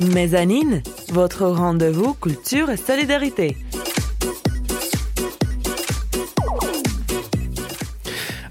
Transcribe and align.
Mezzanine, 0.00 0.82
votre 1.12 1.46
rendez-vous 1.46 2.14
culture 2.14 2.70
et 2.70 2.78
solidarité. 2.78 3.56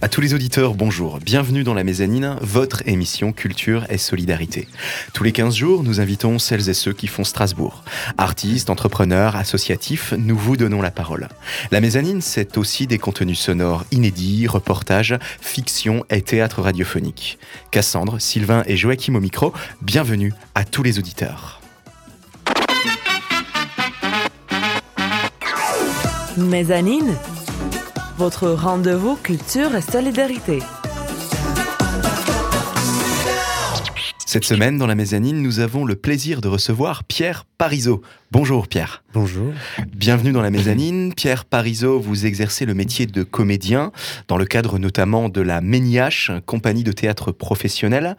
Tous 0.09 0.21
les 0.21 0.33
auditeurs, 0.33 0.73
bonjour. 0.73 1.19
Bienvenue 1.19 1.63
dans 1.63 1.75
la 1.75 1.83
Mezzanine, 1.83 2.37
votre 2.41 2.81
émission 2.87 3.31
Culture 3.31 3.85
et 3.89 3.99
Solidarité. 3.99 4.67
Tous 5.13 5.23
les 5.23 5.31
15 5.31 5.55
jours, 5.55 5.83
nous 5.83 5.99
invitons 5.99 6.39
celles 6.39 6.67
et 6.67 6.73
ceux 6.73 6.93
qui 6.93 7.05
font 7.05 7.23
Strasbourg. 7.23 7.83
Artistes, 8.17 8.71
entrepreneurs, 8.71 9.35
associatifs, 9.35 10.13
nous 10.17 10.35
vous 10.35 10.57
donnons 10.57 10.81
la 10.81 10.89
parole. 10.89 11.27
La 11.69 11.79
Mezzanine, 11.79 12.21
c'est 12.21 12.57
aussi 12.57 12.87
des 12.87 12.97
contenus 12.97 13.39
sonores 13.39 13.85
inédits, 13.91 14.47
reportages, 14.47 15.17
fiction 15.41 16.03
et 16.09 16.23
théâtre 16.23 16.61
radiophonique. 16.61 17.37
Cassandre, 17.69 18.19
Sylvain 18.19 18.63
et 18.65 18.77
Joachim 18.77 19.13
au 19.15 19.19
micro, 19.19 19.53
bienvenue 19.81 20.33
à 20.55 20.65
tous 20.65 20.81
les 20.81 20.97
auditeurs. 20.97 21.61
Votre 28.19 28.49
rendez-vous 28.49 29.15
culture 29.15 29.73
et 29.77 29.81
solidarité. 29.81 30.59
Cette 34.25 34.43
semaine, 34.43 34.77
dans 34.77 34.87
la 34.87 34.95
mezzanine, 34.95 35.41
nous 35.41 35.61
avons 35.61 35.85
le 35.85 35.95
plaisir 35.95 36.41
de 36.41 36.49
recevoir 36.49 37.05
Pierre 37.05 37.45
Parisot. 37.57 38.01
Bonjour 38.31 38.67
Pierre. 38.67 39.03
Bonjour. 39.11 39.51
Bienvenue 39.95 40.31
dans 40.31 40.43
la 40.43 40.51
mezzanine. 40.51 41.13
Pierre 41.17 41.45
Parisot, 41.45 41.99
vous 41.99 42.27
exercez 42.27 42.67
le 42.67 42.75
métier 42.75 43.07
de 43.07 43.23
comédien 43.23 43.91
dans 44.27 44.37
le 44.37 44.45
cadre 44.45 44.77
notamment 44.77 45.29
de 45.29 45.41
la 45.41 45.61
Méniache, 45.61 46.29
compagnie 46.45 46.83
de 46.83 46.91
théâtre 46.91 47.31
professionnelle, 47.31 48.15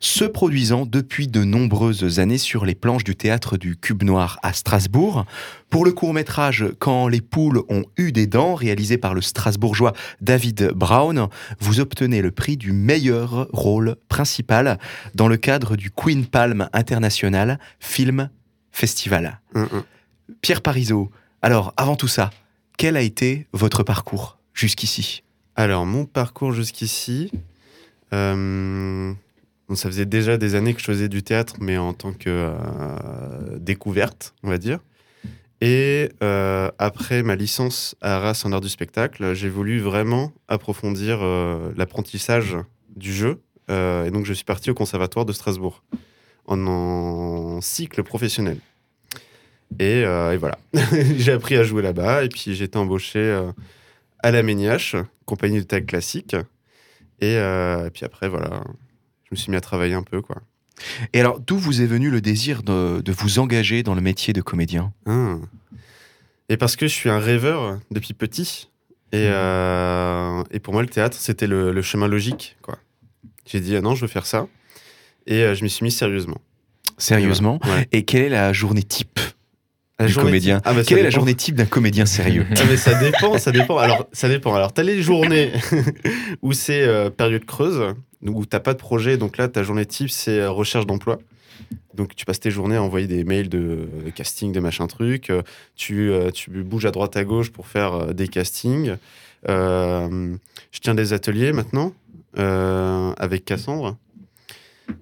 se 0.00 0.24
produisant 0.24 0.84
depuis 0.84 1.28
de 1.28 1.44
nombreuses 1.44 2.18
années 2.18 2.38
sur 2.38 2.66
les 2.66 2.74
planches 2.74 3.04
du 3.04 3.14
théâtre 3.14 3.56
du 3.56 3.76
Cube 3.76 4.02
Noir 4.02 4.40
à 4.42 4.52
Strasbourg. 4.52 5.26
Pour 5.70 5.84
le 5.84 5.92
court-métrage 5.92 6.64
Quand 6.80 7.06
les 7.06 7.20
poules 7.20 7.62
ont 7.68 7.84
eu 7.96 8.10
des 8.10 8.26
dents, 8.26 8.56
réalisé 8.56 8.98
par 8.98 9.14
le 9.14 9.22
strasbourgeois 9.22 9.92
David 10.20 10.72
Brown, 10.74 11.28
vous 11.60 11.78
obtenez 11.78 12.20
le 12.20 12.32
prix 12.32 12.56
du 12.56 12.72
meilleur 12.72 13.46
rôle 13.52 13.94
principal 14.08 14.80
dans 15.14 15.28
le 15.28 15.36
cadre 15.36 15.76
du 15.76 15.92
Queen 15.92 16.26
Palm 16.26 16.68
International 16.72 17.60
Film 17.78 18.28
Festival. 18.76 19.40
Mm, 19.54 19.62
mm. 19.62 19.84
Pierre 20.42 20.60
Parisot, 20.60 21.10
alors 21.40 21.72
avant 21.78 21.96
tout 21.96 22.08
ça, 22.08 22.28
quel 22.76 22.98
a 22.98 23.00
été 23.00 23.46
votre 23.54 23.82
parcours 23.82 24.38
jusqu'ici? 24.52 25.22
Alors, 25.54 25.86
mon 25.86 26.04
parcours 26.04 26.52
jusqu'ici, 26.52 27.32
euh, 28.12 29.14
ça 29.72 29.88
faisait 29.88 30.04
déjà 30.04 30.36
des 30.36 30.54
années 30.54 30.74
que 30.74 30.80
je 30.80 30.84
faisais 30.84 31.08
du 31.08 31.22
théâtre, 31.22 31.54
mais 31.58 31.78
en 31.78 31.94
tant 31.94 32.12
que 32.12 32.24
euh, 32.28 33.58
découverte, 33.58 34.34
on 34.42 34.50
va 34.50 34.58
dire. 34.58 34.80
Et 35.62 36.10
euh, 36.22 36.70
après 36.78 37.22
ma 37.22 37.34
licence 37.34 37.96
à 38.02 38.16
Arras 38.16 38.42
en 38.44 38.52
art 38.52 38.60
du 38.60 38.68
spectacle, 38.68 39.32
j'ai 39.32 39.48
voulu 39.48 39.80
vraiment 39.80 40.32
approfondir 40.48 41.24
l'apprentissage 41.76 42.58
du 42.94 43.14
jeu. 43.14 43.40
Et 43.70 44.10
donc, 44.10 44.26
je 44.26 44.34
suis 44.34 44.44
parti 44.44 44.70
au 44.70 44.74
Conservatoire 44.74 45.24
de 45.24 45.32
Strasbourg 45.32 45.82
en, 46.46 46.66
en 46.66 47.60
cycle 47.60 48.02
professionnel. 48.02 48.58
Et, 49.78 50.04
euh, 50.04 50.32
et 50.32 50.36
voilà, 50.36 50.58
j'ai 51.18 51.32
appris 51.32 51.56
à 51.56 51.64
jouer 51.64 51.82
là-bas. 51.82 52.24
Et 52.24 52.28
puis, 52.28 52.54
j'ai 52.54 52.64
été 52.64 52.78
embauché 52.78 53.18
euh, 53.18 53.50
à 54.20 54.30
la 54.30 54.42
Méniache, 54.42 54.96
compagnie 55.24 55.58
de 55.58 55.64
tag 55.64 55.86
classique. 55.86 56.36
Et, 57.20 57.36
euh, 57.36 57.86
et 57.86 57.90
puis 57.90 58.04
après, 58.04 58.28
voilà, 58.28 58.62
je 59.24 59.28
me 59.32 59.36
suis 59.36 59.50
mis 59.50 59.56
à 59.56 59.60
travailler 59.60 59.94
un 59.94 60.02
peu, 60.02 60.22
quoi. 60.22 60.36
Et 61.12 61.20
alors, 61.20 61.40
d'où 61.40 61.56
vous 61.58 61.80
est 61.80 61.86
venu 61.86 62.10
le 62.10 62.20
désir 62.20 62.62
de, 62.62 63.00
de 63.00 63.12
vous 63.12 63.38
engager 63.38 63.82
dans 63.82 63.94
le 63.94 64.02
métier 64.02 64.32
de 64.32 64.42
comédien? 64.42 64.92
Ah. 65.06 65.36
Et 66.48 66.56
parce 66.56 66.76
que 66.76 66.86
je 66.86 66.92
suis 66.92 67.08
un 67.10 67.18
rêveur 67.18 67.80
depuis 67.90 68.12
petit. 68.14 68.68
Et, 69.12 69.28
euh, 69.30 70.42
et 70.50 70.60
pour 70.60 70.74
moi, 70.74 70.82
le 70.82 70.88
théâtre, 70.88 71.16
c'était 71.18 71.46
le, 71.46 71.72
le 71.72 71.82
chemin 71.82 72.08
logique. 72.08 72.56
quoi. 72.60 72.78
J'ai 73.46 73.60
dit, 73.60 73.74
ah 73.76 73.80
non, 73.80 73.94
je 73.94 74.02
veux 74.02 74.06
faire 74.08 74.26
ça. 74.26 74.46
Et 75.26 75.42
euh, 75.42 75.54
je 75.54 75.64
m'y 75.64 75.70
suis 75.70 75.84
mis 75.84 75.90
sérieusement. 75.90 76.38
Sérieusement 76.98 77.58
Ouais. 77.64 77.88
Et 77.92 78.04
quelle 78.04 78.22
est 78.22 78.28
la 78.30 78.52
journée 78.52 78.82
type 78.82 79.18
La 79.98 80.06
du 80.06 80.14
comédien 80.14 80.56
type- 80.56 80.62
Ah, 80.66 80.72
bah, 80.74 80.82
Quelle 80.86 80.98
est 80.98 81.02
la 81.02 81.10
journée 81.10 81.34
type 81.34 81.54
d'un 81.56 81.66
comédien 81.66 82.06
sérieux 82.06 82.46
Ah, 82.56 82.60
mais 82.68 82.76
ça 82.76 82.94
dépend, 82.94 83.36
ça 83.38 83.52
dépend. 83.52 83.76
Alors, 83.78 84.06
ça 84.12 84.28
dépend. 84.28 84.54
Alors, 84.54 84.72
t'as 84.72 84.82
les 84.82 85.02
journées 85.02 85.52
où 86.42 86.52
c'est 86.52 86.82
euh, 86.82 87.10
période 87.10 87.44
creuse, 87.44 87.94
où 88.22 88.46
t'as 88.46 88.60
pas 88.60 88.72
de 88.72 88.78
projet. 88.78 89.16
Donc 89.18 89.36
là, 89.36 89.48
ta 89.48 89.62
journée 89.62 89.84
type, 89.86 90.10
c'est 90.10 90.40
euh, 90.40 90.50
recherche 90.50 90.86
d'emploi. 90.86 91.18
Donc, 91.94 92.14
tu 92.14 92.24
passes 92.24 92.40
tes 92.40 92.50
journées 92.50 92.76
à 92.76 92.82
envoyer 92.82 93.06
des 93.06 93.24
mails 93.24 93.48
de 93.48 93.88
casting, 94.14 94.52
de 94.52 94.60
machin 94.60 94.86
truc. 94.86 95.30
Euh, 95.30 95.42
tu, 95.74 96.10
tu 96.34 96.50
bouges 96.62 96.84
à 96.86 96.90
droite 96.92 97.16
à 97.16 97.24
gauche 97.24 97.50
pour 97.50 97.66
faire 97.66 98.14
des 98.14 98.28
castings. 98.28 98.94
Je 99.48 100.80
tiens 100.80 100.94
des 100.94 101.12
ateliers 101.12 101.52
maintenant 101.52 101.92
avec 102.36 103.44
Cassandre. 103.44 103.96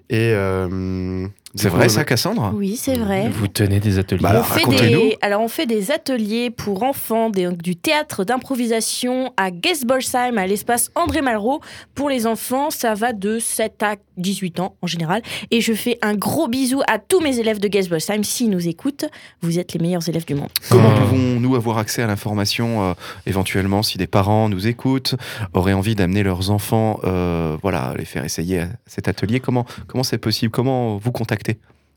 Et 0.09 0.33
euh, 0.33 1.27
C'est 1.55 1.69
vrai 1.69 1.89
ça, 1.89 2.03
Cassandre 2.03 2.51
Oui, 2.55 2.75
c'est 2.77 2.95
vrai. 2.97 3.29
Vous 3.29 3.47
tenez 3.47 3.79
des 3.79 3.97
ateliers. 3.97 4.21
Bah 4.21 4.29
alors, 4.29 4.41
on 4.49 4.53
fait 4.53 4.59
racontez-nous. 4.65 4.99
des, 4.99 5.17
alors 5.21 5.41
on 5.41 5.47
fait 5.47 5.65
des 5.65 5.91
ateliers 5.91 6.49
pour 6.49 6.83
enfants, 6.83 7.29
des- 7.29 7.49
du 7.51 7.75
théâtre 7.75 8.23
d'improvisation 8.25 9.31
à 9.37 9.49
Gesbolsheim, 9.63 10.37
à 10.37 10.47
l'espace 10.47 10.89
André 10.95 11.21
Malraux. 11.21 11.61
Pour 11.93 12.09
les 12.09 12.27
enfants, 12.27 12.69
ça 12.71 12.93
va 12.93 13.13
de 13.13 13.39
7 13.39 13.83
à 13.83 13.95
18 14.17 14.59
ans 14.59 14.75
en 14.81 14.87
général. 14.87 15.21
Et 15.51 15.61
je 15.61 15.73
fais 15.73 15.97
un 16.01 16.15
gros 16.15 16.47
bisou 16.47 16.81
à 16.87 16.99
tous 16.99 17.19
mes 17.21 17.39
élèves 17.39 17.59
de 17.59 17.71
Gesbolsheim. 17.71 18.23
S'ils 18.23 18.49
nous 18.49 18.67
écoutent, 18.67 19.05
vous 19.41 19.59
êtes 19.59 19.73
les 19.73 19.79
meilleurs 19.79 20.07
élèves 20.09 20.25
du 20.25 20.35
monde. 20.35 20.49
Comment 20.69 20.89
Ah. 20.95 20.99
pouvons-nous 21.09 21.55
avoir 21.55 21.77
accès 21.77 22.01
à 22.01 22.07
l'information 22.07 22.83
euh, 22.83 22.93
éventuellement 23.25 23.83
si 23.83 23.97
des 23.97 24.07
parents 24.07 24.49
nous 24.49 24.67
écoutent, 24.67 25.15
auraient 25.53 25.73
envie 25.73 25.95
d'amener 25.95 26.23
leurs 26.23 26.49
enfants, 26.49 26.99
euh, 27.03 27.55
voilà, 27.61 27.93
les 27.97 28.05
faire 28.05 28.25
essayer 28.25 28.59
à 28.61 28.67
cet 28.85 29.07
atelier? 29.07 29.39
Comment 29.39 29.65
comment 29.87 30.03
c'est 30.03 30.17
possible? 30.17 30.51
Comment 30.51 30.97
vous 30.97 31.11
contacter 31.11 31.44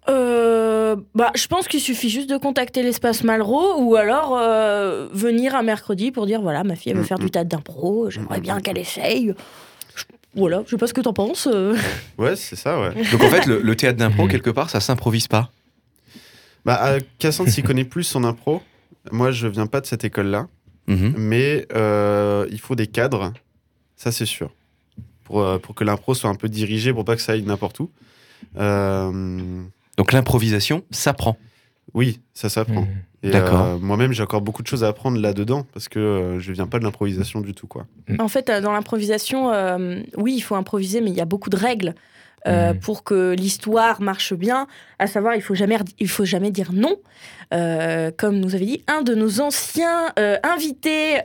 Euh, 0.08 0.96
bah, 1.14 1.30
je 1.34 1.46
pense 1.48 1.68
qu'il 1.68 1.80
suffit 1.80 2.08
juste 2.08 2.30
de 2.30 2.38
contacter 2.38 2.82
l'espace 2.82 3.24
Malraux 3.24 3.78
ou 3.82 3.96
alors 3.96 4.38
euh, 4.38 5.06
venir 5.12 5.54
un 5.54 5.62
mercredi 5.62 6.10
pour 6.12 6.24
dire 6.24 6.40
voilà, 6.40 6.64
ma 6.64 6.76
fille 6.76 6.92
elle 6.92 6.96
veut 6.98 7.02
Mm, 7.02 7.06
faire 7.06 7.18
mm. 7.18 7.24
du 7.24 7.30
théâtre 7.30 7.48
d'impro, 7.50 8.08
j'aimerais 8.10 8.38
Mm, 8.38 8.42
bien 8.42 8.56
mm. 8.58 8.62
qu'elle 8.62 8.78
essaye. 8.78 9.34
Je- 9.94 10.04
Voilà, 10.34 10.62
je 10.64 10.70
sais 10.70 10.76
pas 10.78 10.86
ce 10.86 10.94
que 10.94 11.02
t'en 11.02 11.12
penses. 11.12 11.46
euh. 11.52 11.76
Ouais, 12.18 12.36
c'est 12.36 12.56
ça, 12.56 12.80
ouais. 12.80 12.90
Donc 13.12 13.22
en 13.22 13.28
fait, 13.28 13.44
le, 13.46 13.60
le 13.60 13.76
théâtre 13.76 13.98
d'impro 13.98 14.26
quelque 14.28 14.50
part, 14.50 14.70
ça 14.70 14.80
s'improvise 14.80 15.28
pas. 15.28 15.50
Bah, 16.64 16.98
Cassandre 17.18 17.50
s'y 17.50 17.62
connaît 17.62 17.84
plus 17.84 18.14
en 18.16 18.24
impro. 18.24 18.62
Moi, 19.12 19.30
je 19.30 19.46
viens 19.46 19.66
pas 19.66 19.80
de 19.80 19.86
cette 19.86 20.04
école-là. 20.04 20.46
Mhm. 20.86 21.12
mais 21.18 21.66
euh, 21.74 22.46
il 22.50 22.58
faut 22.58 22.74
des 22.74 22.86
cadres, 22.86 23.34
ça 23.94 24.10
c'est 24.10 24.24
sûr, 24.24 24.50
pour, 25.24 25.60
pour 25.60 25.74
que 25.74 25.84
l'impro 25.84 26.14
soit 26.14 26.30
un 26.30 26.34
peu 26.34 26.48
dirigé, 26.48 26.94
pour 26.94 27.04
pas 27.04 27.14
que 27.14 27.20
ça 27.20 27.32
aille 27.32 27.42
n'importe 27.42 27.78
où. 27.80 27.90
Euh, 28.58 29.62
Donc 29.96 30.12
l'improvisation, 30.12 30.84
ça 30.90 31.12
prend. 31.12 31.36
oui, 31.94 32.20
ça 32.34 32.48
s'apprend. 32.48 32.82
Mmh. 32.82 32.88
Et, 33.24 33.30
D'accord. 33.30 33.62
euh, 33.62 33.78
Moi-même, 33.78 34.12
j'ai 34.12 34.22
encore 34.22 34.42
beaucoup 34.42 34.62
de 34.62 34.68
choses 34.68 34.84
à 34.84 34.88
apprendre 34.88 35.18
là-dedans, 35.20 35.66
parce 35.74 35.88
que 35.88 35.98
euh, 35.98 36.38
je 36.40 36.52
viens 36.52 36.68
pas 36.68 36.78
de 36.78 36.84
l'improvisation 36.84 37.40
du 37.40 37.52
tout. 37.52 37.66
quoi. 37.66 37.86
En 38.20 38.28
fait, 38.28 38.48
euh, 38.48 38.60
dans 38.60 38.70
l'improvisation, 38.72 39.52
euh, 39.52 40.00
oui, 40.16 40.34
il 40.36 40.40
faut 40.40 40.54
improviser, 40.54 41.00
mais 41.00 41.10
il 41.10 41.16
y 41.16 41.20
a 41.20 41.24
beaucoup 41.24 41.50
de 41.50 41.56
règles 41.56 41.94
euh, 42.46 42.72
Mhm. 42.72 42.78
pour 42.80 43.02
que 43.04 43.34
l'histoire 43.36 44.00
marche 44.00 44.32
bien. 44.34 44.66
À 44.98 45.06
savoir, 45.06 45.34
il 45.34 45.42
faut 45.42 45.54
jamais, 45.54 45.76
il 45.98 46.08
faut 46.08 46.24
jamais 46.24 46.50
dire 46.50 46.70
non. 46.72 46.96
Euh, 47.54 48.10
comme 48.16 48.38
nous 48.40 48.54
avait 48.54 48.66
dit 48.66 48.84
un 48.88 49.00
de 49.02 49.14
nos 49.14 49.40
anciens 49.40 50.12
euh, 50.18 50.36
invités 50.42 51.20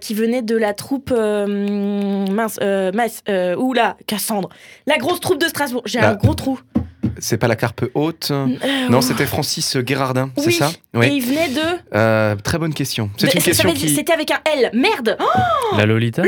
qui 0.00 0.14
venait 0.14 0.42
de 0.42 0.56
la 0.56 0.74
troupe 0.74 1.10
mince, 1.10 2.58
mince, 2.94 3.22
oula, 3.58 3.96
Cassandre, 4.06 4.48
la 4.86 4.98
grosse 4.98 5.20
troupe 5.20 5.40
de 5.40 5.46
Strasbourg. 5.46 5.82
J'ai 5.84 6.00
Bah, 6.00 6.10
un 6.10 6.14
gros 6.14 6.34
trou. 6.34 6.58
C'est 7.20 7.36
pas 7.38 7.48
la 7.48 7.56
carpe 7.56 7.84
haute 7.94 8.28
Euh, 8.30 8.46
Non, 8.90 9.00
c'était 9.00 9.26
Francis 9.26 9.76
Guérardin, 9.76 10.30
c'est 10.38 10.46
oui. 10.46 10.52
ça 10.52 10.70
Et 11.02 11.06
il 11.08 11.20
venait 11.24 11.48
de. 11.48 11.60
Euh, 11.94 12.36
très 12.36 12.58
bonne 12.58 12.74
question. 12.74 13.10
C'est 13.16 13.34
une 13.34 13.42
question 13.42 13.72
qui. 13.72 13.88
C'était 13.88 14.12
avec 14.12 14.30
un 14.30 14.38
L. 14.56 14.70
Merde. 14.74 15.16
Oh, 15.20 15.76
La 15.76 15.86
Lolita 15.86 16.22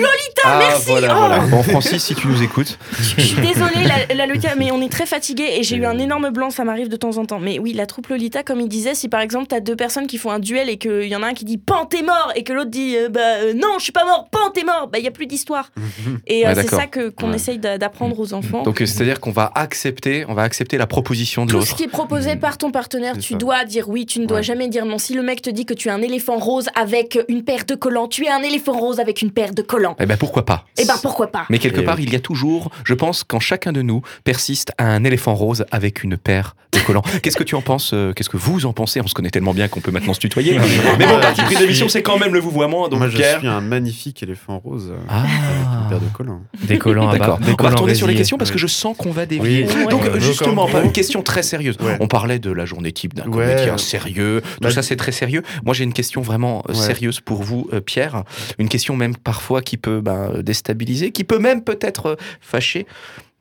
ah, 0.45 0.59
merci. 0.59 0.85
Voilà, 0.91 1.15
Oh. 1.15 1.19
voilà. 1.19 1.39
Bon, 1.51 1.63
Francis, 1.63 2.03
si 2.05 2.15
tu 2.15 2.27
nous 2.29 2.43
écoutes. 2.43 2.79
je 2.99 3.21
suis 3.21 3.41
désolée, 3.41 3.85
la, 3.85 4.15
la 4.15 4.27
Lolita, 4.27 4.55
mais 4.57 4.71
on 4.71 4.81
est 4.83 4.91
très 4.91 5.07
fatigué 5.07 5.45
et 5.59 5.63
j'ai 5.63 5.77
eu 5.77 5.85
un 5.87 5.99
énorme 5.99 6.31
blanc. 6.31 6.51
Ça 6.51 6.65
m'arrive 6.65 6.89
de 6.89 6.97
temps 6.97 7.17
en 7.19 7.25
temps. 7.27 7.41
Mais 7.41 7.59
oui, 7.59 7.73
la 7.73 7.87
troupe 7.87 8.09
Lolita, 8.09 8.43
comme 8.43 8.61
il 8.61 8.69
disait, 8.69 8.95
si 8.95 9.09
par 9.09 9.21
exemple 9.21 9.47
t'as 9.49 9.61
deux 9.61 9.77
personnes 9.77 10.07
qui 10.07 10.19
font 10.19 10.31
un 10.31 10.39
duel 10.39 10.69
et 10.69 10.79
qu'il 10.79 11.05
y 11.07 11.17
en 11.17 11.23
a 11.23 11.29
un 11.29 11.35
qui 11.35 11.45
dit 11.45 11.59
Pan, 11.59 11.87
t'es 11.87 12.03
mort 12.03 12.33
et 12.37 12.43
que 12.45 12.53
l'autre 12.53 12.71
dit 12.71 12.97
euh, 12.97 13.09
Bah 13.09 13.21
euh, 13.43 13.55
non, 13.55 13.75
je 13.79 13.85
suis 13.85 13.93
pas 13.93 14.05
mort, 14.05 14.29
Pan, 14.31 14.51
t'es 14.55 14.65
mort, 14.65 14.89
bah 14.93 14.99
il 14.99 15.05
y 15.05 15.09
a 15.09 15.13
plus 15.13 15.27
d'histoire. 15.27 15.71
Et 16.27 16.47
euh, 16.47 16.55
Ouais, 16.55 16.63
c'est 16.63 16.69
ça 16.69 16.87
que 16.87 17.09
qu'on 17.11 17.31
Ouais. 17.31 17.37
essaye 17.37 17.59
d'a- 17.59 17.79
d'apprendre 17.79 18.19
aux 18.19 18.33
enfants. 18.35 18.63
Donc, 18.63 18.81
euh, 18.83 18.87
c'est-à-dire 18.87 19.21
qu'on 19.21 19.31
va 19.33 19.51
accepter, 19.55 20.25
on 20.29 20.35
va 20.35 20.43
accepter 20.43 20.79
la 20.81 20.87
proposition 20.87 21.44
de 21.44 21.50
Tout 21.50 21.56
l'autre. 21.59 21.69
ce 21.69 21.75
qui 21.75 21.85
est 21.85 21.88
proposé 21.88 22.37
par 22.37 22.59
ton 22.59 22.73
partenaire, 22.73 23.17
tu 23.19 23.35
ça. 23.35 23.38
dois 23.38 23.65
dire 23.65 23.88
oui, 23.88 24.06
tu 24.06 24.19
ne 24.19 24.27
dois 24.27 24.38
Ouais. 24.38 24.43
jamais 24.43 24.69
dire 24.69 24.85
non. 24.87 24.99
Si 24.99 25.15
le 25.15 25.23
mec 25.23 25.43
te 25.43 25.50
dit 25.50 25.67
que 25.67 25.75
tu 25.75 25.88
es 25.88 25.91
un 25.91 26.00
éléphant 26.03 26.38
rose 26.38 26.69
avec 26.75 27.19
une 27.29 27.44
paire 27.44 27.65
de 27.67 27.75
collants, 27.75 28.09
tu 28.09 28.25
es 28.25 28.31
un 28.31 28.43
éléphant 28.43 28.73
rose 28.73 28.99
avec 28.99 29.21
une 29.23 29.31
paire 29.31 29.53
de 29.55 29.62
collants. 29.62 29.94
Eh 30.00 30.06
ben 30.06 30.17
pourquoi 30.17 30.44
pas? 30.47 30.65
Eh 30.79 30.85
ben 30.87 30.94
pourquoi 31.03 31.27
pas? 31.29 31.44
Mais 31.50 31.59
quelque 31.59 31.81
Et 31.81 31.85
part, 31.85 31.97
oui. 31.99 32.05
il 32.06 32.12
y 32.12 32.17
a 32.17 32.21
toujours, 32.21 32.71
je 32.85 32.94
pense, 32.94 33.23
quand 33.25 33.41
chacun 33.41 33.73
de 33.73 33.82
nous 33.82 34.00
persiste 34.25 34.73
à 34.79 34.85
un 34.87 35.05
éléphant 35.05 35.35
rose 35.35 35.65
avec 35.71 36.03
une 36.03 36.17
paire 36.17 36.56
de 36.73 36.79
collants. 36.79 37.03
Qu'est-ce 37.23 37.37
que 37.37 37.43
tu 37.44 37.55
en 37.56 37.61
penses 37.62 37.91
euh, 37.93 38.12
Qu'est-ce 38.15 38.31
que 38.31 38.37
vous 38.38 38.65
en 38.65 38.73
pensez? 38.73 39.00
On 39.03 39.06
se 39.06 39.15
connaît 39.15 39.31
tellement 39.31 39.53
bien 39.53 39.69
qu'on 39.69 39.81
peut 39.81 39.91
maintenant 39.91 40.15
se 40.15 40.21
tutoyer. 40.21 40.59
Mais 40.99 41.06
bon, 41.06 41.21
parti 41.21 41.43
pris 41.43 41.56
de 41.56 41.61
l'émission, 41.61 41.88
c'est 41.88 42.03
quand 42.03 42.19
même 42.19 42.33
le 42.33 42.41
vouvoiement. 42.41 42.88
Donc 42.88 43.00
Moi, 43.00 43.09
je 43.09 43.17
Pierre. 43.19 43.38
suis 43.41 43.49
un 43.49 43.61
magnifique 43.61 44.23
éléphant 44.23 44.59
rose 44.65 44.91
euh, 44.93 44.97
Ah. 45.09 45.21
avec 45.25 45.83
une 45.83 45.88
paire 45.91 46.00
de 46.00 46.17
collants. 46.17 46.41
Des 46.62 46.79
collants 46.79 47.11
D'accord. 47.12 47.38
On 47.59 47.62
va 47.62 47.71
retourner 47.71 47.94
sur 47.94 48.06
les 48.06 48.15
questions 48.15 48.38
parce 48.38 48.50
que 48.50 48.59
je 48.59 48.67
sens 48.69 48.97
qu'on 48.97 49.11
va 49.11 49.26
dévier. 49.26 49.67
Oui. 49.69 49.87
Donc 49.91 50.03
justement, 50.19 50.67
pas- 50.73 50.83
une 50.85 50.93
question 50.93 51.23
très 51.23 51.43
sérieuse. 51.43 51.77
Ouais. 51.81 51.97
On 52.01 52.09
parlait 52.09 52.39
de 52.39 52.51
la 52.51 52.65
journée 52.67 52.93
type 52.93 53.15
d'un 53.15 53.25
Ouais. 53.27 53.47
comédien 53.55 53.79
sérieux. 53.79 54.41
Tout 54.43 54.61
Bah, 54.61 54.71
ça, 54.71 54.83
c'est 54.83 54.97
très 54.97 55.13
sérieux. 55.13 55.43
Moi, 55.65 55.75
j'ai 55.75 55.85
une 55.85 55.93
question 55.93 56.21
vraiment 56.23 56.63
euh, 56.69 56.73
Ouais. 56.73 56.79
sérieuse 56.79 57.21
pour 57.21 57.43
vous, 57.43 57.69
euh, 57.73 57.81
Pierre. 57.81 58.25
Une 58.59 58.69
question 58.69 58.97
même 58.97 59.17
parfois 59.17 59.63
qui 59.63 59.77
peut 59.77 60.01
ben, 60.01 60.43
déstabiliser, 60.43 61.13
qui 61.13 61.25
peut 61.25 61.39
même 61.39 61.63
peut-être 61.65 62.07
euh, 62.07 62.17
fâcher. 62.41 62.87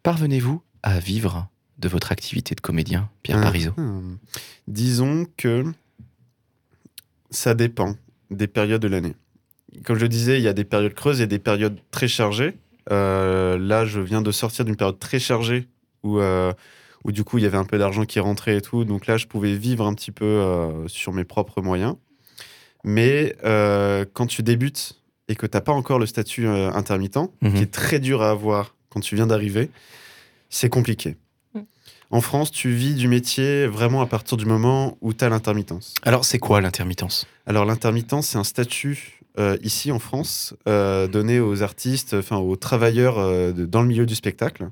Parvenez-vous 0.03 0.61
à 0.83 0.99
vivre 0.99 1.47
de 1.77 1.87
votre 1.87 2.11
activité 2.11 2.55
de 2.55 2.61
comédien, 2.61 3.09
Pierre 3.23 3.41
Parizeau? 3.41 3.71
Hmm. 3.77 4.17
Disons 4.67 5.25
que 5.37 5.63
ça 7.31 7.53
dépend 7.53 7.95
des 8.31 8.47
périodes 8.47 8.81
de 8.81 8.87
l'année. 8.87 9.15
Comme 9.85 9.95
je 9.97 10.01
le 10.01 10.09
disais, 10.09 10.39
il 10.39 10.43
y 10.43 10.47
a 10.47 10.53
des 10.53 10.63
périodes 10.63 10.93
creuses 10.93 11.21
et 11.21 11.27
des 11.27 11.39
périodes 11.39 11.77
très 11.91 12.07
chargées. 12.07 12.57
Euh, 12.91 13.57
là, 13.59 13.85
je 13.85 13.99
viens 13.99 14.21
de 14.21 14.31
sortir 14.31 14.65
d'une 14.65 14.75
période 14.75 14.99
très 14.99 15.19
chargée 15.19 15.67
où, 16.03 16.19
euh, 16.19 16.51
où 17.05 17.11
du 17.11 17.23
coup, 17.23 17.37
il 17.37 17.43
y 17.43 17.47
avait 17.47 17.57
un 17.57 17.63
peu 17.65 17.77
d'argent 17.77 18.05
qui 18.05 18.19
rentrait 18.19 18.57
et 18.57 18.61
tout. 18.61 18.83
Donc 18.85 19.07
là, 19.07 19.17
je 19.17 19.25
pouvais 19.27 19.55
vivre 19.55 19.85
un 19.85 19.93
petit 19.93 20.11
peu 20.11 20.25
euh, 20.25 20.87
sur 20.87 21.13
mes 21.13 21.23
propres 21.23 21.61
moyens. 21.61 21.95
Mais 22.83 23.35
euh, 23.43 24.05
quand 24.13 24.27
tu 24.27 24.43
débutes 24.43 25.01
et 25.27 25.35
que 25.35 25.45
tu 25.45 25.55
n'as 25.55 25.61
pas 25.61 25.71
encore 25.73 25.99
le 25.99 26.05
statut 26.05 26.47
euh, 26.47 26.71
intermittent, 26.71 27.17
Mhm. 27.41 27.53
qui 27.53 27.63
est 27.63 27.71
très 27.71 27.99
dur 27.99 28.21
à 28.21 28.29
avoir 28.31 28.75
quand 28.89 28.99
tu 29.01 29.15
viens 29.15 29.27
d'arriver, 29.27 29.69
c'est 30.49 30.69
compliqué. 30.69 31.15
Mm. 31.53 31.59
En 32.11 32.21
France, 32.21 32.51
tu 32.51 32.71
vis 32.71 32.95
du 32.95 33.07
métier 33.07 33.67
vraiment 33.67 34.01
à 34.01 34.07
partir 34.07 34.37
du 34.37 34.45
moment 34.45 34.97
où 35.01 35.13
tu 35.13 35.23
as 35.23 35.29
l'intermittence. 35.29 35.93
Alors, 36.03 36.25
c'est 36.25 36.39
quoi 36.39 36.59
l'intermittence? 36.61 37.27
Alors 37.45 37.65
l'intermittence, 37.65 38.29
c'est 38.29 38.37
un 38.37 38.43
statut 38.43 39.19
euh, 39.37 39.57
ici 39.61 39.91
en 39.91 39.99
France 39.99 40.55
euh, 40.67 41.07
donné 41.07 41.39
aux 41.39 41.61
artistes, 41.61 42.13
enfin 42.15 42.37
aux 42.37 42.55
travailleurs 42.55 43.19
euh, 43.19 43.51
de- 43.51 43.65
dans 43.65 43.81
le 43.83 43.87
milieu 43.87 44.05
du 44.07 44.15
spectacle, 44.15 44.69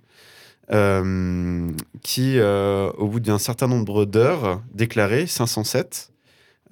euh, 0.72 1.72
qui, 2.04 2.40
euh, 2.40 2.92
au 2.98 3.08
bout 3.08 3.20
d'un 3.20 3.38
certain 3.40 3.68
nombre 3.68 4.06
d'heures 4.06 4.62
déclarées, 4.74 5.26
507, 5.26 6.12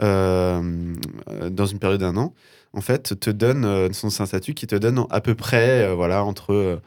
euh, 0.01 0.61
dans 1.49 1.65
une 1.65 1.79
période 1.79 2.01
d'un 2.01 2.17
an, 2.17 2.33
en 2.73 2.81
fait, 2.81 3.17
te 3.19 3.29
donne, 3.29 3.93
c'est 3.93 4.21
un 4.21 4.25
statut 4.25 4.53
qui 4.53 4.67
te 4.67 4.75
donne 4.75 5.05
à 5.09 5.21
peu 5.21 5.33
près, 5.33 5.93
voilà, 5.95 6.25
entre 6.25 6.81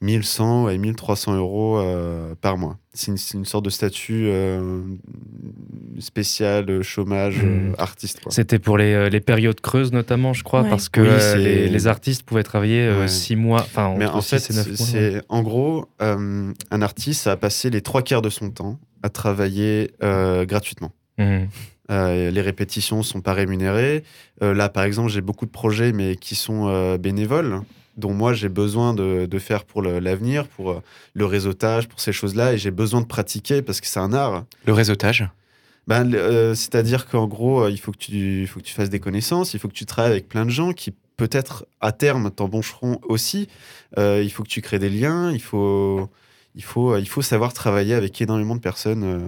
1100 0.00 0.68
et 0.68 0.78
1300 0.78 1.36
euros 1.36 1.78
euh, 1.78 2.34
par 2.40 2.56
mois. 2.56 2.78
C'est 2.94 3.12
une, 3.34 3.44
sorte 3.44 3.64
de 3.64 3.70
statut 3.70 4.26
euh, 4.26 4.82
spécial, 5.98 6.68
euh, 6.68 6.82
chômage, 6.82 7.36
euh, 7.44 7.72
artiste. 7.78 8.20
C'était 8.28 8.58
pour 8.58 8.78
les, 8.78 9.10
les 9.10 9.20
périodes 9.20 9.60
creuses 9.60 9.92
notamment, 9.92 10.32
je 10.32 10.42
crois, 10.44 10.62
Ouais. 10.62 10.68
parce 10.70 10.88
que 10.88 11.00
Oui, 11.00 11.42
les, 11.42 11.68
les 11.68 11.86
artistes 11.86 12.22
pouvaient 12.22 12.42
travailler 12.42 12.82
euh, 12.82 13.00
Ouais. 13.02 13.08
six 13.08 13.36
mois, 13.36 13.60
enfin 13.60 13.94
Mais 13.96 14.06
en 14.06 14.20
fait, 14.20 14.38
c'est 14.38 15.22
en 15.28 15.42
gros, 15.42 15.86
euh, 16.02 16.52
un 16.70 16.82
artiste 16.82 17.26
a 17.26 17.36
passé 17.36 17.70
les 17.70 17.80
trois 17.82 18.02
quarts 18.02 18.22
de 18.22 18.30
son 18.30 18.50
temps 18.50 18.78
à 19.02 19.08
travailler 19.08 19.92
euh, 20.02 20.44
gratuitement. 20.44 20.92
Euh, 21.90 22.30
les 22.30 22.40
répétitions 22.42 23.02
sont 23.02 23.20
pas 23.22 23.32
rémunérées. 23.32 24.04
Euh, 24.42 24.52
là, 24.54 24.68
par 24.68 24.84
exemple, 24.84 25.10
j'ai 25.10 25.22
beaucoup 25.22 25.46
de 25.46 25.50
projets, 25.50 25.92
mais 25.92 26.16
qui 26.16 26.34
sont 26.34 26.68
euh, 26.68 26.98
bénévoles, 26.98 27.60
dont 27.98 28.14
moi 28.14 28.32
j'ai 28.32 28.48
besoin 28.48 28.94
de, 28.94 29.26
de 29.26 29.38
faire 29.38 29.64
pour 29.64 29.82
l'avenir, 29.82 30.46
pour 30.48 30.70
euh, 30.70 30.82
le 31.14 31.26
réseautage, 31.26 31.88
pour 31.88 32.00
ces 32.00 32.12
choses-là, 32.12 32.54
et 32.54 32.58
j'ai 32.58 32.70
besoin 32.70 33.00
de 33.02 33.06
pratiquer 33.06 33.60
parce 33.60 33.80
que 33.80 33.86
c'est 33.86 34.00
un 34.00 34.12
art. 34.12 34.44
Le 34.64 34.72
réseautage? 34.72 35.28
Ben, 35.86 36.14
euh, 36.14 36.54
C'est-à-dire 36.54 37.06
qu'en 37.06 37.26
gros, 37.26 37.64
euh, 37.64 37.70
il 37.70 37.78
faut 37.78 37.92
que, 37.92 37.98
tu, 37.98 38.46
faut 38.46 38.60
que 38.60 38.64
tu 38.64 38.74
fasses 38.74 38.90
des 38.90 39.00
connaissances, 39.00 39.54
il 39.54 39.60
faut 39.60 39.68
que 39.68 39.74
tu 39.74 39.86
travailles 39.86 40.12
avec 40.12 40.28
plein 40.28 40.44
de 40.44 40.50
gens 40.50 40.72
qui 40.72 40.94
peut-être 41.16 41.66
à 41.80 41.92
terme 41.92 42.30
t'embaucheront 42.30 43.00
aussi. 43.02 43.48
Euh, 43.98 44.22
il 44.22 44.30
faut 44.30 44.44
que 44.44 44.48
tu 44.48 44.60
crées 44.62 44.78
des 44.78 44.90
liens, 44.90 45.32
il 45.32 45.40
faut, 45.40 46.08
il 46.54 46.62
faut, 46.62 46.96
il 46.96 47.08
faut 47.08 47.22
savoir 47.22 47.52
travailler 47.52 47.94
avec 47.94 48.20
énormément 48.20 48.54
de 48.54 48.60
personnes. 48.60 49.04
euh, 49.04 49.26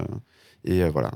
et 0.64 0.88
voilà. 0.90 1.10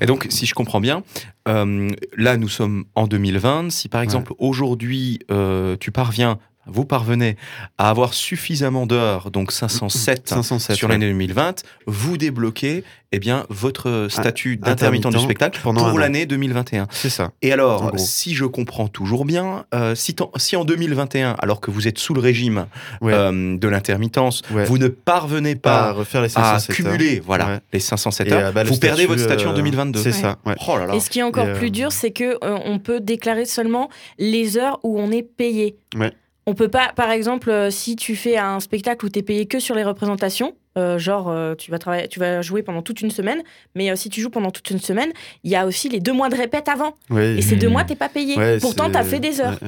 Et 0.00 0.06
donc, 0.06 0.26
si 0.30 0.46
je 0.46 0.54
comprends 0.54 0.80
bien, 0.80 1.02
euh, 1.48 1.90
là, 2.16 2.36
nous 2.36 2.48
sommes 2.48 2.84
en 2.94 3.06
2020. 3.06 3.70
Si 3.70 3.88
par 3.88 4.02
exemple, 4.02 4.32
aujourd'hui, 4.38 5.20
euh, 5.30 5.76
tu 5.78 5.90
parviens, 5.90 6.38
vous 6.70 6.84
parvenez 6.84 7.36
à 7.78 7.90
avoir 7.90 8.14
suffisamment 8.14 8.86
d'heures, 8.86 9.30
donc 9.30 9.52
507, 9.52 10.28
507 10.28 10.76
sur 10.76 10.88
ouais. 10.88 10.94
l'année 10.94 11.06
2020, 11.08 11.62
vous 11.86 12.16
débloquez 12.16 12.84
eh 13.10 13.18
bien, 13.18 13.46
votre 13.48 14.08
statut 14.10 14.58
d'intermittent 14.58 15.04
du 15.04 15.08
intermittent 15.08 15.24
spectacle 15.24 15.60
pendant 15.62 15.84
pour 15.84 15.94
an. 15.94 15.96
l'année 15.96 16.26
2021. 16.26 16.88
C'est 16.90 17.08
ça. 17.08 17.30
Et 17.40 17.52
alors, 17.52 17.92
si 17.96 18.34
je 18.34 18.44
comprends 18.44 18.86
toujours 18.88 19.24
bien, 19.24 19.64
euh, 19.74 19.94
si, 19.94 20.14
en 20.56 20.64
2021, 20.66 21.34
alors 21.38 21.62
que 21.62 21.70
vous 21.70 21.88
êtes 21.88 21.98
sous 21.98 22.12
le 22.12 22.20
régime 22.20 22.66
Ouais. 23.00 23.14
euh, 23.14 23.56
de 23.56 23.68
l'intermittence, 23.68 24.42
Ouais. 24.50 24.64
vous 24.64 24.76
ne 24.76 24.88
parvenez 24.88 25.54
Pas 25.56 25.84
pas 25.88 25.92
refaire 25.92 26.20
les 26.20 26.36
à 26.36 26.58
507 26.58 26.76
cumuler 26.76 27.22
voilà, 27.24 27.46
Ouais. 27.46 27.58
les 27.72 27.80
507 27.80 28.28
Et, 28.28 28.32
heures, 28.32 28.46
euh, 28.48 28.52
bah, 28.52 28.64
vous 28.64 28.76
perdez 28.78 29.06
votre 29.06 29.22
statut 29.22 29.46
en 29.46 29.52
euh, 29.52 29.56
2022. 29.56 30.00
C'est 30.00 30.08
Ouais. 30.08 30.12
ça. 30.12 30.36
ouais. 30.44 30.54
Oh 30.68 30.76
là 30.76 30.84
là. 30.86 30.94
Et 30.94 31.00
ce 31.00 31.08
qui 31.08 31.20
est 31.20 31.22
encore 31.22 31.46
Et, 31.46 31.50
euh, 31.52 31.54
plus 31.58 31.70
dur, 31.70 31.92
c'est 31.92 32.10
que 32.10 32.34
euh, 32.44 32.58
on 32.66 32.78
peut 32.78 33.00
déclarer 33.00 33.46
seulement 33.46 33.88
les 34.18 34.58
heures 34.58 34.80
où 34.82 35.00
on 35.00 35.10
est 35.10 35.22
payé. 35.22 35.76
Ouais. 35.96 36.12
On 36.48 36.54
peut 36.54 36.68
pas, 36.68 36.92
par 36.96 37.10
exemple, 37.10 37.50
euh, 37.50 37.70
si 37.70 37.94
tu 37.94 38.16
fais 38.16 38.38
un 38.38 38.58
spectacle 38.60 39.04
où 39.04 39.10
tu 39.10 39.18
es 39.18 39.22
payé 39.22 39.44
que 39.44 39.60
sur 39.60 39.74
les 39.74 39.84
représentations, 39.84 40.54
euh, 40.78 40.98
genre 40.98 41.28
euh, 41.28 41.54
tu 41.54 41.70
vas 41.70 41.78
travailler, 41.78 42.08
tu 42.08 42.18
vas 42.18 42.40
jouer 42.40 42.62
pendant 42.62 42.80
toute 42.80 43.02
une 43.02 43.10
semaine, 43.10 43.42
mais 43.74 43.90
euh, 43.90 43.96
si 43.96 44.08
tu 44.08 44.22
joues 44.22 44.30
pendant 44.30 44.50
toute 44.50 44.70
une 44.70 44.78
semaine, 44.78 45.12
il 45.44 45.50
y 45.50 45.56
a 45.56 45.66
aussi 45.66 45.90
les 45.90 46.00
deux 46.00 46.14
mois 46.14 46.30
de 46.30 46.36
répète 46.36 46.68
avant. 46.70 46.94
Et 47.38 47.42
ces 47.42 47.56
deux 47.56 47.68
mois, 47.68 47.84
t'es 47.84 47.96
pas 47.96 48.08
payé. 48.08 48.34
Ouais, 48.38 48.58
Pourtant, 48.60 48.86
c'est- 48.86 48.92
tu 48.92 48.96
as 48.98 49.04
fait 49.04 49.20
des 49.20 49.40
heures. 49.42 49.58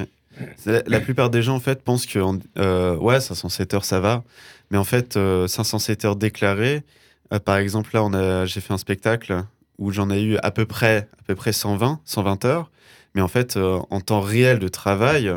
La, 0.65 0.83
la 0.87 1.01
plupart 1.01 1.29
des 1.29 1.43
gens, 1.43 1.57
en 1.57 1.61
fait, 1.61 1.83
pensent 1.83 2.07
que 2.07 2.19
ouais, 2.97 3.21
507 3.21 3.75
heures, 3.75 3.85
ça 3.85 4.01
va. 4.01 4.25
Mais 4.71 4.79
en 4.79 4.85
fait, 4.85 5.19
euh, 5.19 5.47
507 5.49 6.07
heures 6.07 6.17
déclarées, 6.17 6.83
par 7.45 7.59
exemple, 7.59 7.91
là, 7.93 8.03
on 8.05 8.15
a, 8.15 8.47
j'ai 8.47 8.61
fait 8.63 8.73
un 8.73 8.79
spectacle 8.79 9.45
où 9.79 9.91
j'en 9.91 10.09
ai 10.09 10.23
eu 10.23 10.39
à 10.43 10.51
peu 10.51 10.65
près, 10.65 11.09
à 11.21 11.23
peu 11.27 11.35
près 11.35 11.53
120, 11.53 12.01
120 12.07 12.45
heures. 12.47 12.71
Mais 13.15 13.21
en 13.21 13.29
fait, 13.29 13.59
en 13.59 14.01
temps 14.01 14.21
réel 14.21 14.59
de 14.61 14.69
travail, 14.69 15.31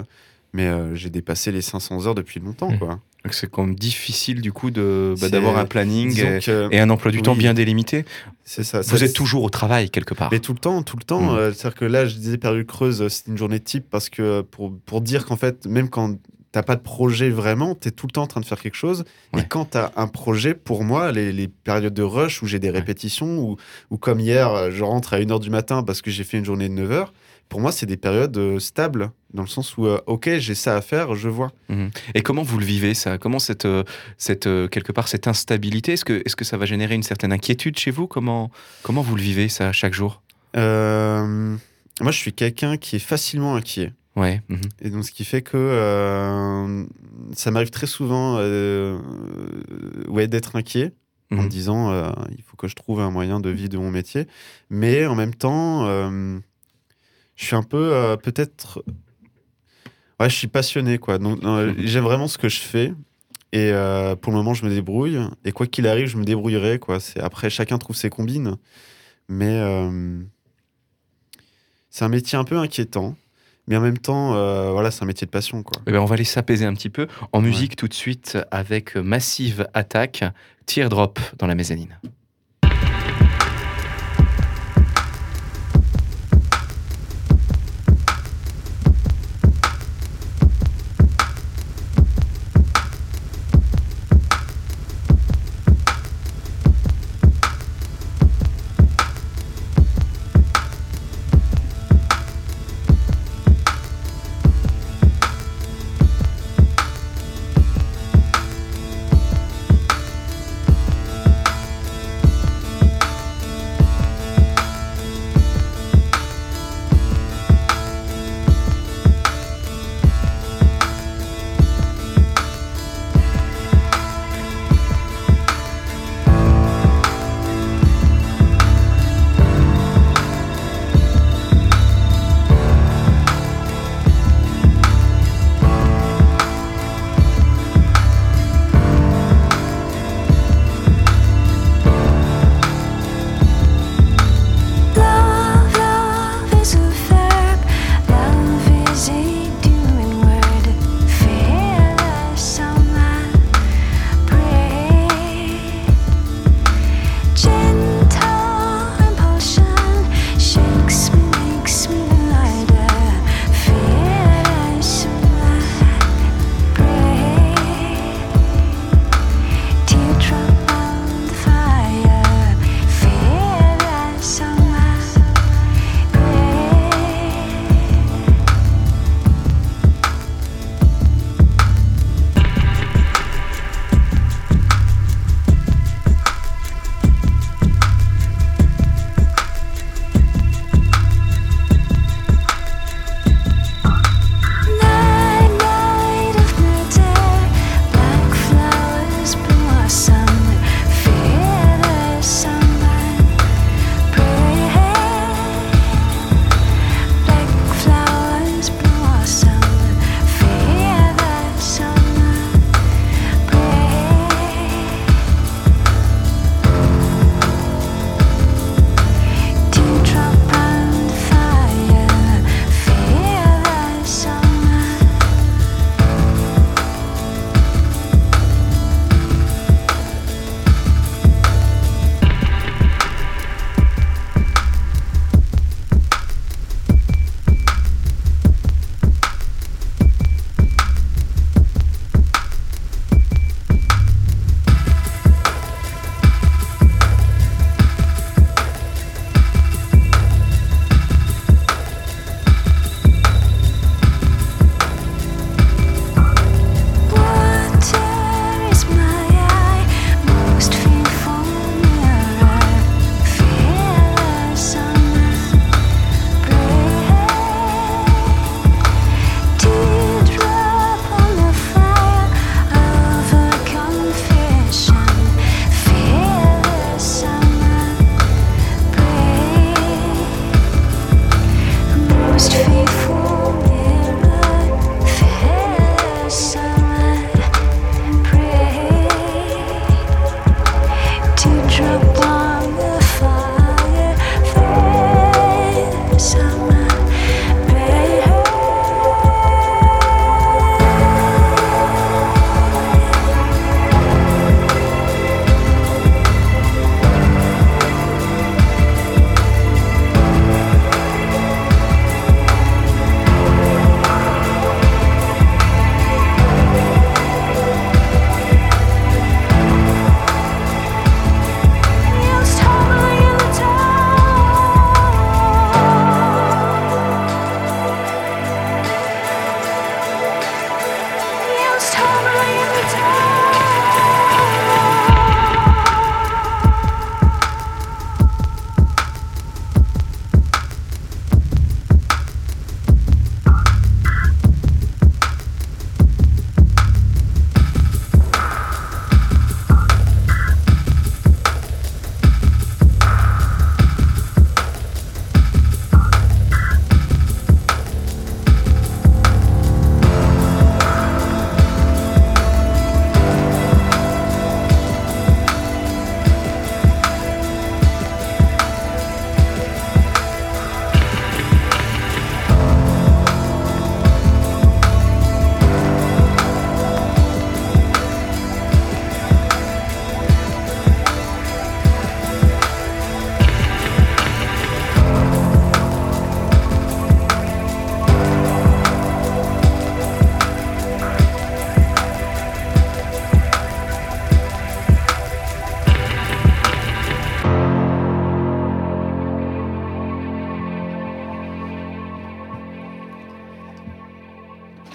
mais 0.54 0.68
euh, 0.68 0.94
j'ai 0.96 1.10
dépassé 1.10 1.52
les 1.52 1.62
500 1.62 2.06
heures 2.06 2.16
depuis 2.16 2.40
longtemps, 2.40 2.78
quoi. 2.78 3.00
Donc 3.24 3.34
C'est 3.34 3.50
quand 3.50 3.66
même 3.66 3.76
difficile 3.76 4.42
du 4.42 4.52
coup 4.52 4.70
de 4.70 5.16
bah, 5.20 5.30
d'avoir 5.30 5.58
un 5.58 5.66
planning 5.66 6.12
et, 6.20 6.40
que 6.40 6.68
et 6.72 6.80
un 6.80 6.90
emploi 6.90 7.12
du 7.12 7.22
temps 7.22 7.36
bien 7.36 7.54
délimité. 7.54 8.06
c'est 8.44 8.64
ça. 8.64 8.81
Vous 8.81 8.98
ça- 8.98 9.06
êtes 9.06 9.14
toujours 9.14 9.44
au 9.44 9.50
travail 9.50 9.90
quelque 9.90 10.14
part. 10.14 10.30
Mais 10.31 10.40
tout 10.40 10.54
le 10.54 10.60
temps, 10.60 10.83
tout 10.83 10.98
le 10.98 11.04
temps. 11.04 11.22
Mm. 11.22 11.30
euh, 11.38 11.54
C'est-à-dire 11.54 11.78
que 11.80 11.86
là, 11.86 12.06
je 12.06 12.16
disais 12.16 12.38
période 12.38 12.66
creuse, 12.68 13.02
euh, 13.02 13.10
c'est 13.10 13.28
une 13.28 13.38
journée 13.38 13.60
type 13.62 13.86
parce 13.90 14.10
que 14.10 14.42
pour, 14.42 14.78
pour 14.86 15.02
dire 15.02 15.26
qu'en 15.26 15.38
fait, 15.38 15.66
même 15.66 15.90
quand 15.90 16.18
t'as 16.52 16.64
pas 16.64 16.76
de 16.76 16.81
projet 16.81 17.30
vraiment, 17.30 17.74
tu 17.76 17.88
es 17.88 17.92
tout 17.92 18.06
le 18.06 18.12
temps 18.12 18.24
en 18.24 18.28
train 18.28 18.42
de 18.42 18.45
faire 18.45 18.62
quelque 18.62 18.76
chose. 18.76 19.06
Ouais. 19.33 19.42
Et 19.42 19.45
quand 19.45 19.72
tu 19.72 19.78
as 19.78 19.92
un 19.95 20.07
projet, 20.07 20.54
pour 20.54 20.83
moi, 20.83 21.12
les, 21.14 21.31
les 21.31 21.48
périodes 21.48 21.94
de 21.95 22.04
rush 22.04 22.44
où 22.44 22.45
j'ai 22.45 22.60
des 22.60 22.69
répétitions, 22.69 23.40
ou, 23.40 23.57
ou 23.90 23.98
comme 23.98 24.19
hier, 24.19 24.69
je 24.69 24.83
rentre 24.83 25.14
à 25.16 25.19
1h 25.19 25.40
du 25.40 25.50
matin 25.50 25.81
parce 25.81 26.02
que 26.04 26.12
j'ai 26.12 26.24
fait 26.26 26.38
une 26.38 26.45
journée 26.45 26.69
de 26.69 26.74
9 26.76 26.92
heures, 26.92 27.14
pour 27.54 27.62
moi, 27.62 27.72
c'est 27.72 27.86
des 27.86 27.98
périodes 27.98 28.36
euh, 28.36 28.57
stables, 28.57 29.12
dans 29.31 29.44
le 29.44 29.48
sens 29.48 29.78
où, 29.78 29.86
euh, 29.86 30.00
ok, 30.07 30.28
j'ai 30.40 30.56
ça 30.56 30.76
à 30.76 30.81
faire, 30.81 31.14
je 31.14 31.30
vois. 31.30 31.52
Et 32.16 32.24
comment 32.24 32.42
vous 32.42 32.57
le 32.57 32.66
vivez 32.66 32.95
ça? 32.95 33.19
Comment 33.19 33.38
cette, 33.38 33.66
euh, 33.66 33.83
cette 34.18 34.50
quelque 34.72 34.92
part 34.92 35.07
cette 35.07 35.28
instabilité 35.28 35.94
Est-ce 35.94 36.04
que, 36.04 36.24
est-ce 36.26 36.36
que 36.36 36.45
ça 36.45 36.57
va 36.57 36.66
générer 36.66 36.95
une 36.95 37.04
certaine 37.04 37.31
inquiétude 37.31 37.78
chez 37.78 37.92
vous? 37.92 38.07
Comment, 38.07 38.50
comment 38.81 39.04
vous 39.04 39.16
le 39.16 39.22
vivez 39.22 39.50
ça 39.50 39.72
chaque 39.72 39.94
jour? 39.94 40.24
Euh, 40.57 41.56
moi, 42.02 42.12
je 42.12 42.18
suis 42.18 42.33
quelqu'un 42.33 42.78
qui 42.78 42.95
est 42.95 43.06
facilement 43.14 43.56
inquiet. 43.56 43.94
Ouais. 44.16 44.42
mhm. 44.50 44.60
Et 44.81 44.90
donc, 44.90 45.06
ce 45.06 45.12
qui 45.12 45.24
fait 45.24 45.44
que 45.44 45.56
euh, 45.56 46.86
ça 47.36 47.52
m'arrive 47.52 47.69
très 47.69 47.86
souvent 47.88 48.38
ouais, 50.07 50.28
d'être 50.28 50.56
inquiet 50.56 50.94
en 51.31 51.36
me 51.36 51.42
Mhm. 51.44 51.50
disant 51.50 51.92
euh, 51.92 52.12
il 52.36 52.44
faut 52.44 52.57
que 52.57 52.68
je 52.68 52.76
trouve 52.76 53.00
un 53.00 53.12
moyen 53.12 53.40
de 53.40 53.50
vivre 53.52 53.69
de 53.69 53.78
mon 53.78 53.92
métier. 53.92 54.26
Mais 54.72 55.06
en 55.06 55.14
même 55.14 55.36
temps, 55.36 55.86
je 57.35 57.45
suis 57.45 57.56
un 57.56 57.63
peu 57.63 57.94
euh, 57.94 58.16
peut-être. 58.18 58.83
Ouais, 60.19 60.30
je 60.30 60.35
suis 60.35 60.47
passionné, 60.47 60.97
quoi. 60.99 61.18
Donc, 61.18 61.42
Mhm. 61.44 61.75
j'aime 61.80 62.04
vraiment 62.04 62.28
ce 62.28 62.37
que 62.37 62.49
je 62.49 62.59
fais. 62.59 62.94
Et 63.52 63.71
euh, 63.71 64.16
pour 64.16 64.31
le 64.31 64.37
moment, 64.37 64.54
je 64.54 64.66
me 64.66 64.69
débrouille. 64.69 65.19
Et 65.45 65.52
quoi 65.52 65.68
qu'il 65.68 65.87
arrive, 65.87 66.07
je 66.07 66.18
me 66.18 66.23
débrouillerai, 66.23 66.80
quoi. 66.80 66.99
C'est 66.99 67.19
après 67.19 67.49
chacun 67.49 67.78
trouve 67.78 67.95
ses 67.95 68.09
combines. 68.09 68.57
Mais 69.30 69.59
euh, 69.59 70.19
c'est 71.90 72.04
un 72.06 72.09
métier 72.09 72.37
un 72.37 72.44
peu 72.44 72.57
inquiétant. 72.57 73.16
Mais 73.68 73.78
en 73.78 73.81
même 73.81 73.97
temps, 73.97 74.35
euh, 74.35 74.71
voilà, 74.71 74.92
c'est 74.92 75.04
un 75.04 75.07
métier 75.07 75.25
de 75.25 75.31
passion, 75.31 75.63
quoi. 75.63 75.81
Eh 75.87 75.92
ben, 75.92 75.99
on 75.99 76.06
va 76.06 76.16
aller 76.16 76.25
s'apaiser 76.25 76.66
un 76.66 76.73
petit 76.73 76.90
peu. 76.90 77.07
En 77.31 77.40
musique, 77.42 77.75
tout 77.78 77.87
de 77.87 77.94
suite, 77.94 78.37
avec 78.52 78.95
Massive 78.97 79.68
Attack, 79.73 80.23
Teardrop 80.66 81.19
dans 81.37 81.47
la 81.47 81.56
mezzanine. 81.56 81.97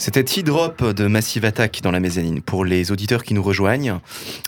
C'était 0.08 0.24
T-Drop 0.24 0.82
de 0.94 1.06
Massive 1.06 1.44
Attack 1.44 1.80
dans 1.82 1.90
la 1.90 2.00
mezzanine. 2.00 2.40
Pour 2.40 2.64
les 2.64 2.92
auditeurs 2.92 3.22
qui 3.22 3.34
nous 3.34 3.42
rejoignent, 3.42 4.00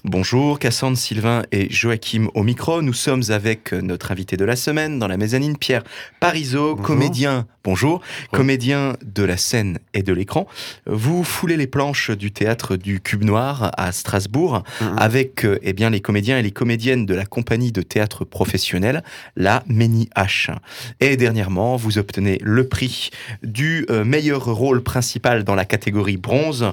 bonjour, 0.04 0.58
Cassandre, 0.58 0.96
Sylvain 0.96 1.42
et 1.52 1.70
Joachim 1.70 2.28
au 2.32 2.42
micro. 2.42 2.80
Nous 2.80 2.94
sommes 2.94 3.24
avec 3.28 3.74
notre 3.74 4.10
invité 4.10 4.38
de 4.38 4.46
la 4.46 4.56
semaine 4.56 4.98
dans 4.98 5.06
la 5.06 5.18
mezzanine, 5.18 5.58
Pierre 5.58 5.82
Bonjour. 6.22 6.86
comédien, 6.86 7.46
bonjour, 7.62 8.00
comédien 8.32 8.96
de 9.04 9.22
la 9.22 9.36
scène 9.36 9.80
et 9.92 10.02
de 10.02 10.14
l'écran. 10.14 10.46
Vous 10.86 11.24
foulez 11.24 11.58
les 11.58 11.66
planches 11.66 12.10
du 12.10 12.32
théâtre 12.32 12.76
du 12.76 13.02
Cube 13.02 13.24
Noir 13.24 13.70
à 13.76 13.92
Strasbourg 13.92 14.62
Mhm. 14.80 14.96
avec 14.96 15.44
euh, 15.44 15.58
eh 15.60 15.74
bien, 15.74 15.90
les 15.90 16.00
comédiens 16.00 16.38
et 16.38 16.42
les 16.42 16.52
comédiennes 16.52 17.04
de 17.04 17.14
la 17.14 17.26
compagnie 17.26 17.70
de 17.70 17.82
théâtre 17.82 18.24
professionnelle, 18.24 19.04
la 19.36 19.62
Meni 19.66 20.08
H. 20.16 20.56
Et 21.00 21.18
dernièrement, 21.18 21.76
vous 21.76 21.98
obtenez 21.98 22.38
le 22.42 22.66
prix 22.66 23.10
du 23.42 23.84
euh, 23.90 24.04
meilleur 24.06 24.46
rôle 24.46 24.82
principal 24.82 25.44
dans 25.44 25.49
la 25.54 25.64
catégorie 25.64 26.16
bronze 26.16 26.72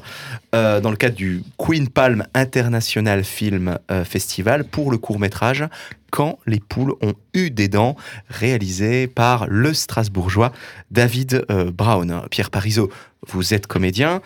euh, 0.56 0.80
dans 0.80 0.90
le 0.90 0.98
cadre 0.98 1.16
du 1.16 1.44
Queen 1.58 1.88
Palm 1.88 2.26
International 2.34 3.24
Film 3.24 3.78
euh, 3.92 4.04
Festival 4.04 4.64
pour 4.64 4.92
le 4.92 4.98
court 4.98 5.20
métrage 5.20 5.66
Quand 6.12 6.40
les 6.46 6.60
poules 6.60 6.94
ont 7.02 7.14
eu 7.34 7.50
des 7.50 7.68
dents, 7.68 7.96
réalisé 8.30 9.08
par 9.08 9.48
le 9.48 9.74
Strasbourgeois 9.74 10.52
David 10.92 11.46
euh, 11.52 11.72
Brown. 11.72 12.24
Pierre 12.30 12.50
Parisot, 12.50 12.90
vous 13.28 13.54
êtes 13.54 13.68
comédien 13.68 14.22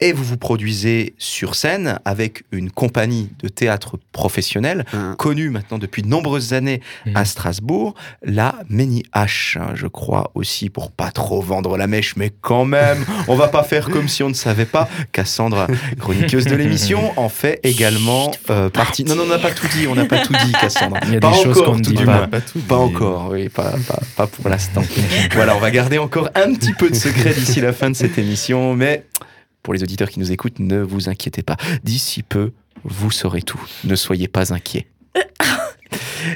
et 0.00 0.12
vous 0.12 0.24
vous 0.24 0.36
produisez 0.36 1.14
sur 1.18 1.54
scène 1.54 1.98
avec 2.04 2.44
une 2.52 2.70
compagnie 2.70 3.30
de 3.42 3.48
théâtre 3.48 3.98
professionnelle 4.12 4.84
Mhm. 4.92 5.16
connue 5.16 5.50
maintenant 5.50 5.78
depuis 5.78 6.02
de 6.02 6.08
nombreuses 6.08 6.52
années 6.52 6.80
à 7.14 7.20
Mhm. 7.20 7.24
Strasbourg, 7.24 7.94
la 8.22 8.54
Meni 8.68 9.02
H, 9.14 9.58
hein, 9.58 9.72
je 9.74 9.86
crois 9.86 10.30
aussi 10.34 10.70
pour 10.70 10.90
pas 10.90 11.10
trop 11.10 11.40
vendre 11.40 11.76
la 11.76 11.86
mèche, 11.86 12.16
mais 12.16 12.32
quand 12.40 12.64
même, 12.64 13.04
on 13.28 13.36
va 13.36 13.48
pas 13.48 13.62
faire 13.62 13.88
comme 13.90 14.08
si 14.08 14.22
on 14.22 14.28
ne 14.28 14.34
savait 14.34 14.64
pas. 14.66 14.88
Cassandre, 15.12 15.66
chroniqueuse 15.98 16.46
de 16.46 16.54
l'émission, 16.56 17.12
en 17.18 17.28
fait 17.28 17.60
également 17.62 18.30
euh, 18.50 18.68
partie. 18.70 19.04
Non, 19.04 19.14
non, 19.16 19.24
on 19.24 19.28
n'a 19.28 19.38
pas 19.38 19.50
tout 19.52 19.68
dit, 19.68 19.86
on 19.86 19.94
n'a 19.94 20.04
pas 20.06 20.18
tout 20.18 20.32
dit, 20.32 20.52
Cassandre. 20.52 20.96
Il 21.06 21.14
y 21.14 21.16
a 21.16 21.20
pas 21.20 21.30
des 21.30 21.42
choses 21.42 21.58
encore, 21.58 21.72
qu'on 21.72 21.78
ne 21.78 21.82
tout 21.84 21.90
dit 21.92 21.96
du 21.98 22.04
pas. 22.04 22.26
Pas 22.26 22.40
tout 22.40 22.58
Pas 22.60 22.76
dit. 22.76 22.82
encore, 22.82 23.28
oui, 23.30 23.48
pas 23.48 23.72
pour 24.26 24.48
l'instant. 24.48 24.82
voilà, 25.32 25.56
on 25.56 25.60
va 25.60 25.70
garder 25.70 25.98
encore 25.98 26.28
un 26.34 26.52
petit 26.54 26.72
peu 26.72 26.90
de 26.90 26.94
secret 26.94 27.32
d'ici 27.34 27.60
la 27.60 27.72
fin 27.72 27.90
de 27.90 27.96
cette 27.96 28.18
émission, 28.18 28.74
mais 28.74 29.04
pour 29.64 29.74
les 29.74 29.82
auditeurs 29.82 30.08
qui 30.10 30.20
nous 30.20 30.30
écoutent, 30.30 30.60
ne 30.60 30.80
vous 30.80 31.08
inquiétez 31.08 31.42
pas. 31.42 31.56
D'ici 31.82 32.22
peu, 32.22 32.52
vous 32.84 33.10
saurez 33.10 33.42
tout. 33.42 33.60
Ne 33.82 33.96
soyez 33.96 34.28
pas 34.28 34.52
inquiets. 34.54 34.86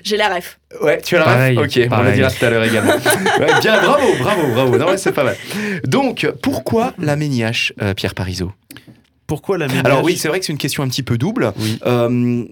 J'ai 0.05 0.17
la 0.17 0.35
ref. 0.35 0.59
Ouais, 0.83 1.01
tu 1.01 1.17
as 1.17 1.21
la 1.21 1.25
Pareil, 1.25 1.57
ref 1.59 1.67
Ok, 1.67 1.73
on 1.77 1.81
le 1.83 1.89
pareil. 1.89 2.15
dira 2.15 2.31
tout 2.31 2.45
à 2.45 2.51
l'heure 2.51 2.65
également. 2.65 2.93
Ouais, 3.39 3.61
bien, 3.61 3.81
bravo, 3.83 4.07
bravo, 4.19 4.53
bravo. 4.53 4.79
Non, 4.79 4.87
ouais, 4.89 4.99
c'est 4.99 5.13
pas 5.13 5.25
mal. 5.25 5.37
Donc, 5.85 6.27
pourquoi 6.43 6.95
la 6.99 7.17
méniache, 7.17 7.73
euh, 7.83 7.95
Pierre 7.95 8.15
Parisot 8.15 8.53
Pourquoi 9.27 9.59
la 9.59 9.69
ménage 9.69 9.85
Alors 9.85 10.03
oui, 10.05 10.17
c'est 10.17 10.29
vrai 10.29 10.41
que 10.41 10.47
c'est 10.47 10.53
une 10.53 10.59
question 10.59 10.83
un 10.83 10.89
petit 10.89 11.03
peu 11.03 11.19
double. 11.19 11.53
Oui. 11.59 11.79
Euh, 11.87 12.45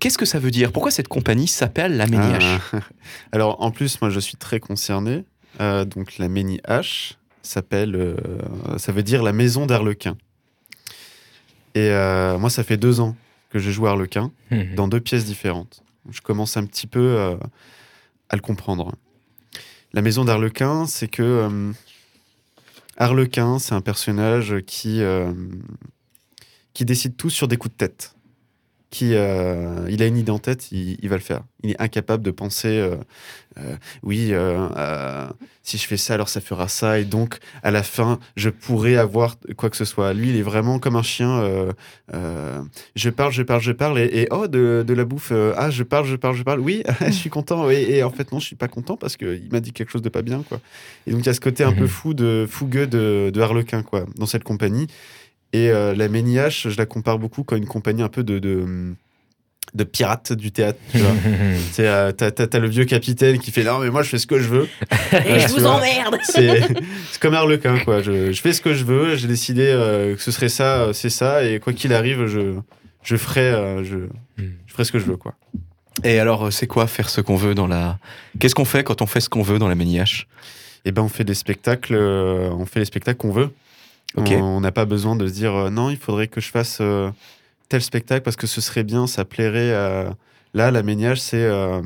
Qu'est-ce 0.00 0.18
que 0.18 0.26
ça 0.26 0.38
veut 0.38 0.50
dire? 0.50 0.70
Pourquoi 0.72 0.90
cette 0.90 1.08
compagnie 1.08 1.48
s'appelle 1.48 1.96
la 1.96 2.06
méniache? 2.06 2.58
Ah. 2.72 2.78
Alors 3.32 3.60
en 3.62 3.70
plus, 3.70 4.00
moi 4.00 4.10
je 4.10 4.20
suis 4.20 4.36
très 4.36 4.60
concerné. 4.60 5.24
Euh, 5.60 5.84
donc 5.84 6.18
la 6.18 6.28
Méni 6.28 6.60
H 6.68 7.12
s'appelle, 7.46 7.94
euh, 7.94 8.16
ça 8.78 8.92
veut 8.92 9.02
dire 9.02 9.22
la 9.22 9.32
maison 9.32 9.66
d'Arlequin. 9.66 10.16
Et 11.74 11.90
euh, 11.90 12.38
moi, 12.38 12.50
ça 12.50 12.62
fait 12.64 12.76
deux 12.76 13.00
ans 13.00 13.16
que 13.50 13.58
je 13.58 13.70
joue 13.70 13.86
Arlequin 13.86 14.30
Mhm. 14.50 14.74
dans 14.74 14.88
deux 14.88 15.00
pièces 15.00 15.24
différentes. 15.24 15.82
Je 16.10 16.20
commence 16.20 16.56
un 16.56 16.66
petit 16.66 16.86
peu 16.86 17.00
euh, 17.00 17.36
à 18.28 18.36
le 18.36 18.42
comprendre. 18.42 18.92
La 19.92 20.02
maison 20.02 20.24
d'Arlequin, 20.24 20.86
c'est 20.86 21.08
que 21.08 21.72
Arlequin, 22.96 23.58
c'est 23.58 23.74
un 23.74 23.80
personnage 23.80 24.56
qui, 24.66 25.00
qui 26.72 26.84
décide 26.84 27.16
tout 27.16 27.30
sur 27.30 27.46
des 27.48 27.56
coups 27.56 27.72
de 27.74 27.78
tête. 27.78 28.13
Qui, 28.94 29.14
euh, 29.14 29.88
il 29.90 30.04
a 30.04 30.06
une 30.06 30.16
idée 30.16 30.30
en 30.30 30.38
tête, 30.38 30.70
il, 30.70 30.96
il 31.02 31.08
va 31.08 31.16
le 31.16 31.20
faire. 31.22 31.42
Il 31.64 31.70
est 31.72 31.82
incapable 31.82 32.22
de 32.22 32.30
penser, 32.30 32.68
euh, 32.68 32.94
euh, 33.58 33.74
oui, 34.04 34.32
si 35.64 35.78
je 35.78 35.86
fais 35.88 35.96
ça, 35.96 36.14
alors 36.14 36.28
ça 36.28 36.40
fera 36.40 36.68
ça, 36.68 37.00
et 37.00 37.04
donc 37.04 37.38
à 37.64 37.72
la 37.72 37.82
fin, 37.82 38.20
je 38.36 38.50
pourrais 38.50 38.94
avoir 38.94 39.34
quoi 39.56 39.68
que 39.68 39.76
ce 39.76 39.84
soit. 39.84 40.12
Lui, 40.14 40.28
il 40.28 40.36
est 40.36 40.42
vraiment 40.42 40.78
comme 40.78 40.94
un 40.94 41.02
chien. 41.02 41.42
je 42.94 43.10
parle, 43.10 43.32
je 43.32 43.42
parle, 43.42 43.62
je 43.62 43.72
parle, 43.72 43.98
et, 43.98 44.04
et, 44.12 44.28
oh, 44.30 44.46
de, 44.46 44.84
de 44.86 44.94
la 44.94 45.04
bouffe, 45.04 45.32
ah, 45.56 45.70
je 45.70 45.82
parle, 45.82 46.06
je 46.06 46.14
parle, 46.14 46.36
je 46.36 46.44
parle, 46.44 46.60
oui, 46.60 46.84
je 47.04 47.10
suis 47.10 47.30
content, 47.30 47.68
et 47.70 48.00
en 48.04 48.10
fait, 48.10 48.30
non, 48.30 48.38
je 48.38 48.46
suis 48.46 48.56
pas 48.56 48.68
content 48.68 48.96
parce 48.96 49.16
qu'il 49.16 49.48
m'a 49.50 49.58
dit 49.58 49.72
quelque 49.72 49.90
chose 49.90 50.02
de 50.02 50.08
pas 50.08 50.22
bien, 50.22 50.44
quoi. 50.48 50.60
Et 51.08 51.10
donc, 51.10 51.22
il 51.22 51.26
y 51.26 51.30
a 51.30 51.34
ce 51.34 51.40
côté 51.40 51.64
un 51.64 51.72
peu 51.72 51.82
Mhm. 51.82 51.88
fou, 51.88 52.14
de, 52.14 52.46
fougueux 52.48 52.86
de, 52.86 53.30
de 53.34 53.40
Harlequin, 53.40 53.82
quoi, 53.82 54.06
dans 54.16 54.26
cette 54.26 54.44
compagnie. 54.44 54.86
Et 55.54 55.70
euh, 55.70 55.94
la 55.94 56.08
Méniache, 56.08 56.68
je 56.68 56.76
la 56.76 56.84
compare 56.84 57.18
beaucoup 57.18 57.44
comme 57.44 57.58
une 57.58 57.66
compagnie 57.66 58.02
un 58.02 58.08
peu 58.08 58.24
de, 58.24 58.38
de, 58.40 58.66
de 59.74 59.84
pirates 59.84 60.32
du 60.32 60.50
théâtre, 60.50 60.78
tu 60.90 60.98
vois. 60.98 61.12
C'est, 61.72 61.86
euh, 61.86 62.10
t'as, 62.12 62.30
t'as- 62.32 62.48
t'as 62.48 62.58
le 62.58 62.68
vieux 62.68 62.84
capitaine 62.84 63.38
qui 63.38 63.52
fait 63.52 63.62
non 63.62 63.78
mais 63.78 63.88
moi 63.90 64.02
je 64.02 64.08
fais 64.10 64.18
ce 64.18 64.26
que 64.26 64.38
je 64.40 64.48
veux. 64.48 64.68
Et 65.24 65.38
je 65.40 65.46
tu 65.46 65.52
vous 65.54 65.60
vois. 65.60 65.76
emmerde. 65.76 66.18
C'est, 66.24 66.60
c'est 67.12 67.20
comme 67.20 67.34
Harlequin 67.34 67.78
quoi. 67.78 68.02
Je, 68.02 68.32
je 68.32 68.40
fais 68.40 68.52
ce 68.52 68.60
que 68.60 68.74
je 68.74 68.84
veux. 68.84 69.14
J'ai 69.16 69.28
décidé 69.28 69.62
euh, 69.68 70.16
que 70.16 70.20
ce 70.22 70.32
serait 70.32 70.48
ça, 70.48 70.82
euh, 70.82 70.92
c'est 70.92 71.08
ça 71.10 71.44
et 71.44 71.60
quoi 71.60 71.72
qu'il 71.72 71.92
arrive, 71.92 72.26
je, 72.26 72.54
je 73.04 73.16
ferai, 73.16 73.42
euh, 73.52 73.84
je, 73.84 73.96
je 74.38 74.72
ferai 74.72 74.84
ce 74.84 74.90
que 74.92 74.98
je 74.98 75.04
veux 75.06 75.16
quoi. 75.16 75.34
Et 76.02 76.18
alors, 76.18 76.46
euh, 76.46 76.50
c'est 76.50 76.66
quoi 76.66 76.88
faire 76.88 77.08
ce 77.08 77.20
qu'on 77.20 77.36
veut 77.36 77.54
dans 77.54 77.68
la... 77.68 77.98
Qu'est-ce 78.40 78.56
qu'on 78.56 78.64
fait 78.64 78.82
quand 78.82 79.00
on 79.02 79.06
fait 79.06 79.20
ce 79.20 79.28
qu'on 79.28 79.42
veut 79.42 79.60
dans 79.60 79.68
la 79.68 79.76
méniache? 79.76 80.26
Et 80.84 80.90
ben 80.90 81.02
on 81.02 81.08
fait 81.08 81.22
des 81.22 81.34
spectacles, 81.34 81.94
euh, 81.94 82.50
on 82.50 82.66
fait 82.66 82.80
les 82.80 82.84
spectacles 82.86 83.18
qu'on 83.18 83.30
veut. 83.30 83.50
On 84.16 84.60
n'a 84.60 84.72
pas 84.72 84.84
besoin 84.84 85.16
de 85.16 85.26
se 85.26 85.32
dire 85.32 85.54
euh, 85.54 85.70
non, 85.70 85.90
il 85.90 85.96
faudrait 85.96 86.28
que 86.28 86.40
je 86.40 86.50
fasse 86.50 86.78
euh, 86.80 87.10
tel 87.68 87.82
spectacle 87.82 88.22
parce 88.22 88.36
que 88.36 88.46
ce 88.46 88.60
serait 88.60 88.84
bien, 88.84 89.06
ça 89.06 89.24
plairait. 89.24 89.72
Là, 90.54 90.70
la 90.70 90.82
méniage, 90.84 91.20
c'est 91.20 91.42
euh, 91.42 91.82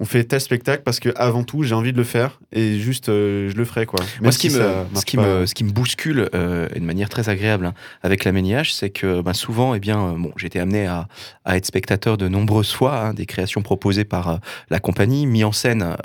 on 0.00 0.04
fait 0.04 0.24
tel 0.24 0.40
spectacle 0.40 0.82
parce 0.84 0.98
que 0.98 1.10
avant 1.16 1.44
tout, 1.44 1.62
j'ai 1.62 1.74
envie 1.74 1.92
de 1.92 1.96
le 1.98 2.04
faire 2.04 2.40
et 2.52 2.78
juste 2.80 3.08
euh, 3.08 3.48
je 3.50 3.54
le 3.56 3.64
ferai 3.64 3.86
quoi. 3.86 4.00
Même 4.00 4.08
Moi, 4.22 4.32
ce 4.32 4.38
qui, 4.38 4.50
si 4.50 4.58
me, 4.58 4.64
ce, 4.94 5.04
qui 5.04 5.16
pas. 5.16 5.22
me, 5.40 5.46
ce 5.46 5.54
qui 5.54 5.62
me 5.64 5.70
bouscule 5.70 6.28
euh, 6.34 6.68
et 6.74 6.80
de 6.80 6.84
manière 6.84 7.08
très 7.08 7.28
agréable 7.28 7.66
hein, 7.66 7.74
avec 8.02 8.24
la 8.24 8.32
méniage, 8.32 8.74
c'est 8.74 8.90
que 8.90 9.20
ben, 9.22 9.32
souvent, 9.34 9.74
eh 9.74 9.78
bien, 9.80 10.00
euh, 10.00 10.12
bon, 10.18 10.32
j'ai 10.36 10.48
été 10.48 10.58
amené 10.58 10.86
à, 10.86 11.06
à 11.44 11.56
être 11.56 11.66
spectateur 11.66 12.16
de 12.16 12.26
nombreuses 12.28 12.72
fois 12.72 12.98
hein, 13.00 13.14
des 13.14 13.24
créations 13.26 13.62
proposées 13.62 14.04
par 14.04 14.28
euh, 14.28 14.36
la 14.68 14.80
compagnie, 14.80 15.26
mis 15.26 15.44
en 15.44 15.52
scène 15.52 15.96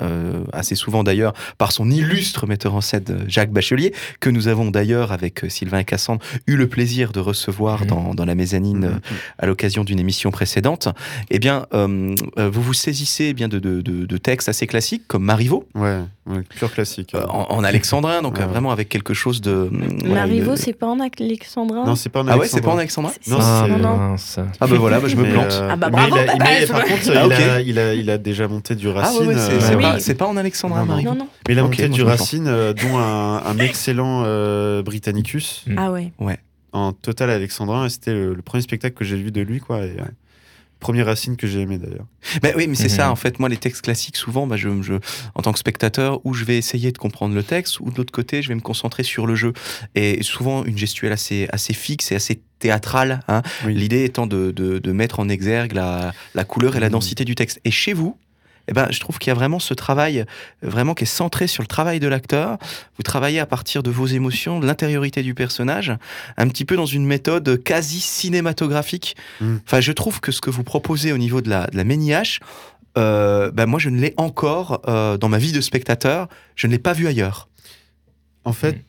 assez 0.52 0.74
souvent 0.74 1.02
d'ailleurs 1.02 1.32
par 1.58 1.72
son 1.72 1.90
illustre 1.90 2.46
metteur 2.46 2.74
en 2.74 2.80
scène 2.80 3.24
Jacques 3.26 3.50
Bachelier, 3.52 3.92
que 4.20 4.30
nous 4.30 4.46
avons 4.48 4.70
d'ailleurs 4.70 5.10
avec 5.12 5.44
Sylvain 5.48 5.80
et 5.80 5.84
Cassandre 5.84 6.22
eu 6.46 6.56
le 6.56 6.68
plaisir 6.68 7.12
de 7.12 7.20
recevoir 7.20 7.80
Mhm. 7.82 7.86
dans, 7.88 8.14
dans 8.14 8.24
la 8.24 8.34
mezzanine 8.34 8.84
euh, 8.84 8.88
Mhm. 8.90 9.00
à 9.38 9.46
l'occasion 9.46 9.84
d'une 9.84 9.98
émission 9.98 10.30
précédente. 10.30 10.88
Eh 11.30 11.38
bien, 11.38 11.66
vous 11.72 12.62
vous 12.62 12.74
saisissez 12.74 13.24
eh 13.26 13.34
bien 13.34 13.48
de, 13.48 13.58
de, 13.58 13.79
de, 13.82 14.06
de 14.06 14.16
textes 14.16 14.48
assez 14.48 14.66
classiques 14.66 15.02
comme 15.08 15.24
Marivaux, 15.24 15.66
Ouais, 15.74 15.98
ouais, 16.26 16.42
pur 16.56 16.72
classique. 16.72 17.14
euh, 17.14 17.24
en, 17.28 17.46
en 17.50 17.64
alexandrin, 17.64 18.22
donc 18.22 18.36
Ouais. 18.36 18.42
euh, 18.44 18.46
vraiment 18.46 18.70
avec 18.72 18.88
quelque 18.88 19.14
chose 19.14 19.40
de. 19.40 19.70
voilà, 20.04 20.26
Marivaux, 20.26 20.52
une- 20.52 20.56
c'est 20.56 20.72
pas 20.72 20.86
en 20.86 21.00
alexandrin 21.00 21.84
Non, 21.84 21.94
c'est 21.96 22.08
pas 22.08 22.22
en 22.22 22.28
Ah 22.28 22.38
ouais, 22.38 22.46
c'est 22.48 22.60
pas 22.60 22.70
en 22.70 22.78
alexandrin. 22.78 23.10
alexandrin 23.10 23.78
Non, 23.78 23.88
ah, 24.00 24.14
c'est- 24.18 24.40
non. 24.42 24.46
Ah 24.60 24.66
bah 24.66 24.76
voilà, 24.78 25.00
bah, 25.00 25.08
je 25.08 25.16
me 25.16 25.22
Mais, 25.22 25.30
plante. 25.30 25.52
euh, 25.52 25.68
Ah 25.72 25.76
bah 25.76 25.86
mais 25.90 25.92
bravo, 25.92 26.16
il 26.16 26.18
a- 26.30 26.36
bah, 26.36 26.44
mais 26.60 26.66
par 26.66 26.84
contre, 26.84 27.00
Ah, 27.14 27.24
il, 27.26 27.32
a, 27.32 27.60
il, 27.60 27.78
a, 27.78 27.94
il 27.94 28.10
a 28.10 28.18
déjà 28.18 28.48
monté 28.48 28.74
du 28.74 28.88
Ah 28.88 28.92
Racine. 28.92 29.20
ouais, 29.22 29.34
ouais, 29.34 29.34
c'est 29.38 29.72
euh, 29.72 29.76
oui. 29.76 29.82
pas, 29.82 29.98
c'est 30.00 30.14
pas 30.14 30.26
en 30.26 30.36
alexandrin. 30.36 30.84
Marivaux. 30.84 31.10
Non, 31.10 31.16
non. 31.16 31.28
Mais 31.48 31.54
il 31.54 31.58
a 31.58 31.62
monté 31.62 31.88
du. 31.88 32.02
Racine, 32.02 32.46
euh, 32.48 32.72
dont 32.72 32.98
un, 32.98 33.42
un 33.44 33.58
excellent 33.58 34.22
euh, 34.26 34.82
Britannicus. 34.82 35.64
Ah 35.76 35.90
ouais. 35.90 36.12
en 36.72 36.92
total 36.92 37.30
alexandrin. 37.30 37.86
Et 37.86 37.88
c'était 37.88 38.12
le, 38.12 38.32
le 38.34 38.42
premier 38.42 38.62
spectacle 38.62 38.94
que 38.94 39.04
j'ai 39.04 39.16
vu 39.16 39.32
de 39.32 39.40
lui, 39.40 39.58
quoi. 39.58 39.78
Et, 39.80 39.96
euh, 39.98 40.04
premier 40.80 41.02
Racine 41.02 41.36
que 41.36 41.46
j'ai 41.46 41.60
aimé 41.60 41.78
d'ailleurs. 41.78 42.06
Bah 42.42 42.48
oui, 42.56 42.66
mais 42.66 42.74
c'est 42.74 42.84
Mhm. 42.84 42.88
ça, 42.88 43.10
en 43.10 43.16
fait, 43.16 43.38
moi, 43.38 43.48
les 43.48 43.56
textes 43.58 43.82
classiques, 43.82 44.16
souvent, 44.16 44.46
bah, 44.46 44.56
je, 44.56 44.68
je, 44.82 44.94
en 45.34 45.42
tant 45.42 45.52
que 45.52 45.58
spectateur, 45.58 46.20
où 46.24 46.34
je 46.34 46.44
vais 46.44 46.58
essayer 46.58 46.90
de 46.90 46.98
comprendre 46.98 47.34
le 47.34 47.42
texte, 47.42 47.80
ou 47.80 47.90
de 47.90 47.96
l'autre 47.96 48.12
côté, 48.12 48.42
je 48.42 48.48
vais 48.48 48.54
me 48.54 48.60
concentrer 48.60 49.02
sur 49.02 49.26
le 49.26 49.34
jeu. 49.34 49.52
Et 49.94 50.22
souvent, 50.22 50.64
une 50.64 50.76
gestuelle 50.78 51.12
assez, 51.12 51.46
assez 51.52 51.72
fixe 51.74 52.10
et 52.12 52.16
assez 52.16 52.42
théâtrale, 52.58 53.20
hein, 53.28 53.42
Oui. 53.64 53.74
l'idée 53.74 54.04
étant 54.04 54.26
de, 54.26 54.50
de, 54.50 54.78
de 54.78 54.92
mettre 54.92 55.20
en 55.20 55.28
exergue 55.28 55.72
la, 55.72 56.12
la 56.34 56.44
couleur 56.44 56.76
et 56.76 56.80
la 56.80 56.86
Mhm. 56.88 56.92
densité 56.92 57.24
du 57.24 57.34
texte. 57.34 57.60
Et 57.64 57.70
chez 57.70 57.92
vous, 57.92 58.16
eh 58.70 58.72
ben, 58.72 58.86
je 58.90 59.00
trouve 59.00 59.18
qu'il 59.18 59.28
y 59.28 59.32
a 59.32 59.34
vraiment 59.34 59.58
ce 59.58 59.74
travail, 59.74 60.20
euh, 60.20 60.24
vraiment 60.62 60.94
qui 60.94 61.04
est 61.04 61.06
centré 61.06 61.46
sur 61.46 61.62
le 61.62 61.66
travail 61.66 62.00
de 62.00 62.08
l'acteur. 62.08 62.56
Vous 62.96 63.02
travaillez 63.02 63.40
à 63.40 63.46
partir 63.46 63.82
de 63.82 63.90
vos 63.90 64.06
émotions, 64.06 64.60
de 64.60 64.66
l'intériorité 64.66 65.22
du 65.22 65.34
personnage, 65.34 65.92
un 66.36 66.48
petit 66.48 66.64
peu 66.64 66.76
dans 66.76 66.86
une 66.86 67.04
méthode 67.04 67.62
quasi 67.62 68.00
cinématographique. 68.00 69.16
Mm. 69.40 69.56
Enfin, 69.66 69.80
je 69.80 69.92
trouve 69.92 70.20
que 70.20 70.32
ce 70.32 70.40
que 70.40 70.50
vous 70.50 70.62
proposez 70.64 71.12
au 71.12 71.18
niveau 71.18 71.40
de 71.40 71.50
la, 71.50 71.66
de 71.66 71.76
la 71.76 71.84
méniache, 71.84 72.40
euh, 72.96 73.50
ben 73.50 73.66
moi, 73.66 73.78
je 73.78 73.90
ne 73.90 74.00
l'ai 74.00 74.14
encore 74.16 74.82
euh, 74.88 75.16
dans 75.16 75.28
ma 75.28 75.38
vie 75.38 75.52
de 75.52 75.60
spectateur, 75.60 76.28
je 76.56 76.66
ne 76.66 76.72
l'ai 76.72 76.78
pas 76.78 76.92
vu 76.92 77.06
ailleurs. 77.06 77.48
En 78.44 78.52
fait, 78.52 78.80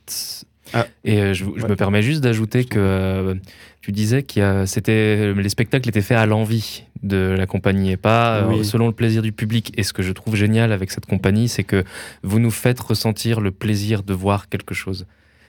Et 1.03 1.19
euh, 1.19 1.33
je, 1.33 1.43
je 1.43 1.63
Ouais. 1.63 1.69
me 1.69 1.75
permets 1.75 2.01
juste 2.01 2.21
d'ajouter 2.21 2.63
que 2.63 2.79
euh, 2.79 3.35
tu 3.81 3.91
disais 3.91 4.23
que 4.23 4.65
c'était 4.65 5.33
les 5.33 5.49
spectacles 5.49 5.89
étaient 5.89 6.01
faits 6.01 6.17
à 6.17 6.25
l'envie 6.25 6.83
de 7.03 7.35
la 7.37 7.47
compagnie 7.47 7.91
et 7.91 7.97
pas 7.97 8.35
euh, 8.43 8.47
Oui. 8.49 8.63
selon 8.65 8.85
le 8.87 8.93
plaisir 8.93 9.21
du 9.23 9.31
public. 9.31 9.73
Et 9.75 9.83
ce 9.83 9.91
que 9.91 10.03
je 10.03 10.11
trouve 10.11 10.35
génial 10.35 10.71
avec 10.71 10.91
cette 10.91 11.07
compagnie, 11.07 11.47
c'est 11.49 11.63
que 11.63 11.83
vous 12.21 12.39
nous 12.39 12.51
faites 12.51 12.79
ressentir 12.79 13.41
le 13.41 13.49
plaisir 13.51 14.03
de 14.03 14.13
voir 14.13 14.49
quelque 14.49 14.75
chose. 14.75 15.07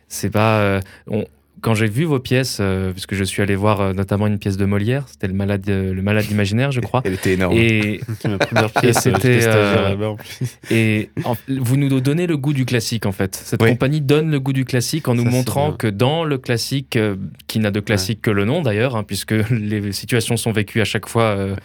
C'est 0.09 0.31
pas. 0.31 0.61
euh, 0.61 0.81
on- 1.09 1.27
quand 1.63 1.75
j'ai 1.75 1.87
vu 1.87 2.05
vos 2.05 2.19
pièces, 2.19 2.59
euh, 2.61 2.93
puisque 2.93 3.15
je 3.15 3.25
suis 3.25 3.41
allé 3.41 3.57
voir 3.57 3.81
euh, 3.81 3.93
notamment 3.95 4.27
une 4.27 4.39
pièce 4.39 4.57
de 4.57 4.65
Molière, 4.67 5.07
c'était 5.09 5.29
le 5.29 5.33
malade, 5.33 5.65
euh, 5.69 5.95
le 5.95 6.03
malade 6.03 6.27
imaginaire, 6.31 6.73
je 6.73 6.81
crois. 6.89 7.01
Elle 7.05 7.15
était 7.15 7.33
énorme. 7.35 7.57
Et, 7.57 8.01
ma 8.25 8.39
première 8.39 8.71
pièce. 8.83 8.99
c'était, 9.01 9.41
euh, 9.47 9.95
plus. 10.15 10.47
et 10.71 11.11
en- 11.25 11.37
vous 11.49 11.77
nous 11.77 12.01
donnez 12.01 12.27
le 12.27 12.37
goût 12.37 12.53
du 12.53 12.65
classique 12.67 13.07
en 13.07 13.13
fait. 13.13 13.35
Cette 13.37 13.63
Oui. 13.63 13.71
compagnie 13.71 14.01
donne 14.01 14.31
le 14.31 14.41
goût 14.41 14.53
du 14.53 14.65
classique 14.65 15.09
en 15.09 15.15
nous 15.15 15.25
Ça, 15.25 15.31
montrant 15.31 15.73
que 15.73 15.87
dans 15.87 16.25
le 16.25 16.37
classique, 16.39 16.97
euh, 16.97 17.17
qui 17.47 17.59
n'a 17.61 17.71
de 17.71 17.81
classique 17.81 18.21
que 18.21 18.31
le 18.31 18.45
nom 18.45 18.61
d'ailleurs, 18.63 18.97
hein, 18.97 19.05
puisque 19.05 19.33
les 19.51 19.93
situations 19.93 20.37
sont 20.37 20.53
vécues 20.53 20.81
à 20.81 20.85
chaque 20.85 21.09
fois, 21.09 21.23
euh, 21.37 21.57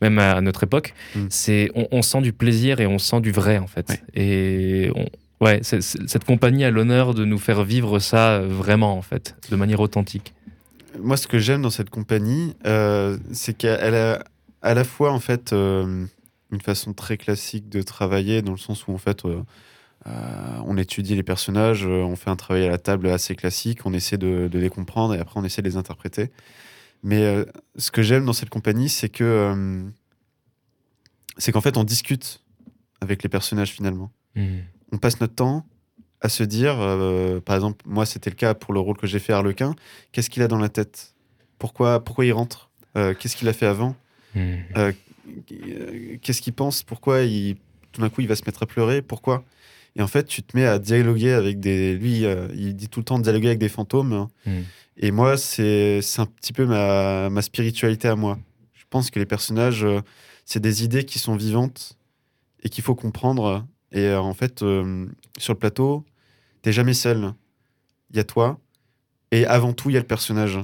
même 0.00 0.18
à 0.18 0.40
notre 0.40 0.62
époque, 0.64 0.94
Mm. 1.16 1.26
c'est 1.28 1.70
on, 1.74 1.88
on 1.90 2.02
sent 2.02 2.20
du 2.22 2.32
plaisir 2.32 2.80
et 2.80 2.86
on 2.86 2.98
sent 2.98 3.20
du 3.20 3.32
vrai 3.32 3.58
en 3.58 3.66
fait. 3.66 4.00
Et 4.14 4.90
on- 4.94 5.06
ouais, 5.40 5.60
cette 5.62 6.24
compagnie 6.24 6.64
a 6.64 6.70
l'honneur 6.70 7.14
de 7.14 7.24
nous 7.24 7.38
faire 7.38 7.64
vivre 7.64 7.98
ça 7.98 8.32
euh, 8.32 8.48
vraiment 8.48 8.96
en 8.96 9.02
fait, 9.02 9.36
de 9.50 9.56
manière 9.56 9.80
authentique. 9.80 10.34
Moi, 10.98 11.16
ce 11.16 11.26
que 11.26 11.38
j'aime 11.38 11.62
dans 11.62 11.70
cette 11.70 11.90
compagnie, 11.90 12.54
euh, 12.66 13.18
c'est 13.32 13.56
qu'elle 13.56 13.94
a 13.94 14.24
à 14.62 14.74
la 14.74 14.84
fois 14.84 15.12
en 15.12 15.20
fait 15.20 15.52
euh, 15.52 16.04
une 16.50 16.60
façon 16.60 16.92
très 16.92 17.16
classique 17.16 17.68
de 17.68 17.82
travailler, 17.82 18.42
dans 18.42 18.52
le 18.52 18.58
sens 18.58 18.86
où 18.86 18.92
en 18.92 18.98
fait 18.98 19.24
euh, 19.24 19.42
on 20.66 20.76
étudie 20.76 21.14
les 21.14 21.22
personnages, 21.22 21.86
on 21.86 22.16
fait 22.16 22.30
un 22.30 22.36
travail 22.36 22.64
à 22.64 22.70
la 22.70 22.78
table 22.78 23.08
assez 23.08 23.36
classique, 23.36 23.86
on 23.86 23.92
essaie 23.92 24.18
de, 24.18 24.48
de 24.48 24.58
les 24.58 24.68
comprendre 24.68 25.14
et 25.14 25.18
après 25.18 25.38
on 25.38 25.44
essaie 25.44 25.62
de 25.62 25.68
les 25.68 25.76
interpréter. 25.76 26.30
Mais 27.02 27.46
ce 27.76 27.90
que 27.90 28.02
j'aime 28.02 28.26
dans 28.26 28.34
cette 28.34 28.50
compagnie, 28.50 28.90
c'est 28.90 29.08
que 29.08 29.82
c'est 31.38 31.52
qu'en 31.52 31.62
fait 31.62 31.78
on 31.78 31.84
discute 31.84 32.42
avec 33.00 33.22
les 33.22 33.30
personnages 33.30 33.70
finalement 33.72 34.10
on 34.92 34.98
passe 34.98 35.20
notre 35.20 35.34
temps 35.34 35.66
à 36.20 36.28
se 36.28 36.42
dire, 36.42 36.76
euh, 36.78 37.40
par 37.40 37.56
exemple, 37.56 37.82
moi 37.86 38.04
c'était 38.04 38.30
le 38.30 38.36
cas 38.36 38.54
pour 38.54 38.74
le 38.74 38.80
rôle 38.80 38.96
que 38.96 39.06
j'ai 39.06 39.18
fait 39.18 39.32
Harlequin, 39.32 39.74
qu'est-ce 40.12 40.28
qu'il 40.28 40.42
a 40.42 40.48
dans 40.48 40.58
la 40.58 40.68
tête? 40.68 41.14
Pourquoi, 41.58 42.04
pourquoi 42.04 42.24
il 42.26 42.32
rentre? 42.32 42.70
Euh, 42.96 43.14
Qu'est-ce 43.18 43.36
qu'il 43.36 43.48
a 43.48 43.52
fait 43.52 43.66
avant? 43.66 43.94
Mm. 44.34 44.54
Euh, 44.76 44.92
Qu'est-ce 46.20 46.42
qu'il 46.42 46.52
pense? 46.52 46.82
Pourquoi 46.82 47.22
il, 47.22 47.56
tout 47.92 48.00
d'un 48.00 48.08
coup 48.08 48.20
il 48.20 48.28
va 48.28 48.36
se 48.36 48.42
mettre 48.44 48.62
à 48.62 48.66
pleurer? 48.66 49.00
Pourquoi? 49.00 49.44
Et 49.96 50.02
en 50.02 50.06
fait, 50.08 50.24
tu 50.24 50.42
te 50.42 50.56
mets 50.56 50.66
à 50.66 50.78
dialoguer 50.78 51.32
avec 51.32 51.60
des. 51.60 51.94
Lui, 51.94 52.24
il 52.54 52.74
dit 52.74 52.88
tout 52.88 53.00
le 53.00 53.04
temps 53.04 53.18
de 53.18 53.24
dialoguer 53.24 53.48
avec 53.48 53.58
des 53.58 53.68
fantômes. 53.68 54.28
Mm. 54.46 54.50
Et 54.98 55.10
moi, 55.10 55.36
c'est 55.36 56.00
un 56.18 56.26
petit 56.26 56.52
peu 56.52 56.66
ma, 56.66 57.30
ma 57.30 57.42
spiritualité 57.42 58.08
à 58.08 58.16
moi. 58.16 58.38
Je 58.74 58.84
pense 58.88 59.10
que 59.10 59.18
les 59.18 59.26
personnages, 59.26 59.86
c'est 60.44 60.60
des 60.60 60.84
idées 60.84 61.04
qui 61.04 61.18
sont 61.18 61.36
vivantes 61.36 61.96
et 62.62 62.68
qu'il 62.68 62.82
faut 62.84 62.94
comprendre. 62.94 63.64
Et 63.92 64.06
euh, 64.06 64.20
en 64.20 64.34
fait, 64.34 64.62
euh, 64.62 65.06
sur 65.38 65.52
le 65.52 65.58
plateau, 65.58 66.04
t'es 66.62 66.72
jamais 66.72 66.94
seul. 66.94 67.34
Il 68.10 68.16
y 68.16 68.20
a 68.20 68.24
toi. 68.24 68.58
Et 69.32 69.46
avant 69.46 69.72
tout, 69.72 69.90
il 69.90 69.94
y 69.94 69.96
a 69.96 70.00
le 70.00 70.06
personnage. 70.06 70.58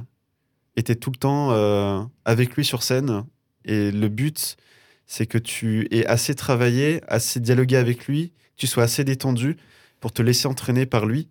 Et 0.76 0.82
t'es 0.82 0.94
tout 0.94 1.10
le 1.10 1.16
temps 1.16 1.52
euh, 1.52 2.02
avec 2.24 2.54
lui 2.54 2.64
sur 2.64 2.82
scène. 2.82 3.24
Et 3.64 3.90
le 3.90 4.08
but, 4.08 4.56
c'est 5.06 5.26
que 5.26 5.38
tu 5.38 5.88
aies 5.90 6.06
assez 6.06 6.34
travaillé, 6.34 7.00
assez 7.08 7.40
dialogué 7.40 7.76
avec 7.76 8.06
lui, 8.06 8.30
que 8.30 8.60
tu 8.60 8.66
sois 8.66 8.84
assez 8.84 9.04
détendu 9.04 9.56
pour 10.00 10.12
te 10.12 10.22
laisser 10.22 10.46
entraîner 10.46 10.86
par 10.86 11.06
lui. 11.06 11.28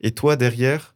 Et 0.00 0.12
toi, 0.12 0.36
derrière, 0.36 0.94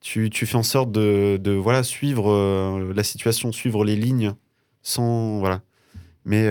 tu, 0.00 0.30
tu 0.30 0.46
fais 0.46 0.56
en 0.56 0.62
sorte 0.62 0.92
de, 0.92 1.38
de, 1.40 1.52
voilà, 1.52 1.82
suivre 1.82 2.92
la 2.94 3.02
situation, 3.02 3.52
suivre 3.52 3.84
les 3.84 3.96
lignes, 3.96 4.34
sans. 4.82 5.38
Voilà. 5.38 5.62
Mais 6.24 6.48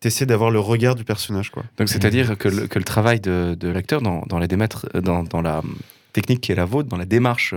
tu 0.00 0.08
essaies 0.08 0.26
d'avoir 0.26 0.50
le 0.50 0.60
regard 0.60 0.94
du 0.94 1.04
personnage, 1.04 1.50
quoi. 1.50 1.64
Donc, 1.78 1.88
c'est-à-dire 1.88 2.36
que 2.38 2.48
le, 2.48 2.66
que 2.66 2.78
le 2.78 2.84
travail 2.84 3.20
de, 3.20 3.56
de 3.58 3.68
l'acteur 3.68 4.02
dans, 4.02 4.22
dans, 4.26 4.38
la 4.38 4.46
démettre- 4.46 4.86
dans, 5.00 5.22
dans 5.22 5.40
la 5.42 5.62
technique 6.12 6.40
qui 6.40 6.52
est 6.52 6.56
la 6.56 6.64
vôtre, 6.66 6.88
dans 6.88 6.98
la 6.98 7.06
démarche 7.06 7.54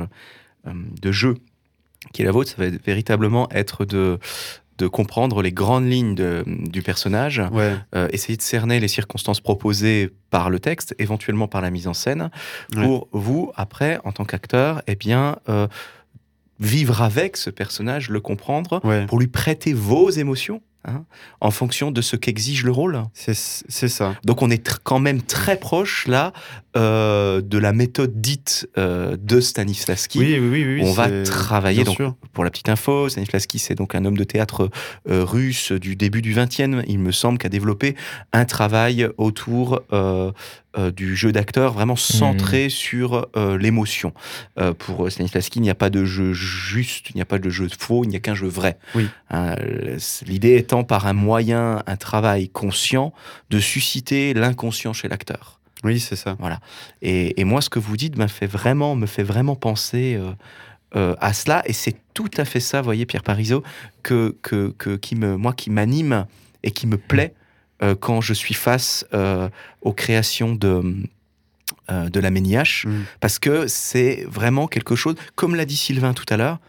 euh, 0.68 0.72
de 1.02 1.12
jeu 1.12 1.36
qui 2.14 2.22
est 2.22 2.26
la 2.26 2.32
vôtre, 2.32 2.52
ça 2.52 2.56
va 2.58 2.70
véritablement 2.86 3.50
être 3.52 3.84
de, 3.84 4.20
de 4.78 4.88
comprendre 4.88 5.42
les 5.42 5.52
grandes 5.52 5.86
lignes 5.86 6.16
de- 6.16 6.46
du 6.48 6.82
personnage, 6.82 7.42
Ouais. 7.52 7.76
euh, 7.94 8.08
essayer 8.14 8.38
de 8.38 8.42
cerner 8.42 8.80
les 8.80 8.88
circonstances 8.88 9.42
proposées 9.42 10.10
par 10.30 10.50
le 10.50 10.60
texte, 10.60 10.96
éventuellement 10.98 11.50
par 11.50 11.60
la 11.62 11.70
mise 11.72 11.88
en 11.88 11.94
scène, 11.94 12.30
pour 12.74 13.10
vous, 13.12 13.52
après, 13.56 14.00
en 14.06 14.14
tant 14.14 14.24
qu'acteur, 14.24 14.82
eh 14.88 14.96
bien, 14.96 15.38
euh, 15.50 15.68
vivre 16.60 17.02
avec 17.02 17.36
ce 17.38 17.50
personnage, 17.50 18.10
le 18.10 18.22
comprendre, 18.22 18.80
Ouais. 18.86 19.06
pour 19.06 19.20
lui 19.20 19.28
prêter 19.28 19.74
vos 19.74 20.10
émotions, 20.10 20.62
hein, 20.86 21.06
en 21.42 21.52
fonction 21.52 21.92
de 21.92 22.02
ce 22.02 22.16
qu'exige 22.16 22.64
le 22.64 22.72
rôle. 22.72 23.04
C'est 23.14 23.34
ça. 23.34 24.16
Donc 24.24 24.42
on 24.42 24.50
est 24.50 24.80
quand 24.84 25.00
même 25.00 25.22
très 25.22 25.58
proche 25.58 26.08
là 26.08 26.34
euh, 26.78 27.42
de 27.42 27.58
la 27.58 27.74
méthode 27.74 28.22
dite 28.22 28.70
euh, 28.78 29.18
de 29.20 29.42
Stanislavski. 29.42 30.20
Oui, 30.20 30.40
oui, 30.40 30.64
oui. 30.64 30.82
on 30.84 30.94
va 30.94 31.24
travailler. 31.24 31.84
bien 31.84 31.86
Donc, 31.86 31.96
sûr. 31.96 32.16
pour 32.32 32.44
la 32.44 32.52
petite 32.52 32.70
info, 32.70 33.10
Stanislavski, 33.10 33.58
c'est 33.58 33.76
donc 33.76 33.96
un 33.96 34.06
homme 34.06 34.18
de 34.18 34.24
théâtre 34.24 34.70
euh, 35.10 35.24
russe 35.24 35.72
du 35.72 35.96
début 35.96 36.22
du 36.22 36.36
XXe, 36.36 36.84
il 36.88 37.00
me 37.00 37.12
semble, 37.12 37.40
qui 37.40 37.48
a 37.48 37.50
développé 37.50 37.96
un 38.34 38.46
travail 38.46 39.08
autour 39.18 39.82
euh, 40.78 40.92
du 40.92 41.16
jeu 41.16 41.32
d'acteur 41.32 41.74
vraiment 41.74 41.96
centré 41.96 42.70
sur 42.70 43.28
euh, 43.36 43.58
l'émotion. 43.58 44.14
Euh, 44.60 44.74
pour 44.74 45.12
Stanislavski, 45.12 45.60
il 45.60 45.64
n'y 45.64 45.70
a 45.70 45.76
pas 45.76 45.90
de 45.90 46.06
jeu 46.06 46.34
juste, 46.34 47.10
il 47.10 47.16
n'y 47.16 47.22
a 47.22 47.26
pas 47.26 47.40
de 47.40 47.50
jeu 47.50 47.68
faux, 47.80 48.04
il 48.04 48.10
n'y 48.10 48.16
a 48.16 48.20
qu'un 48.20 48.36
jeu 48.36 48.48
vrai. 48.48 48.78
Oui. 48.96 49.08
Hein, 49.32 49.56
L'idée 50.26 50.56
étant 50.58 50.84
par 50.84 51.08
un 51.08 51.14
moyen, 51.14 51.82
un 51.88 51.96
travail 51.96 52.50
conscient, 52.50 53.14
de 53.50 53.60
susciter 53.60 54.34
l'inconscient 54.34 54.94
chez 54.94 55.08
l'acteur. 55.08 55.60
Oui, 55.84 56.00
c'est 56.00 56.16
ça. 56.18 56.36
Et, 57.02 57.40
et 57.40 57.46
moi, 57.46 57.62
ce 57.62 57.70
que 57.70 57.80
vous 57.80 57.96
dites 57.98 58.18
m'a 58.18 58.28
fait 58.28 58.48
vraiment, 58.48 58.96
me 58.96 59.06
fait 59.06 59.24
vraiment 59.24 59.56
penser 59.56 60.20
euh, 60.96 61.16
à 61.22 61.34
cela. 61.34 61.64
Et 61.66 61.74
c'est 61.74 61.96
tout 62.14 62.30
à 62.38 62.46
fait 62.46 62.60
ça, 62.60 62.82
voyez, 62.82 63.06
Pierre 63.06 63.24
que, 64.04 64.36
que, 64.42 64.74
que- 64.78 64.98
qui 64.98 65.16
me, 65.16 65.38
moi, 65.38 65.54
qui 65.54 65.70
m'anime 65.70 66.26
et 66.64 66.72
qui 66.72 66.86
me 66.86 66.98
plaît 66.98 67.34
euh, 67.82 67.96
quand 68.00 68.22
je 68.22 68.34
suis 68.34 68.54
face 68.54 69.06
euh, 69.14 69.50
aux 69.82 69.94
créations 69.94 70.54
de, 70.54 70.96
euh, 71.90 72.10
de 72.10 72.20
la 72.20 72.30
Méniache. 72.30 72.86
Mm. 72.86 73.04
Parce 73.20 73.40
que 73.40 73.68
c'est 73.68 74.26
vraiment 74.28 74.68
quelque 74.68 74.96
chose, 74.96 75.16
comme 75.36 75.56
l'a 75.56 75.66
dit 75.66 75.78
Sylvain 75.78 76.14
tout 76.14 76.26
à 76.30 76.38
l'heure, 76.38 76.60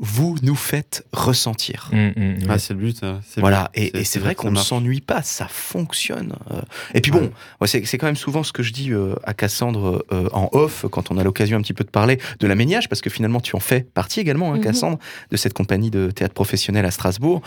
vous 0.00 0.36
nous 0.42 0.54
faites 0.54 1.04
ressentir. 1.12 1.90
Mm, 1.92 1.96
mm, 1.96 2.12
ouais. 2.16 2.36
Ah, 2.50 2.58
c'est 2.58 2.72
le 2.72 2.78
but. 2.80 3.02
hein. 3.02 3.20
Voilà, 3.38 3.68
but. 3.74 3.80
et, 3.82 3.98
et 3.98 4.04
c'est 4.04 4.20
vrai 4.20 4.36
qu'on 4.36 4.52
ne 4.52 4.56
s'ennuie 4.56 5.00
pas, 5.00 5.22
ça 5.22 5.48
fonctionne. 5.48 6.34
euh. 6.52 6.60
Et 6.94 7.00
puis 7.00 7.10
bon, 7.10 7.18
Ouais. 7.22 7.30
ouais, 7.62 7.66
c'est 7.66 7.98
quand 7.98 8.06
même 8.06 8.14
souvent 8.16 8.42
ce 8.44 8.52
que 8.52 8.62
je 8.62 8.72
dis 8.72 8.92
euh, 8.92 9.16
à 9.24 9.34
Cassandre 9.34 10.04
euh, 10.12 10.28
en 10.32 10.48
off, 10.52 10.86
quand 10.90 11.10
on 11.10 11.18
a 11.18 11.24
l'occasion 11.24 11.58
un 11.58 11.62
petit 11.62 11.74
peu 11.74 11.82
de 11.82 11.90
parler 11.90 12.18
de 12.38 12.46
la 12.46 12.54
Méniage, 12.54 12.88
parce 12.88 13.00
que 13.00 13.10
finalement 13.10 13.40
tu 13.40 13.56
en 13.56 13.60
fais 13.60 13.80
partie 13.80 14.20
également, 14.20 14.52
hein, 14.52 14.58
Mhm. 14.58 14.62
Cassandre, 14.64 14.98
de 15.32 15.36
cette 15.36 15.52
compagnie 15.54 15.90
de 15.90 16.10
théâtre 16.12 16.34
professionnel 16.34 16.84
à 16.86 16.90
Strasbourg. 16.92 17.42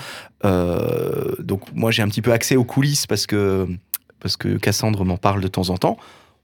Euh, 0.45 1.35
donc 1.39 1.61
moi 1.73 1.91
j'ai 1.91 2.01
un 2.01 2.07
petit 2.09 2.21
peu 2.21 2.33
accès 2.33 2.55
aux 2.55 2.63
coulisses 2.65 3.07
parce 3.07 3.27
que, 3.27 3.67
parce 4.19 4.35
que 4.37 4.57
Cassandre 4.57 5.05
m'en 5.05 5.17
parle 5.17 5.41
de 5.41 5.47
temps 5.47 5.69
en 5.69 5.77
temps. 5.77 5.97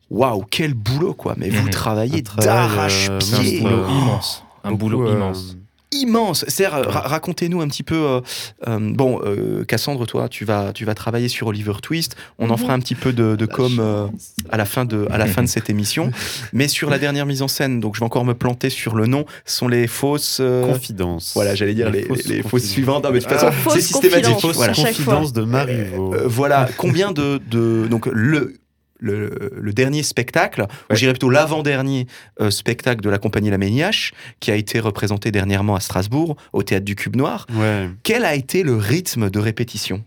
Waouh, 0.09 0.45
quel 0.49 0.73
boulot 0.73 1.13
quoi 1.13 1.33
Mais 1.37 1.49
vous 1.49 1.67
travaillez 1.67 2.21
d'arrache-pied. 2.21 3.59
un 3.59 3.61
boulot 3.63 3.83
Oh. 3.87 3.91
immense. 3.91 4.43
Un 4.63 4.71
boulot 4.71 5.07
euh, 5.07 5.13
immense. 5.13 5.56
Immense. 5.91 6.43
C'est-à-dire, 6.47 6.89
ra- 6.89 7.01
racontez-nous 7.01 7.61
un 7.61 7.67
petit 7.67 7.83
peu. 7.83 7.95
euh, 7.95 8.21
euh, 8.67 8.77
bon, 8.79 9.21
euh, 9.23 9.63
Cassandre, 9.65 10.05
toi, 10.05 10.27
tu 10.29 10.45
vas, 10.45 10.71
tu 10.73 10.85
vas 10.85 10.93
travailler 10.95 11.27
sur 11.29 11.47
Oliver 11.47 11.73
Twist. 11.81 12.15
On 12.39 12.49
en 12.49 12.53
Mhm. 12.53 12.57
fera 12.59 12.73
un 12.73 12.79
petit 12.79 12.95
peu 12.95 13.13
de, 13.13 13.35
de 13.35 13.45
com 13.45 13.77
euh, 13.79 14.07
à 14.49 14.57
la 14.57 14.65
fin 14.65 14.85
de, 14.85 15.07
à 15.09 15.17
la 15.17 15.25
fin 15.27 15.41
de 15.43 15.47
cette 15.47 15.69
émission. 15.69 16.11
Mais 16.53 16.67
sur 16.67 16.89
la 16.89 16.99
dernière 16.99 17.25
mise 17.25 17.41
en 17.41 17.47
scène, 17.47 17.79
donc 17.79 17.95
je 17.95 17.99
vais 18.01 18.05
encore 18.05 18.25
me 18.25 18.33
planter 18.33 18.69
sur 18.69 18.95
le 18.95 19.05
nom. 19.07 19.25
Ce 19.45 19.57
sont 19.57 19.67
les 19.67 19.87
fausses. 19.87 20.39
euh, 20.41 20.65
Confidence. 20.65 21.31
voilà, 21.35 21.55
j'allais 21.55 21.73
dire 21.73 21.89
les, 21.89 22.03
les- 22.03 22.35
les 22.37 22.43
fausses 22.43 22.65
suivantes. 22.65 23.03
Non, 23.03 23.11
mais 23.11 23.19
de 23.19 23.23
toute 23.23 23.33
façon, 23.33 23.47
Ah, 23.49 23.53
c'est 23.55 23.63
fausses 23.69 23.79
systématique. 23.85 24.23
confidences. 24.33 24.41
Fausse 24.41 24.55
Voilà. 24.57 24.71
à 24.71 24.75
chaque 24.75 24.93
fois. 24.95 25.13
confidence 25.15 25.33
de 25.33 25.41
Marivaux. 25.43 26.13
Euh, 26.15 26.23
voilà, 26.25 26.67
combien 26.77 27.11
de, 27.11 27.39
de 27.49 27.87
donc 27.89 28.07
le 28.07 28.55
le, 28.99 29.51
le 29.55 29.73
dernier 29.73 30.03
spectacle, 30.03 30.61
ou 30.61 30.63
Ouais. 30.63 30.95
je 30.95 30.99
dirais 30.99 31.13
plutôt 31.13 31.29
l'avant-dernier 31.29 32.07
euh, 32.41 32.49
spectacle 32.49 33.01
de 33.01 33.09
la 33.09 33.17
compagnie 33.19 33.49
La 33.49 33.57
Méniache, 33.57 34.13
qui 34.39 34.51
a 34.51 34.55
été 34.55 34.79
représenté 34.79 35.31
dernièrement 35.31 35.75
à 35.75 35.79
Strasbourg, 35.79 36.35
au 36.53 36.63
théâtre 36.63 36.85
du 36.85 36.95
Cube 36.95 37.15
Noir. 37.15 37.45
Ouais. 37.53 37.89
Quel 38.03 38.25
a 38.25 38.35
été 38.35 38.63
le 38.63 38.75
rythme 38.75 39.29
de 39.29 39.39
répétition? 39.39 40.03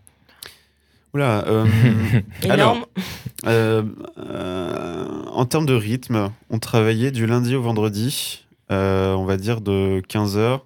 Oula. 1.14 1.44
euh. 1.46 1.66
Euh, 3.46 3.82
euh, 4.18 5.06
en 5.32 5.46
termes 5.46 5.64
de 5.66 5.72
rythme, 5.74 6.30
on 6.50 6.58
travaillait 6.58 7.10
du 7.10 7.26
lundi 7.26 7.54
au 7.54 7.62
vendredi, 7.62 8.44
euh, 8.70 9.14
on 9.14 9.24
va 9.24 9.38
dire 9.38 9.62
de 9.62 10.02
15h 10.08 10.60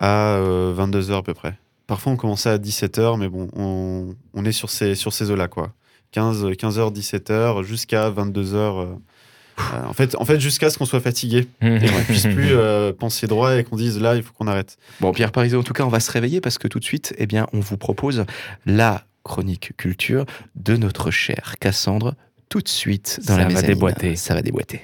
à 0.00 0.38
22h 0.76 1.16
à 1.16 1.22
peu 1.22 1.32
près. 1.34 1.54
Parfois 1.86 2.12
on 2.12 2.16
commençait 2.16 2.50
à 2.50 2.58
17h, 2.58 3.18
mais 3.18 3.28
bon, 3.30 3.48
on, 3.56 4.14
on 4.34 4.44
est 4.44 4.52
sur 4.52 4.68
ces, 4.68 4.94
sur 4.94 5.12
ces 5.14 5.30
eaux-là, 5.30 5.48
quoi. 5.48 5.72
15, 6.12 6.44
15h, 6.44 6.94
17h, 6.94 7.62
jusqu'à 7.62 8.10
22h. 8.10 8.54
euh, 8.54 8.84
euh, 9.58 9.84
en 9.88 9.92
fait, 9.92 10.14
en 10.16 10.24
fait 10.24 10.38
jusqu'à 10.40 10.70
ce 10.70 10.78
qu'on 10.78 10.84
soit 10.84 11.00
fatigué 11.00 11.48
et 11.62 11.86
qu'on 11.86 12.02
puisse 12.04 12.26
plus 12.34 12.52
euh, 12.52 12.92
penser 12.92 13.26
droit 13.26 13.56
et 13.56 13.64
qu'on 13.64 13.76
dise 13.76 14.00
là, 14.00 14.16
il 14.16 14.22
faut 14.22 14.32
qu'on 14.32 14.46
arrête. 14.46 14.76
Bon, 15.00 15.12
Pierre 15.12 15.32
Parisot, 15.32 15.60
en 15.60 15.62
tout 15.62 15.72
cas, 15.72 15.84
on 15.84 15.88
va 15.88 16.00
se 16.00 16.10
réveiller 16.10 16.40
parce 16.40 16.58
que 16.58 16.68
tout 16.68 16.78
de 16.78 16.84
suite, 16.84 17.14
eh 17.18 17.26
bien, 17.26 17.46
on 17.52 17.60
vous 17.60 17.76
propose 17.76 18.24
la 18.66 19.04
chronique 19.24 19.72
culture 19.76 20.24
de 20.54 20.76
notre 20.76 21.10
chère 21.10 21.56
Cassandre 21.60 22.14
tout 22.48 22.60
de 22.60 22.68
suite 22.68 23.20
dans 23.26 23.36
Ça 23.36 23.48
la 23.48 23.48
va 23.48 23.62
déboîter. 23.62 24.16
Ça 24.16 24.34
va 24.34 24.42
déboîter. 24.42 24.82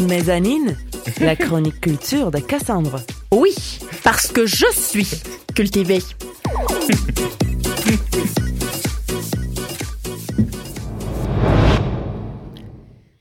Mezzanine, 0.00 0.76
la 1.20 1.36
chronique 1.36 1.80
culture 1.80 2.30
de 2.30 2.38
Cassandre. 2.38 3.00
Oui, 3.32 3.54
parce 4.04 4.28
que 4.28 4.46
je 4.46 4.66
suis 4.72 5.08
cultivée. 5.54 6.00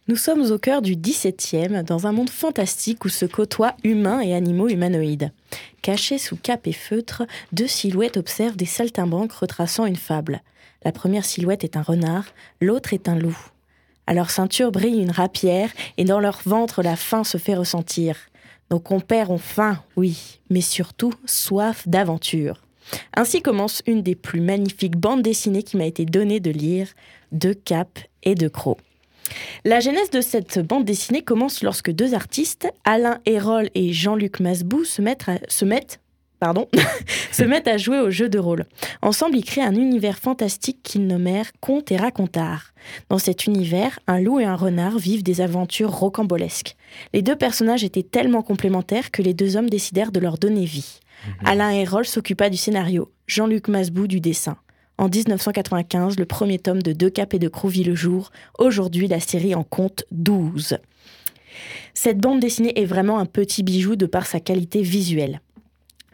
Nous 0.07 0.15
sommes 0.15 0.51
au 0.51 0.57
cœur 0.57 0.81
du 0.81 0.95
17e, 0.95 1.83
dans 1.83 2.07
un 2.07 2.11
monde 2.11 2.29
fantastique 2.29 3.05
où 3.05 3.09
se 3.09 3.25
côtoient 3.25 3.75
humains 3.83 4.21
et 4.21 4.33
animaux 4.33 4.67
humanoïdes. 4.67 5.31
Cachés 5.81 6.17
sous 6.17 6.35
cape 6.35 6.67
et 6.67 6.73
feutre, 6.73 7.23
deux 7.51 7.67
silhouettes 7.67 8.17
observent 8.17 8.55
des 8.55 8.65
saltimbanques 8.65 9.33
retraçant 9.33 9.85
une 9.85 9.95
fable. 9.95 10.41
La 10.83 10.91
première 10.91 11.25
silhouette 11.25 11.63
est 11.63 11.77
un 11.77 11.81
renard, 11.81 12.25
l'autre 12.61 12.93
est 12.93 13.09
un 13.09 13.15
loup. 13.15 13.37
À 14.07 14.13
leur 14.13 14.29
ceinture 14.29 14.71
brille 14.71 15.01
une 15.01 15.11
rapière 15.11 15.71
et 15.97 16.03
dans 16.03 16.19
leur 16.19 16.41
ventre 16.45 16.83
la 16.83 16.95
faim 16.95 17.23
se 17.23 17.37
fait 17.37 17.55
ressentir. 17.55 18.17
Nos 18.71 18.79
compères 18.79 19.31
ont 19.31 19.37
faim, 19.37 19.79
oui, 19.95 20.39
mais 20.49 20.61
surtout 20.61 21.13
soif 21.25 21.87
d'aventure. 21.87 22.61
Ainsi 23.15 23.41
commence 23.41 23.81
une 23.87 24.01
des 24.01 24.15
plus 24.15 24.41
magnifiques 24.41 24.97
bandes 24.97 25.21
dessinées 25.21 25.63
qui 25.63 25.77
m'a 25.77 25.85
été 25.85 26.05
donnée 26.05 26.39
de 26.39 26.51
lire, 26.51 26.87
De 27.31 27.53
Cap 27.53 27.99
et 28.23 28.35
de 28.35 28.47
Crocs. 28.47 28.79
La 29.63 29.79
genèse 29.79 30.11
de 30.11 30.21
cette 30.21 30.59
bande 30.59 30.85
dessinée 30.85 31.23
commence 31.23 31.63
lorsque 31.63 31.91
deux 31.91 32.13
artistes, 32.13 32.67
Alain 32.83 33.19
Hérol 33.25 33.69
et 33.73 33.91
Jean-Luc 33.91 34.39
Masbou, 34.39 34.83
se 34.83 35.01
mettent 35.01 35.99
pardon, 36.39 36.67
se 37.31 37.43
mettent 37.43 37.67
à 37.67 37.77
jouer 37.77 37.99
au 37.99 38.11
jeu 38.11 38.29
de 38.29 38.39
rôle. 38.39 38.65
Ensemble, 39.01 39.37
ils 39.37 39.43
créent 39.43 39.61
un 39.61 39.75
univers 39.75 40.17
fantastique 40.17 40.79
qu'ils 40.83 41.07
nommèrent 41.07 41.51
Contes 41.61 41.91
et 41.91 41.97
Racontards. 41.97 42.73
Dans 43.09 43.17
cet 43.17 43.45
univers, 43.45 43.99
un 44.07 44.19
loup 44.19 44.39
et 44.39 44.45
un 44.45 44.55
renard 44.55 44.97
vivent 44.97 45.23
des 45.23 45.41
aventures 45.41 45.91
rocambolesques. 45.91 46.75
Les 47.13 47.21
deux 47.21 47.35
personnages 47.35 47.83
étaient 47.83 48.03
tellement 48.03 48.41
complémentaires 48.41 49.11
que 49.11 49.21
les 49.21 49.33
deux 49.33 49.57
hommes 49.57 49.69
décidèrent 49.69 50.11
de 50.11 50.19
leur 50.19 50.37
donner 50.37 50.65
vie. 50.65 50.99
Alain 51.43 51.71
Hérol 51.71 52.05
s'occupa 52.05 52.49
du 52.49 52.57
scénario, 52.57 53.11
Jean-Luc 53.27 53.67
Masbou 53.67 54.07
du 54.07 54.19
dessin. 54.19 54.57
En 54.97 55.09
1995, 55.09 56.17
le 56.17 56.25
premier 56.25 56.59
tome 56.59 56.81
de 56.81 56.93
Deux 56.93 57.09
Cap 57.09 57.33
et 57.33 57.39
de 57.39 57.49
Croc 57.49 57.71
vit 57.71 57.83
le 57.83 57.95
jour. 57.95 58.31
Aujourd'hui, 58.59 59.07
la 59.07 59.19
série 59.19 59.53
en 59.53 59.63
compte 59.63 60.05
12. 60.11 60.77
Cette 61.93 62.19
bande 62.19 62.39
dessinée 62.39 62.79
est 62.79 62.85
vraiment 62.85 63.19
un 63.19 63.25
petit 63.25 63.63
bijou 63.63 63.95
de 63.95 64.05
par 64.05 64.25
sa 64.25 64.39
qualité 64.39 64.81
visuelle. 64.81 65.41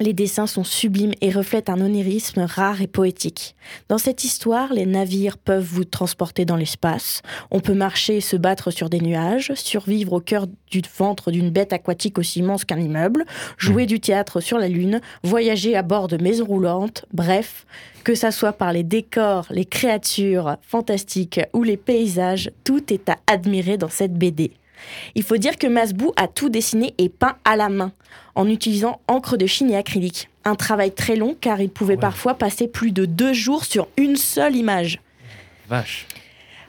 Les 0.02 0.14
dessins 0.14 0.48
sont 0.48 0.64
sublimes 0.64 1.14
et 1.22 1.30
reflètent 1.30 1.70
un 1.70 1.80
onirisme 1.80 2.42
rare 2.42 2.82
et 2.82 2.88
poétique. 2.88 3.56
Dans 3.88 4.00
cette 4.00 4.24
histoire, 4.24 4.74
les 4.74 4.88
navires 4.88 5.38
peuvent 5.38 5.64
vous 5.64 5.84
transporter 5.84 6.44
dans 6.44 6.56
l'espace, 6.56 7.22
on 7.52 7.60
peut 7.60 7.76
marcher 7.76 8.18
et 8.18 8.22
se 8.22 8.36
battre 8.36 8.72
sur 8.72 8.90
des 8.90 9.00
nuages, 9.00 9.54
survivre 9.54 10.14
au 10.14 10.20
cœur 10.20 10.48
du 10.72 10.82
ventre 10.98 11.30
d'une 11.30 11.52
bête 11.52 11.72
aquatique 11.72 12.18
aussi 12.18 12.40
immense 12.40 12.66
qu'un 12.66 12.80
immeuble, 12.80 13.26
jouer 13.60 13.86
du 13.86 14.00
théâtre 14.00 14.42
sur 14.42 14.58
la 14.58 14.70
Lune, 14.70 15.02
voyager 15.24 15.76
à 15.76 15.84
bord 15.84 16.08
de 16.08 16.18
maisons 16.18 16.46
roulantes, 16.46 17.06
bref, 17.14 17.68
que 18.04 18.16
ça 18.16 18.32
soit 18.32 18.54
par 18.54 18.74
les 18.74 18.84
décors, 18.84 19.46
les 19.52 19.66
créatures 19.66 20.58
fantastiques 20.64 21.42
ou 21.54 21.62
les 21.62 21.78
paysages, 21.78 22.50
tout 22.64 22.92
est 22.92 23.08
à 23.08 23.18
admirer 23.28 23.78
dans 23.78 23.90
cette 23.90 24.16
BD. 24.16 24.52
Il 25.16 25.24
faut 25.24 25.38
dire 25.38 25.58
que 25.58 25.68
Masbou 25.68 26.14
a 26.16 26.28
tout 26.28 26.50
dessiné 26.50 26.94
et 26.98 27.10
peint 27.10 27.36
à 27.46 27.56
la 27.56 27.70
main, 27.70 27.92
en 28.36 28.48
utilisant 28.48 29.00
encre 29.08 29.38
de 29.38 29.46
Chine 29.46 29.70
et 29.72 29.78
acrylique. 29.78 30.30
Un 30.46 30.56
travail 30.56 30.92
très 30.94 31.16
long 31.16 31.36
car 31.40 31.62
il 31.62 31.70
pouvait 31.70 31.98
parfois 31.98 32.34
passer 32.34 32.68
plus 32.68 32.92
de 32.92 33.06
deux 33.06 33.34
jours 33.34 33.64
sur 33.66 33.88
une 33.98 34.16
seule 34.16 34.56
image. 34.56 35.00
Vache. 35.70 36.08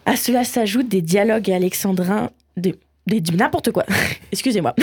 À 0.04 0.16
cela 0.16 0.44
s'ajoutent 0.44 0.88
des 0.88 1.00
dialogues 1.02 1.50
alexandrins, 1.50 2.30
de, 2.56 2.76
des- 3.06 3.20
du 3.20 3.36
n'importe 3.36 3.70
quoi. 3.70 3.84
Excusez-moi. 4.32 4.74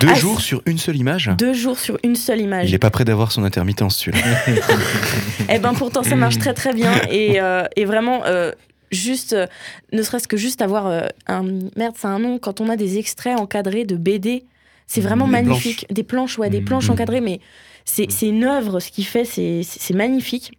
Deux 0.00 0.08
Ah, 0.10 0.14
jours 0.14 0.40
sur 0.40 0.62
une 0.66 0.78
seule 0.78 0.96
image 0.96 1.30
Deux 1.38 1.52
jours 1.52 1.78
sur 1.78 1.98
une 2.02 2.16
seule 2.16 2.40
image. 2.40 2.68
Il 2.70 2.74
est 2.74 2.78
pas 2.78 2.90
prêt 2.90 3.04
d'avoir 3.04 3.30
son 3.30 3.44
intermittence, 3.44 3.98
celui-là. 3.98 4.24
Eh 5.50 5.58
ben 5.58 5.72
pourtant 5.74 6.02
ça 6.02 6.16
marche 6.16 6.38
très 6.44 6.54
très 6.54 6.72
bien 6.72 6.92
et, 7.10 7.40
euh, 7.40 7.64
et 7.76 7.84
vraiment 7.84 8.22
euh, 8.26 8.52
juste 8.90 9.32
euh, 9.32 9.46
ne 9.92 10.02
serait-ce 10.02 10.28
que 10.28 10.36
juste 10.36 10.62
avoir 10.62 10.86
euh, 10.86 11.06
un 11.26 11.42
merde 11.76 11.94
c'est 11.98 12.06
un 12.06 12.18
nom 12.18 12.38
quand 12.38 12.60
on 12.60 12.68
a 12.68 12.76
des 12.76 12.98
extraits 12.98 13.38
encadrés 13.38 13.84
de 13.84 13.96
BD 13.96 14.44
c'est 14.86 15.00
vraiment 15.02 15.26
Des 15.26 15.32
magnifique. 15.32 15.86
Des 15.90 16.02
planches 16.02 16.38
ouais 16.38 16.50
des 16.50 16.60
planches 16.62 16.86
Mhm. 16.86 16.92
encadrées 16.94 17.20
mais 17.20 17.40
c'est 17.84 18.10
c'est 18.10 18.28
une 18.28 18.44
œuvre 18.44 18.80
ce 18.80 18.90
qu'il 18.90 19.04
fait 19.06 19.24
c'est 19.24 19.94
magnifique 19.94 20.52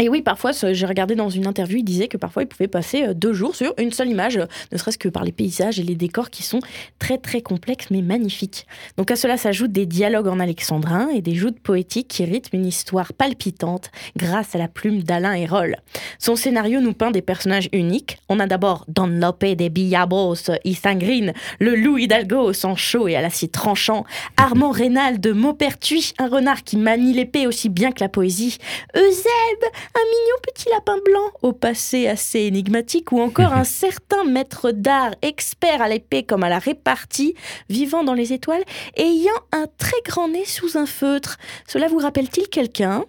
et 0.00 0.08
oui, 0.08 0.22
parfois, 0.22 0.52
j'ai 0.52 0.86
regardé 0.86 1.16
dans 1.16 1.28
une 1.28 1.46
interview, 1.46 1.78
il 1.78 1.84
disait 1.84 2.06
que 2.06 2.16
parfois 2.16 2.44
il 2.44 2.46
pouvait 2.46 2.68
passer 2.68 3.02
euh, 3.02 3.14
deux 3.14 3.32
jours 3.32 3.56
sur 3.56 3.74
une 3.78 3.92
seule 3.92 4.08
image, 4.08 4.36
euh, 4.36 4.46
ne 4.70 4.78
serait-ce 4.78 4.98
que 4.98 5.08
par 5.08 5.24
les 5.24 5.32
paysages 5.32 5.80
et 5.80 5.82
les 5.82 5.96
décors 5.96 6.30
qui 6.30 6.44
sont 6.44 6.60
très 7.00 7.18
très 7.18 7.40
complexes 7.40 7.86
mais 7.90 8.02
magnifiques. 8.02 8.66
Donc 8.96 9.10
à 9.10 9.16
cela 9.16 9.36
s'ajoutent 9.36 9.72
des 9.72 9.86
dialogues 9.86 10.28
en 10.28 10.38
alexandrin 10.38 11.08
et 11.08 11.20
des 11.20 11.34
joutes 11.34 11.58
poétiques 11.58 12.08
qui 12.08 12.24
rythment 12.24 12.60
une 12.60 12.66
histoire 12.66 13.12
palpitante 13.12 13.90
grâce 14.16 14.54
à 14.54 14.58
la 14.58 14.68
plume 14.68 15.02
d'Alain 15.02 15.34
Hérol. 15.34 15.76
Son 16.18 16.36
scénario 16.36 16.80
nous 16.80 16.92
peint 16.92 17.10
des 17.10 17.22
personnages 17.22 17.68
uniques. 17.72 18.18
On 18.28 18.38
a 18.38 18.46
d'abord 18.46 18.84
Don 18.88 19.06
Lope 19.08 19.44
de 19.44 19.68
Billabos 19.68 20.50
y 20.64 20.74
Sangrine, 20.74 21.32
le 21.58 21.74
loup 21.74 21.98
Hidalgo 21.98 22.38
au 22.38 22.52
sang 22.52 22.76
chaud 22.76 23.08
et 23.08 23.16
à 23.16 23.20
l'acier 23.20 23.48
tranchant, 23.48 24.04
Armand 24.36 24.70
Rénal 24.70 25.20
de 25.20 25.32
Maupertuis, 25.32 26.12
un 26.18 26.28
renard 26.28 26.62
qui 26.62 26.76
manie 26.76 27.14
l'épée 27.14 27.46
aussi 27.46 27.68
bien 27.68 27.90
que 27.90 28.00
la 28.00 28.08
poésie, 28.08 28.58
Eusèbe, 28.96 29.72
un 29.94 30.04
mignon 30.04 30.36
petit 30.42 30.68
lapin 30.70 30.96
blanc 31.04 31.30
au 31.42 31.52
passé 31.52 32.06
assez 32.08 32.40
énigmatique, 32.40 33.12
ou 33.12 33.20
encore 33.20 33.52
un 33.52 33.64
certain 33.84 34.24
maître 34.24 34.70
d'art 34.70 35.14
expert 35.22 35.82
à 35.82 35.88
l'épée 35.88 36.22
comme 36.22 36.44
à 36.44 36.48
la 36.48 36.58
répartie, 36.58 37.34
vivant 37.68 38.04
dans 38.04 38.14
les 38.14 38.32
étoiles, 38.32 38.64
ayant 38.96 39.30
un 39.52 39.66
très 39.78 40.00
grand 40.04 40.28
nez 40.28 40.44
sous 40.44 40.76
un 40.78 40.86
feutre. 40.86 41.38
Cela 41.66 41.88
vous 41.88 41.98
rappelle-t-il 41.98 42.48
quelqu'un? 42.48 43.04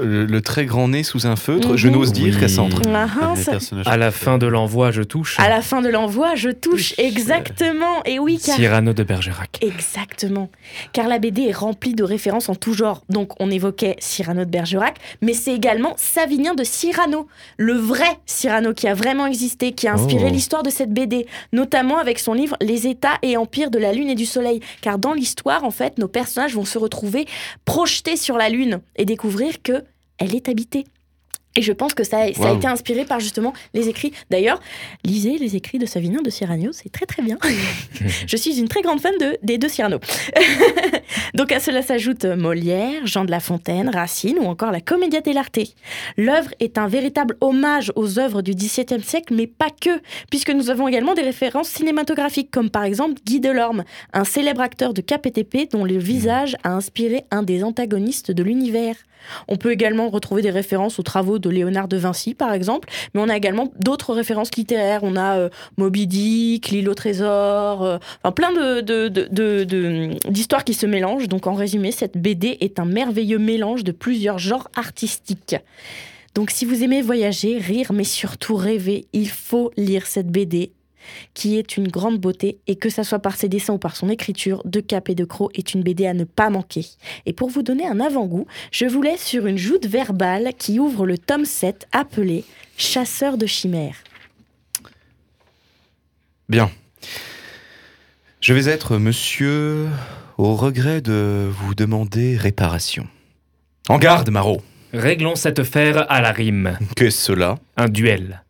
Le, 0.00 0.24
le 0.26 0.40
très 0.40 0.64
grand 0.66 0.88
nez 0.88 1.04
sous 1.04 1.26
un 1.28 1.36
feutre, 1.36 1.76
je 1.76 1.86
Mhm. 1.86 1.94
n'ose 1.94 2.12
dire, 2.12 2.34
Oui. 2.34 2.40
Cassandre. 2.40 2.82
Ah, 2.92 3.06
ça- 3.36 3.52
personnages 3.52 3.86
À 3.86 3.96
la 3.96 4.10
fin 4.10 4.36
de 4.36 4.46
l'envoi, 4.48 4.90
je 4.90 5.02
touche. 5.02 5.38
À 5.38 5.48
la 5.48 5.62
fin 5.62 5.80
de 5.80 5.88
l'envoi, 5.88 6.34
je 6.34 6.50
touche 6.50 6.92
exactement. 6.98 8.02
Et 8.04 8.18
oui, 8.18 8.40
car 8.44 8.56
Cyrano 8.56 8.92
de 8.92 9.04
Bergerac. 9.04 9.58
Exactement. 9.62 10.50
Car 10.92 11.06
la 11.06 11.18
BD 11.20 11.42
est 11.42 11.52
remplie 11.56 11.94
de 11.94 12.02
références 12.02 12.48
en 12.48 12.56
tout 12.56 12.72
genre. 12.74 13.04
Donc, 13.08 13.40
on 13.40 13.48
évoquait 13.50 13.94
Cyrano 14.00 14.44
de 14.44 14.50
Bergerac, 14.50 14.96
mais 15.22 15.34
c'est 15.34 15.54
également 15.54 15.94
Savinien 15.96 16.54
de 16.54 16.64
Cyrano, 16.64 17.28
le 17.56 17.74
vrai 17.74 18.18
Cyrano 18.26 18.74
qui 18.74 18.88
a 18.88 18.94
vraiment 18.94 19.26
existé, 19.26 19.70
qui 19.72 19.86
a 19.86 19.92
inspiré 19.94 20.24
Oh. 20.28 20.32
l'histoire 20.32 20.62
de 20.64 20.70
cette 20.70 20.92
BD, 20.92 21.26
notamment 21.52 21.98
avec 21.98 22.18
son 22.18 22.32
livre 22.34 22.56
Les 22.60 22.88
États 22.88 23.18
et 23.22 23.36
Empires 23.36 23.70
de 23.70 23.78
la 23.78 23.92
Lune 23.92 24.10
et 24.10 24.14
du 24.16 24.26
Soleil. 24.26 24.60
Car 24.80 24.98
dans 24.98 25.12
l'histoire, 25.12 25.62
en 25.62 25.70
fait, 25.70 25.98
nos 25.98 26.08
personnages 26.08 26.54
vont 26.54 26.64
se 26.64 26.78
retrouver 26.78 27.26
projetés 27.64 28.16
sur 28.16 28.36
la 28.36 28.48
Lune 28.48 28.80
et 28.96 29.04
découvrir 29.04 29.62
que 29.62 29.75
elle 30.18 30.34
est 30.34 30.48
habitée. 30.48 30.84
Et 31.58 31.62
je 31.62 31.72
pense 31.72 31.94
que 31.94 32.04
ça, 32.04 32.18
a- 32.18 32.32
ça 32.34 32.42
a 32.42 32.44
Waouh. 32.48 32.56
été 32.58 32.66
inspiré 32.66 33.06
par 33.06 33.18
justement 33.18 33.54
les 33.72 33.88
écrits. 33.88 34.12
D'ailleurs, 34.30 34.60
lisez 35.06 35.38
les 35.38 35.56
écrits 35.56 35.78
de 35.78 35.86
Savinien 35.86 36.20
de 36.20 36.28
Cyrano, 36.28 36.70
c'est 36.72 36.92
très 36.92 37.06
très 37.06 37.22
bien. 37.22 37.38
je 38.26 38.36
suis 38.36 38.58
une 38.58 38.68
très 38.68 38.82
grande 38.82 39.00
fan 39.00 39.14
de, 39.18 39.38
des 39.42 39.56
deux 39.56 39.70
Cyrano. 39.70 39.98
Donc 41.34 41.52
à 41.52 41.60
cela 41.60 41.80
s'ajoutent 41.80 42.26
Molière, 42.26 43.06
Jean 43.06 43.24
de 43.24 43.30
La 43.30 43.40
Fontaine, 43.40 43.88
Racine 43.88 44.36
ou 44.38 44.44
encore 44.44 44.70
la 44.70 44.82
Commedia 44.82 45.22
dell'arte. 45.22 45.58
L'œuvre 46.18 46.50
est 46.60 46.76
un 46.76 46.88
véritable 46.88 47.38
hommage 47.40 47.90
aux 47.96 48.18
œuvres 48.18 48.42
du 48.42 48.52
XVIIe 48.52 49.02
siècle, 49.02 49.34
mais 49.34 49.46
pas 49.46 49.70
que, 49.80 50.00
puisque 50.30 50.50
nous 50.50 50.68
avons 50.68 50.88
également 50.88 51.14
des 51.14 51.22
références 51.22 51.68
cinématographiques, 51.68 52.50
comme 52.50 52.68
par 52.68 52.84
exemple 52.84 53.14
Guy 53.24 53.40
Delorme, 53.40 53.84
un 54.12 54.24
célèbre 54.24 54.60
acteur 54.60 54.92
de 54.92 55.00
KPTP 55.00 55.70
dont 55.72 55.84
le 55.84 55.96
visage 55.96 56.54
a 56.64 56.72
inspiré 56.74 57.24
un 57.30 57.42
des 57.42 57.64
antagonistes 57.64 58.30
de 58.30 58.42
l'univers. 58.42 58.96
On 59.48 59.56
peut 59.56 59.72
également 59.72 60.08
retrouver 60.08 60.42
des 60.42 60.50
références 60.50 60.98
aux 60.98 61.02
travaux 61.02 61.38
de 61.38 61.50
Léonard 61.50 61.88
de 61.88 61.96
Vinci, 61.96 62.34
par 62.34 62.52
exemple, 62.52 62.88
mais 63.14 63.20
on 63.20 63.28
a 63.28 63.36
également 63.36 63.72
d'autres 63.80 64.14
références 64.14 64.54
littéraires. 64.56 65.00
On 65.02 65.16
a 65.16 65.38
euh, 65.38 65.48
Moby 65.76 66.06
Dick, 66.06 66.68
L'île 66.70 66.88
au 66.88 66.94
trésor, 66.94 67.82
euh, 67.84 67.98
plein 68.34 68.52
de, 68.52 68.80
de- 68.80 70.30
d'histoires 70.30 70.64
qui 70.64 70.74
se 70.74 70.86
mélangent. 70.86 71.28
Donc 71.28 71.46
en 71.46 71.54
résumé, 71.54 71.92
cette 71.92 72.16
BD 72.16 72.58
est 72.60 72.78
un 72.78 72.84
merveilleux 72.84 73.38
mélange 73.38 73.84
de 73.84 73.92
plusieurs 73.92 74.38
genres 74.38 74.68
artistiques. 74.76 75.56
Donc 76.34 76.50
si 76.50 76.64
vous 76.66 76.82
aimez 76.84 77.00
voyager, 77.02 77.56
rire, 77.58 77.92
mais 77.94 78.04
surtout 78.04 78.56
rêver, 78.56 79.06
il 79.14 79.28
faut 79.30 79.70
lire 79.76 80.06
cette 80.06 80.28
BD 80.28 80.70
qui 81.34 81.58
est 81.58 81.76
une 81.76 81.88
grande 81.88 82.18
beauté 82.18 82.58
et 82.66 82.76
que 82.76 82.88
ça 82.88 83.04
soit 83.04 83.18
par 83.18 83.36
ses 83.36 83.48
dessins 83.48 83.74
ou 83.74 83.78
par 83.78 83.96
son 83.96 84.08
écriture, 84.08 84.62
De 84.64 84.80
Cap 84.80 85.08
et 85.08 85.14
de 85.14 85.24
Croc 85.24 85.50
est 85.54 85.74
une 85.74 85.82
BD 85.82 86.06
à 86.06 86.14
ne 86.14 86.24
pas 86.24 86.50
manquer. 86.50 86.86
Et 87.26 87.32
pour 87.32 87.48
vous 87.48 87.62
donner 87.62 87.86
un 87.86 88.00
avant-goût, 88.00 88.46
je 88.70 88.86
vous 88.86 89.02
laisse 89.02 89.22
sur 89.22 89.46
une 89.46 89.58
joute 89.58 89.86
verbale 89.86 90.52
qui 90.58 90.78
ouvre 90.78 91.06
le 91.06 91.18
tome 91.18 91.44
7 91.44 91.88
appelé 91.92 92.44
Chasseur 92.76 93.38
de 93.38 93.46
chimères. 93.46 93.96
Bien. 96.48 96.70
Je 98.40 98.52
vais 98.52 98.70
être 98.70 98.98
monsieur 98.98 99.88
au 100.38 100.54
regret 100.54 101.00
de 101.00 101.48
vous 101.50 101.74
demander 101.74 102.36
réparation. 102.36 103.06
En 103.88 103.98
garde, 103.98 104.30
Marot. 104.30 104.62
Réglons 104.92 105.36
cette 105.36 105.58
affaire 105.58 106.10
à 106.10 106.20
la 106.20 106.32
rime. 106.32 106.78
Qu'est-ce 106.96 107.18
cela? 107.18 107.56
Un 107.76 107.88
duel. 107.88 108.44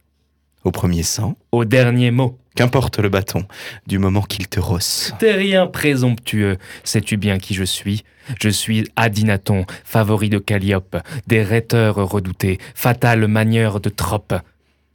Au 0.64 0.70
premier 0.70 1.02
sang 1.02 1.36
Au 1.52 1.64
dernier 1.64 2.10
mot. 2.10 2.38
Qu'importe 2.56 2.98
le 2.98 3.10
bâton, 3.10 3.44
du 3.86 3.98
moment 3.98 4.22
qu'il 4.22 4.48
te 4.48 4.58
rosse. 4.58 5.12
T'es 5.18 5.32
rien 5.32 5.66
présomptueux, 5.66 6.56
sais-tu 6.84 7.18
bien 7.18 7.38
qui 7.38 7.52
je 7.52 7.64
suis? 7.64 8.02
Je 8.40 8.48
suis 8.48 8.88
Adinaton, 8.96 9.66
favori 9.84 10.30
de 10.30 10.38
Calliope, 10.38 10.96
des 11.26 11.42
rhéteurs 11.42 11.96
redoutés, 11.96 12.58
fatale 12.74 13.26
manière 13.28 13.78
de 13.78 13.90
trope. 13.90 14.34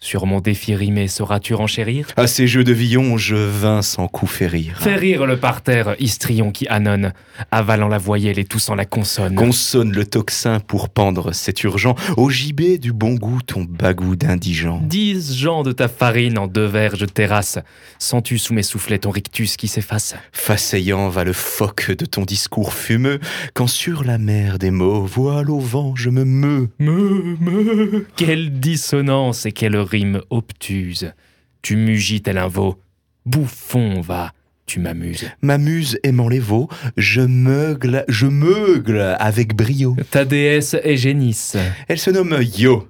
Sur 0.03 0.25
mon 0.25 0.39
défi 0.39 0.73
rimé, 0.73 1.07
sauras-tu 1.07 1.53
renchérir 1.53 2.07
À 2.17 2.25
ces 2.25 2.47
jeux 2.47 2.63
de 2.63 2.73
Villon, 2.73 3.17
je 3.19 3.35
vins 3.35 3.83
sans 3.83 4.07
coup 4.07 4.25
férir. 4.25 4.77
Fais 4.79 4.95
rire 4.95 5.27
le 5.27 5.37
parterre, 5.37 5.95
histrion 5.99 6.51
qui 6.51 6.67
annonne, 6.67 7.13
avalant 7.51 7.87
la 7.87 7.99
voyelle 7.99 8.39
et 8.39 8.43
toussant 8.43 8.73
la 8.73 8.85
consonne. 8.85 9.35
Consonne 9.35 9.91
le 9.91 10.03
tocsin 10.03 10.59
pour 10.59 10.89
pendre, 10.89 11.33
c'est 11.33 11.63
urgent. 11.63 11.93
Au 12.17 12.31
gibet 12.31 12.79
du 12.79 12.93
bon 12.93 13.13
goût, 13.13 13.43
ton 13.43 13.63
bagou 13.63 14.15
d'indigent. 14.15 14.81
Dix 14.83 15.37
gens 15.37 15.61
de 15.61 15.71
ta 15.71 15.87
farine 15.87 16.39
en 16.39 16.47
deux 16.47 16.65
verres 16.65 16.95
je 16.95 17.05
terrasse. 17.05 17.59
Sens-tu 17.99 18.39
sous 18.39 18.55
mes 18.55 18.63
soufflets 18.63 18.97
ton 18.97 19.11
rictus 19.11 19.55
qui 19.55 19.67
s'efface 19.67 20.15
Façayant 20.31 21.09
va 21.09 21.23
le 21.23 21.33
phoque 21.33 21.91
de 21.91 22.05
ton 22.07 22.23
discours 22.23 22.73
fumeux, 22.73 23.19
quand 23.53 23.67
sur 23.67 24.03
la 24.03 24.17
mer 24.17 24.57
des 24.57 24.71
mots, 24.71 25.05
voile 25.05 25.51
au 25.51 25.59
vent, 25.59 25.95
je 25.95 26.09
me 26.09 26.25
meus. 26.25 26.69
Me, 26.79 27.37
me, 27.39 28.07
quelle 28.15 28.59
dissonance 28.59 29.45
et 29.45 29.51
quelle 29.51 29.77
rime 29.91 30.21
obtuse. 30.29 31.13
Tu 31.61 31.75
mugis 31.75 32.21
tel 32.21 32.37
un 32.37 32.47
veau. 32.47 32.81
Bouffon, 33.25 34.01
va, 34.01 34.31
tu 34.65 34.79
m'amuses. 34.79 35.29
M'amuse 35.41 35.99
aimant 36.03 36.29
les 36.29 36.39
veaux, 36.39 36.69
je 36.97 37.21
meugle, 37.21 38.05
je 38.07 38.25
meugle 38.25 39.15
avec 39.19 39.53
brio. 39.53 39.95
Ta 40.09 40.25
déesse 40.25 40.75
est 40.81 40.97
génisse. 40.97 41.57
Elle 41.87 41.99
se 41.99 42.09
nomme 42.09 42.39
Yo. 42.57 42.87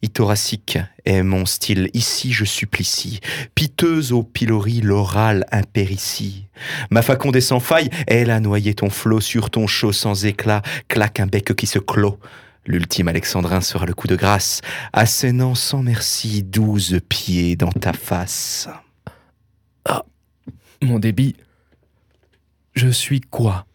Ithoracique 0.00 0.78
est 1.04 1.22
mon 1.22 1.44
style, 1.44 1.90
ici 1.92 2.32
je 2.32 2.44
supplicie. 2.44 3.20
Piteuse 3.54 4.12
au 4.12 4.22
pilori, 4.22 4.80
l'oral 4.80 5.44
impéritie. 5.52 6.46
Ma 6.90 7.02
faconde 7.02 7.36
est 7.36 7.40
sans 7.42 7.60
faille, 7.60 7.90
elle 8.06 8.30
a 8.30 8.40
noyé 8.40 8.74
ton 8.74 8.90
flot 8.90 9.20
sur 9.20 9.50
ton 9.50 9.66
chaud 9.66 9.92
sans 9.92 10.24
éclat, 10.24 10.62
claque 10.88 11.20
un 11.20 11.26
bec 11.26 11.54
qui 11.54 11.66
se 11.66 11.80
clôt. 11.80 12.18
L'ultime 12.68 13.08
alexandrin 13.08 13.62
sera 13.62 13.86
le 13.86 13.94
coup 13.94 14.08
de 14.08 14.14
grâce, 14.14 14.60
assénant 14.92 15.54
sans 15.54 15.82
merci 15.82 16.42
douze 16.42 17.00
pieds 17.08 17.56
dans 17.56 17.72
ta 17.72 17.94
face. 17.94 18.68
Mon 20.82 21.00
débit. 21.00 21.34
Je 22.74 22.88
suis 22.88 23.20
quoi? 23.20 23.64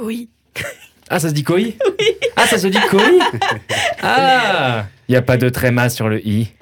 Oui. 0.00 0.30
Ah, 1.10 1.18
ça 1.18 1.28
se 1.30 1.34
dit 1.34 1.42
koi? 1.42 1.58
Ah, 2.36 2.46
ça 2.46 2.58
se 2.58 2.68
dit 2.68 2.78
koi? 2.88 3.02
Ah 4.02 4.86
Y 5.08 5.16
a 5.16 5.22
pas 5.22 5.36
de 5.36 5.48
tréma 5.48 5.88
sur 5.90 6.08
le 6.08 6.24
i. 6.24 6.52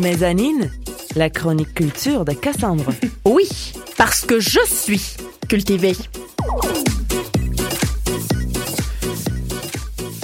Mezzanine, 0.00 0.70
la 1.14 1.28
chronique 1.28 1.74
culture 1.74 2.24
de 2.24 2.32
Cassandre. 2.32 2.92
Oui, 3.24 3.46
parce 4.04 4.22
que 4.22 4.40
je 4.40 4.58
suis 4.66 5.14
cultivée. 5.48 5.94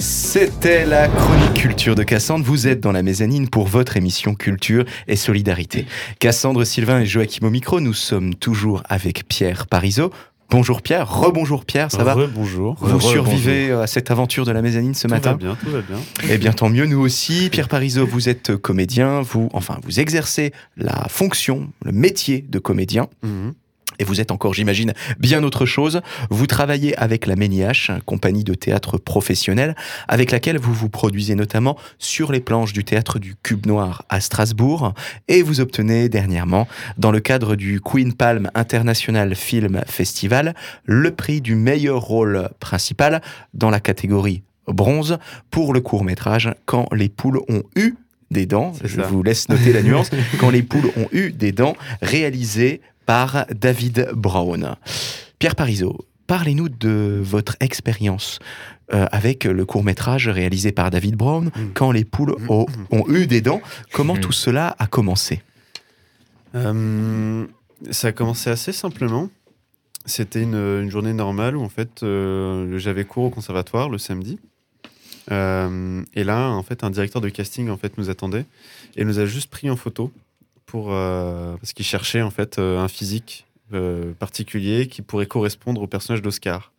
C'était 0.01 0.85
la 0.85 1.07
chronique 1.07 1.53
culture 1.53 1.95
de 1.95 2.03
Cassandre. 2.03 2.43
Vous 2.43 2.67
êtes 2.67 2.81
dans 2.81 2.91
la 2.91 3.03
mezzanine 3.03 3.47
pour 3.47 3.67
votre 3.67 3.95
émission 3.95 4.35
Culture 4.35 4.83
et 5.07 5.15
Solidarité. 5.15 5.85
Cassandre, 6.19 6.65
Sylvain 6.65 6.99
et 6.99 7.05
Joachim 7.05 7.45
au 7.45 7.49
micro, 7.49 7.79
nous 7.79 7.93
sommes 7.93 8.35
toujours 8.35 8.83
avec 8.89 9.25
Pierre 9.29 9.65
Parisot. 9.65 10.11
Bonjour 10.49 10.81
Pierre, 10.81 11.09
rebonjour 11.09 11.63
Pierre, 11.63 11.89
ça 11.89 12.03
va 12.03 12.15
Bonjour. 12.35 12.75
Vous 12.81 12.99
survivez 12.99 13.71
à 13.71 13.87
cette 13.87 14.11
aventure 14.11 14.45
de 14.45 14.51
la 14.51 14.61
mezzanine 14.61 14.95
ce 14.95 15.07
Tout 15.07 15.13
matin 15.13 15.31
va 15.31 15.37
bien, 15.37 15.55
tout 15.55 15.69
va 15.69 15.81
bien. 15.81 15.99
Eh 16.29 16.37
bien, 16.37 16.51
tant 16.51 16.69
mieux, 16.69 16.85
nous 16.85 16.99
aussi. 16.99 17.49
Pierre 17.49 17.69
Parisot, 17.69 18.05
vous 18.05 18.27
êtes 18.27 18.57
comédien, 18.57 19.21
vous, 19.21 19.47
enfin, 19.53 19.77
vous 19.83 20.01
exercez 20.01 20.51
la 20.75 21.05
fonction, 21.07 21.69
le 21.85 21.93
métier 21.93 22.43
de 22.49 22.59
comédien. 22.59 23.07
Mhm. 23.23 23.53
Et 23.99 24.05
vous 24.05 24.21
êtes 24.21 24.31
encore, 24.31 24.53
j'imagine, 24.53 24.93
bien 25.19 25.43
autre 25.43 25.65
chose. 25.65 26.01
Vous 26.29 26.47
travaillez 26.47 26.97
avec 26.97 27.25
la 27.25 27.35
Méniache, 27.35 27.91
compagnie 28.05 28.45
de 28.45 28.53
théâtre 28.53 28.97
professionnelle, 28.97 29.75
avec 30.07 30.31
laquelle 30.31 30.57
vous 30.57 30.73
vous 30.73 30.89
produisez 30.89 31.35
notamment 31.35 31.77
sur 31.99 32.31
les 32.31 32.39
planches 32.39 32.73
du 32.73 32.85
théâtre 32.85 33.19
du 33.19 33.35
Cube 33.35 33.65
Noir 33.65 34.03
à 34.09 34.21
Strasbourg. 34.21 34.93
Et 35.27 35.41
vous 35.41 35.59
obtenez 35.59 36.07
dernièrement, 36.07 36.67
dans 36.97 37.11
le 37.11 37.19
cadre 37.19 37.55
du 37.55 37.81
Queen 37.81 38.13
Palm 38.13 38.49
International 38.55 39.35
Film 39.35 39.81
Festival, 39.85 40.55
le 40.85 41.11
prix 41.11 41.41
du 41.41 41.55
meilleur 41.55 42.01
rôle 42.01 42.49
principal 42.59 43.21
dans 43.53 43.69
la 43.69 43.81
catégorie 43.81 44.43
bronze 44.67 45.17
pour 45.51 45.73
le 45.73 45.81
court 45.81 46.03
métrage 46.03 46.53
Quand 46.65 46.87
les 46.93 47.09
poules 47.09 47.41
ont 47.49 47.63
eu 47.75 47.95
des 48.31 48.45
dents. 48.45 48.73
Je 48.83 49.01
ça. 49.01 49.07
vous 49.07 49.23
laisse 49.23 49.49
noter 49.49 49.73
la 49.73 49.81
nuance. 49.81 50.11
Quand 50.39 50.49
les 50.49 50.63
poules 50.63 50.91
ont 50.97 51.07
eu 51.11 51.31
des 51.31 51.51
dents, 51.51 51.75
réalisé 52.01 52.81
par 53.09 53.47
David 53.49 54.11
Brown. 54.13 54.75
Pierre 55.39 55.55
Parisot, 55.55 56.05
parlez-nous 56.27 56.69
de 56.69 57.19
votre 57.23 57.55
expérience 57.59 58.37
euh, 58.93 59.07
avec 59.11 59.45
le 59.45 59.65
court 59.65 59.83
métrage 59.83 60.27
réalisé 60.27 60.71
par 60.71 60.91
David 60.91 61.15
Brown, 61.15 61.45
Mm. 61.45 61.69
Quand 61.73 61.91
les 61.91 62.05
poules 62.05 62.35
ont, 62.49 62.67
ont 62.91 63.05
eu 63.09 63.25
des 63.25 63.41
dents. 63.41 63.61
Comment 63.93 64.13
Mm. 64.13 64.19
tout 64.19 64.31
cela 64.31 64.75
a 64.77 64.85
commencé? 64.85 65.41
Euh, 66.53 67.47
ça 67.89 68.09
a 68.09 68.11
commencé 68.11 68.51
assez 68.51 68.73
simplement. 68.73 69.29
C'était 70.05 70.43
une, 70.43 70.53
une 70.83 70.91
journée 70.91 71.13
normale 71.13 71.57
où 71.57 71.63
en 71.63 71.69
fait 71.69 72.03
euh, 72.03 72.77
j'avais 72.77 73.05
cours 73.05 73.23
au 73.23 73.29
conservatoire 73.31 73.89
le 73.89 73.97
samedi. 73.97 74.37
Euh, 75.31 76.03
et 76.13 76.23
là, 76.23 76.49
en 76.51 76.61
fait, 76.61 76.83
un 76.83 76.91
directeur 76.91 77.23
de 77.23 77.29
casting 77.29 77.71
en 77.71 77.77
fait 77.77 77.97
nous 77.97 78.11
attendait 78.11 78.45
et 78.95 79.03
nous 79.03 79.17
a 79.17 79.25
juste 79.25 79.49
pris 79.49 79.67
en 79.71 79.75
photo 79.75 80.11
pour 80.69 80.93
euh, 80.93 81.57
parce 81.57 81.73
qu'il 81.73 81.83
cherchait 81.85 82.21
en 82.21 82.29
fait 82.29 82.59
euh, 82.59 82.77
un 82.77 82.87
physique 82.87 83.47
euh, 83.73 84.13
particulier 84.13 84.87
qui 84.87 85.01
pourrait 85.01 85.25
correspondre 85.25 85.81
au 85.81 85.87
personnage 85.87 86.21
d'Oscar. 86.21 86.71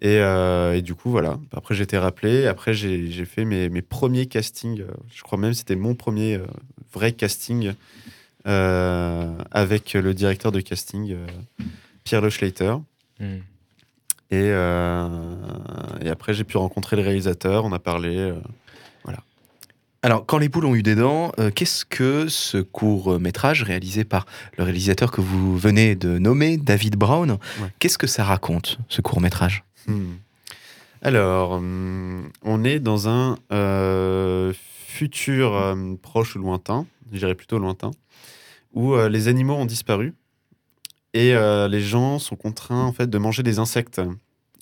Et, 0.00 0.18
euh, 0.18 0.74
et 0.74 0.82
du 0.82 0.94
coup, 0.94 1.10
voilà. 1.10 1.38
Après, 1.54 1.74
j'ai 1.74 1.84
été 1.84 1.98
rappelé. 1.98 2.46
Après, 2.46 2.72
j'ai 2.72 3.24
fait 3.26 3.44
mes, 3.44 3.68
mes 3.68 3.82
premiers 3.82 4.26
castings. 4.26 4.82
Je 5.14 5.22
crois 5.22 5.38
même 5.38 5.50
que 5.50 5.58
c'était 5.58 5.76
mon 5.76 5.94
premier 5.94 6.36
euh, 6.36 6.46
vrai 6.92 7.12
casting 7.12 7.74
euh, 8.46 9.30
avec 9.50 9.92
le 9.92 10.14
directeur 10.14 10.50
de 10.50 10.60
casting, 10.60 11.14
Pierre 12.04 12.22
Le 12.22 12.30
Schleiter. 12.30 12.74
Hmm. 13.20 13.40
Et, 14.30 14.46
et 14.46 16.08
après, 16.08 16.32
j'ai 16.32 16.44
pu 16.44 16.56
rencontrer 16.56 16.96
le 16.96 17.02
réalisateur. 17.02 17.66
On 17.66 17.72
a 17.72 17.78
parlé. 17.78 18.32
Alors, 20.04 20.26
Quand 20.26 20.38
les 20.38 20.48
poules 20.48 20.64
ont 20.66 20.74
eu 20.74 20.82
des 20.82 20.96
dents, 20.96 21.30
euh, 21.38 21.50
qu'est-ce 21.50 21.84
que 21.84 22.26
ce 22.28 22.58
court 22.58 23.20
métrage 23.20 23.62
réalisé 23.62 24.02
par 24.04 24.26
le 24.58 24.64
réalisateur 24.64 25.12
que 25.12 25.20
vous 25.20 25.56
venez 25.56 25.94
de 25.94 26.18
nommer, 26.18 26.56
David 26.56 26.96
Brown, 26.96 27.32
Ouais. 27.32 27.68
qu'est-ce 27.78 27.98
que 27.98 28.08
ça 28.08 28.24
raconte, 28.24 28.78
ce 28.88 29.00
court 29.00 29.20
métrage 29.20 29.64
Hmm. 29.86 30.14
Alors, 31.02 31.52
hum, 31.52 32.30
on 32.42 32.62
est 32.62 32.78
dans 32.78 33.08
un 33.08 33.36
euh, 33.52 34.52
futur 34.86 35.54
euh, 35.56 35.94
proche 36.00 36.36
ou 36.36 36.38
lointain, 36.38 36.86
je 37.12 37.18
dirais 37.18 37.34
plutôt 37.34 37.58
lointain, 37.58 37.90
où 38.72 38.94
euh, 38.94 39.08
les 39.08 39.26
animaux 39.26 39.54
ont 39.54 39.66
disparu 39.66 40.14
et 41.14 41.34
euh, 41.34 41.66
les 41.66 41.80
gens 41.80 42.20
sont 42.20 42.36
contraints 42.36 42.84
en 42.84 42.92
fait 42.92 43.08
de 43.10 43.18
manger 43.18 43.42
des 43.42 43.58
insectes. 43.58 44.00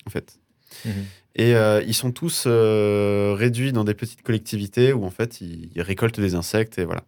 En 0.07 0.09
fait. 0.09 0.39
Mhm. 0.85 0.93
Et 1.35 1.55
euh, 1.55 1.81
ils 1.85 1.93
sont 1.93 2.11
tous 2.11 2.43
euh, 2.45 3.33
réduits 3.37 3.71
dans 3.71 3.83
des 3.83 3.93
petites 3.93 4.21
collectivités 4.21 4.91
où 4.93 5.05
en 5.05 5.09
fait 5.09 5.39
ils, 5.41 5.81
récoltent 5.81 6.19
des 6.19 6.35
insectes 6.35 6.77
et 6.77 6.85
voilà. 6.85 7.03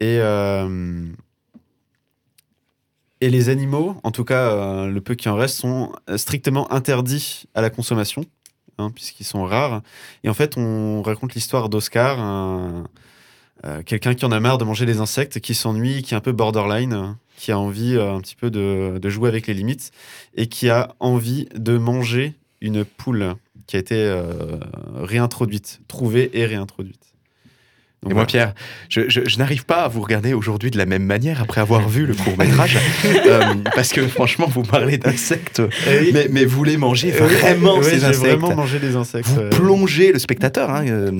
Et, 0.00 0.18
euh, 0.20 1.04
les 3.20 3.48
animaux, 3.48 3.96
en 4.04 4.12
tout 4.12 4.24
cas 4.24 4.86
le 4.86 5.00
peu 5.00 5.16
qui 5.16 5.28
en 5.28 5.34
reste, 5.34 5.56
sont 5.56 5.92
strictement 6.16 6.72
interdits 6.72 7.46
à 7.54 7.60
la 7.60 7.68
consommation, 7.68 8.24
hein, 8.78 8.92
puisqu'ils 8.94 9.24
sont 9.24 9.44
rares. 9.44 9.82
Et 10.22 10.28
en 10.28 10.34
fait, 10.34 10.56
on 10.56 11.02
raconte 11.02 11.34
l'histoire 11.34 11.68
d'Oscar, 11.68 12.20
un- 12.20 12.84
quelqu'un 13.84 14.14
qui 14.14 14.24
en 14.24 14.30
a 14.30 14.38
marre 14.38 14.58
de 14.58 14.64
manger 14.64 14.86
des 14.86 15.00
insectes, 15.00 15.40
qui 15.40 15.56
s'ennuie, 15.56 16.02
qui 16.04 16.14
est 16.14 16.16
un 16.16 16.20
peu 16.20 16.30
borderline, 16.30 17.16
qui 17.36 17.50
a 17.50 17.58
envie 17.58 17.98
un 17.98 18.20
petit 18.20 18.36
peu 18.36 18.50
de 18.52 19.08
jouer 19.10 19.28
avec 19.28 19.48
les 19.48 19.54
limites, 19.54 19.90
et 20.36 20.46
qui 20.46 20.70
a 20.70 20.94
envie 21.00 21.48
de 21.56 21.76
manger 21.76 22.37
une 22.60 22.84
poule 22.84 23.34
qui 23.66 23.76
a 23.76 23.78
été 23.78 23.96
euh, 23.96 24.58
réintroduite, 24.94 25.80
trouvée 25.88 26.30
et 26.38 26.46
réintroduite. 26.46 27.07
Donc 28.04 28.12
Et 28.12 28.14
moi. 28.14 28.26
Pierre, 28.26 28.54
je, 28.88 29.08
je- 29.08 29.22
je 29.26 29.38
n'arrive 29.38 29.64
pas 29.64 29.82
à 29.82 29.88
vous 29.88 30.00
regarder 30.00 30.32
aujourd'hui 30.32 30.70
de 30.70 30.78
la 30.78 30.86
même 30.86 31.02
manière 31.02 31.42
après 31.42 31.60
avoir 31.60 31.88
vu 31.88 32.06
le 32.06 32.14
court 32.14 32.38
métrage, 32.38 32.78
parce 33.74 33.92
que 33.92 34.06
franchement, 34.06 34.46
vous 34.46 34.62
parlez 34.62 34.98
d'insectes, 34.98 35.60
oui. 35.88 36.10
mais, 36.12 36.28
mais 36.30 36.44
vous 36.44 36.62
les 36.62 36.76
mangez 36.76 37.10
vraiment 37.10 37.78
oui, 37.78 37.84
ces 37.84 38.04
insectes. 38.04 38.20
vraiment 38.38 38.54
mangé 38.54 38.78
des 38.78 38.94
insectes. 38.94 39.26
Vous 39.26 39.48
plongez 39.50 40.12
le 40.12 40.18
spectateur 40.20 40.70
hein, 40.70 40.84
euh, 40.86 41.10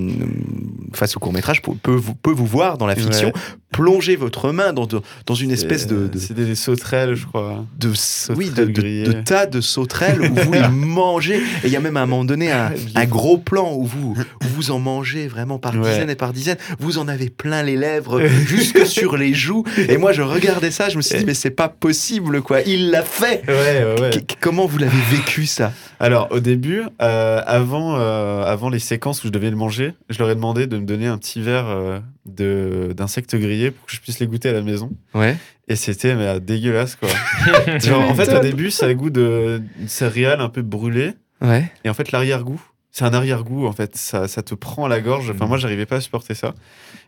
face 0.94 1.16
au 1.16 1.20
court 1.20 1.32
métrage 1.32 1.62
peut, 1.62 1.72
peut 1.82 1.94
vous, 1.94 2.14
peut 2.14 2.30
vous 2.30 2.46
voir 2.46 2.78
dans 2.78 2.86
la 2.86 2.94
fiction, 2.94 3.28
Ouais. 3.28 3.32
plonger 3.72 4.14
votre 4.16 4.52
main 4.52 4.72
dans, 4.72 4.86
de- 4.86 5.00
dans 5.26 5.34
une 5.34 5.50
espèce 5.50 5.86
de, 5.88 6.06
de, 6.06 6.18
C'était 6.18 6.44
des 6.44 6.54
sauterelles, 6.54 7.14
je 7.14 7.26
crois. 7.26 7.66
de- 7.78 7.92
oui, 8.36 8.50
de, 8.50 9.12
tas 9.22 9.46
de 9.46 9.60
sauterelles 9.60 10.20
où 10.22 10.34
vous 10.34 10.52
les 10.52 10.68
mangez. 10.68 11.36
Et 11.38 11.66
il 11.66 11.70
y 11.70 11.76
a 11.76 11.80
même 11.80 11.96
à 11.96 12.02
un 12.02 12.06
moment 12.06 12.24
donné 12.24 12.50
un, 12.52 12.70
un 12.94 13.04
gros 13.06 13.36
plan 13.38 13.72
où 13.74 13.84
vous, 13.84 14.14
où 14.16 14.46
vous 14.54 14.70
en 14.70 14.78
mangez 14.78 15.26
vraiment 15.26 15.58
par 15.58 15.74
Ouais. 15.74 15.90
dizaines 15.90 16.10
et 16.10 16.14
par 16.16 16.32
dizaines. 16.32 16.56
Vous 16.78 16.98
en 16.98 17.08
avez 17.08 17.30
plein 17.30 17.62
les 17.62 17.76
lèvres 17.76 18.20
jusque 18.26 18.86
sur 18.86 19.16
les 19.16 19.34
joues. 19.34 19.64
Et 19.88 19.96
moi, 19.96 20.12
je 20.12 20.22
regardais 20.22 20.70
ça, 20.70 20.88
je 20.88 20.96
me 20.96 21.02
suis 21.02 21.18
dit, 21.18 21.24
mais 21.24 21.34
c'est 21.34 21.50
pas 21.50 21.68
possible, 21.68 22.42
quoi. 22.42 22.60
Il 22.62 22.90
l'a 22.90 23.02
fait. 23.02 23.42
Ouais, 23.48 24.00
ouais, 24.00 24.10
Comment 24.40 24.66
vous 24.66 24.78
l'avez 24.78 25.00
vécu, 25.10 25.46
ça? 25.46 25.72
Alors, 26.00 26.28
au 26.30 26.40
début, 26.40 26.82
euh, 27.02 27.40
avant, 27.46 27.96
euh, 27.98 28.42
avant 28.44 28.68
les 28.70 28.78
séquences 28.78 29.24
où 29.24 29.26
je 29.28 29.32
devais 29.32 29.50
le 29.50 29.56
manger, 29.56 29.94
je 30.10 30.18
leur 30.18 30.30
ai 30.30 30.34
demandé 30.34 30.66
de 30.66 30.78
me 30.78 30.84
donner 30.86 31.06
un 31.06 31.18
petit 31.18 31.40
verre 31.40 31.66
euh, 31.68 31.98
de- 32.26 32.92
d'insectes 32.96 33.34
grillés 33.36 33.70
pour 33.70 33.86
que 33.86 33.92
je 33.92 34.00
puisse 34.00 34.18
les 34.20 34.26
goûter 34.26 34.48
à 34.48 34.52
la 34.52 34.62
maison. 34.62 34.90
Ouais. 35.14 35.36
Et 35.68 35.76
c'était 35.76 36.14
mais, 36.14 36.40
dégueulasse, 36.40 36.96
quoi. 36.96 37.08
Genre, 37.78 38.02
en 38.08 38.14
fait, 38.14 38.32
au 38.34 38.40
début, 38.40 38.70
ça 38.70 38.86
a 38.86 38.88
le 38.88 38.94
goût 38.94 39.10
de 39.10 39.60
de 39.78 39.88
céréales 39.88 40.40
un 40.40 40.48
peu 40.48 40.62
brûlées. 40.62 41.12
Ouais. 41.40 41.70
Et 41.84 41.90
en 41.90 41.94
fait, 41.94 42.10
l'arrière-goût, 42.12 42.60
c'est 42.98 43.04
un 43.04 43.14
arrière-goût, 43.14 43.66
en 43.66 43.72
fait. 43.72 43.96
Ça, 43.96 44.26
ça 44.26 44.42
te 44.42 44.54
prend 44.54 44.84
à 44.86 44.88
la 44.88 45.00
gorge. 45.00 45.30
Enfin, 45.30 45.46
moi, 45.46 45.56
j'arrivais 45.56 45.86
pas 45.86 45.96
à 45.96 46.00
supporter 46.00 46.34
ça. 46.34 46.54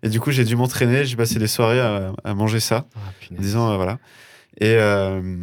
Et 0.04 0.08
du 0.08 0.20
coup, 0.20 0.30
j'ai 0.30 0.44
dû 0.44 0.54
m'entraîner. 0.54 1.04
J'ai 1.04 1.16
passé 1.16 1.38
des 1.40 1.48
soirées 1.48 1.80
à, 1.80 2.12
à 2.22 2.34
manger 2.34 2.60
ça. 2.60 2.86
Ah, 2.94 2.98
en 3.36 3.40
disant, 3.40 3.72
euh, 3.72 3.76
voilà. 3.76 3.98
Et, 4.60 4.74
euh, 4.76 5.36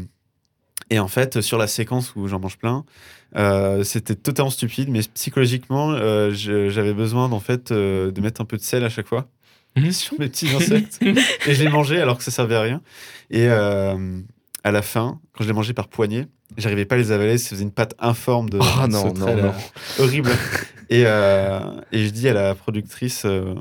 et 0.90 1.00
en 1.00 1.10
fait, 1.10 1.42
sur 1.42 1.58
la 1.58 1.68
séquence 1.68 2.16
où 2.16 2.28
j'en 2.28 2.40
mange 2.40 2.58
plein, 2.58 2.86
euh, 3.36 3.84
c'était 3.84 4.16
totalement 4.16 4.50
stupide, 4.50 4.88
mais 4.90 5.02
psychologiquement, 5.16 5.98
j'avais 6.32 6.94
besoin 6.94 7.28
d'en 7.28 7.42
fait 7.42 7.74
de 7.74 8.22
mettre 8.22 8.40
un 8.40 8.46
peu 8.46 8.56
de 8.56 8.62
sel 8.64 8.84
à 8.86 8.90
chaque 8.90 9.08
fois 9.08 9.28
Mhm. 9.76 9.92
sur 9.92 10.18
mes 10.20 10.30
petits 10.30 10.50
insectes. 10.56 11.00
et 11.02 11.54
je 11.54 11.62
les 11.64 11.70
mangeais 11.70 12.00
alors 12.02 12.18
que 12.18 12.24
ça 12.24 12.32
servait 12.32 12.56
à 12.56 12.62
rien. 12.62 12.82
Et 13.30 13.48
à 13.48 13.98
la 14.72 14.82
fin, 14.82 15.20
quand 15.34 15.44
je 15.44 15.50
les 15.50 15.54
mangeais 15.54 15.74
par 15.74 15.88
poignée, 15.90 16.26
j'arrivais 16.58 16.86
pas 16.86 16.96
à 16.96 16.98
les 16.98 17.12
avaler, 17.12 17.38
ça 17.38 17.50
faisait 17.50 17.64
une 17.64 17.72
pâte 17.72 17.96
informe 18.00 18.50
de 18.50 18.60
Oh 18.60 18.88
non, 18.88 19.14
non, 19.14 19.36
non. 19.36 19.54
horrible. 20.00 20.30
et, 20.90 21.04
euh, 21.06 21.60
et 21.92 22.06
je 22.06 22.10
dis 22.10 22.28
à 22.28 22.34
la 22.34 22.56
productrice, 22.56 23.24
euh, 23.26 23.54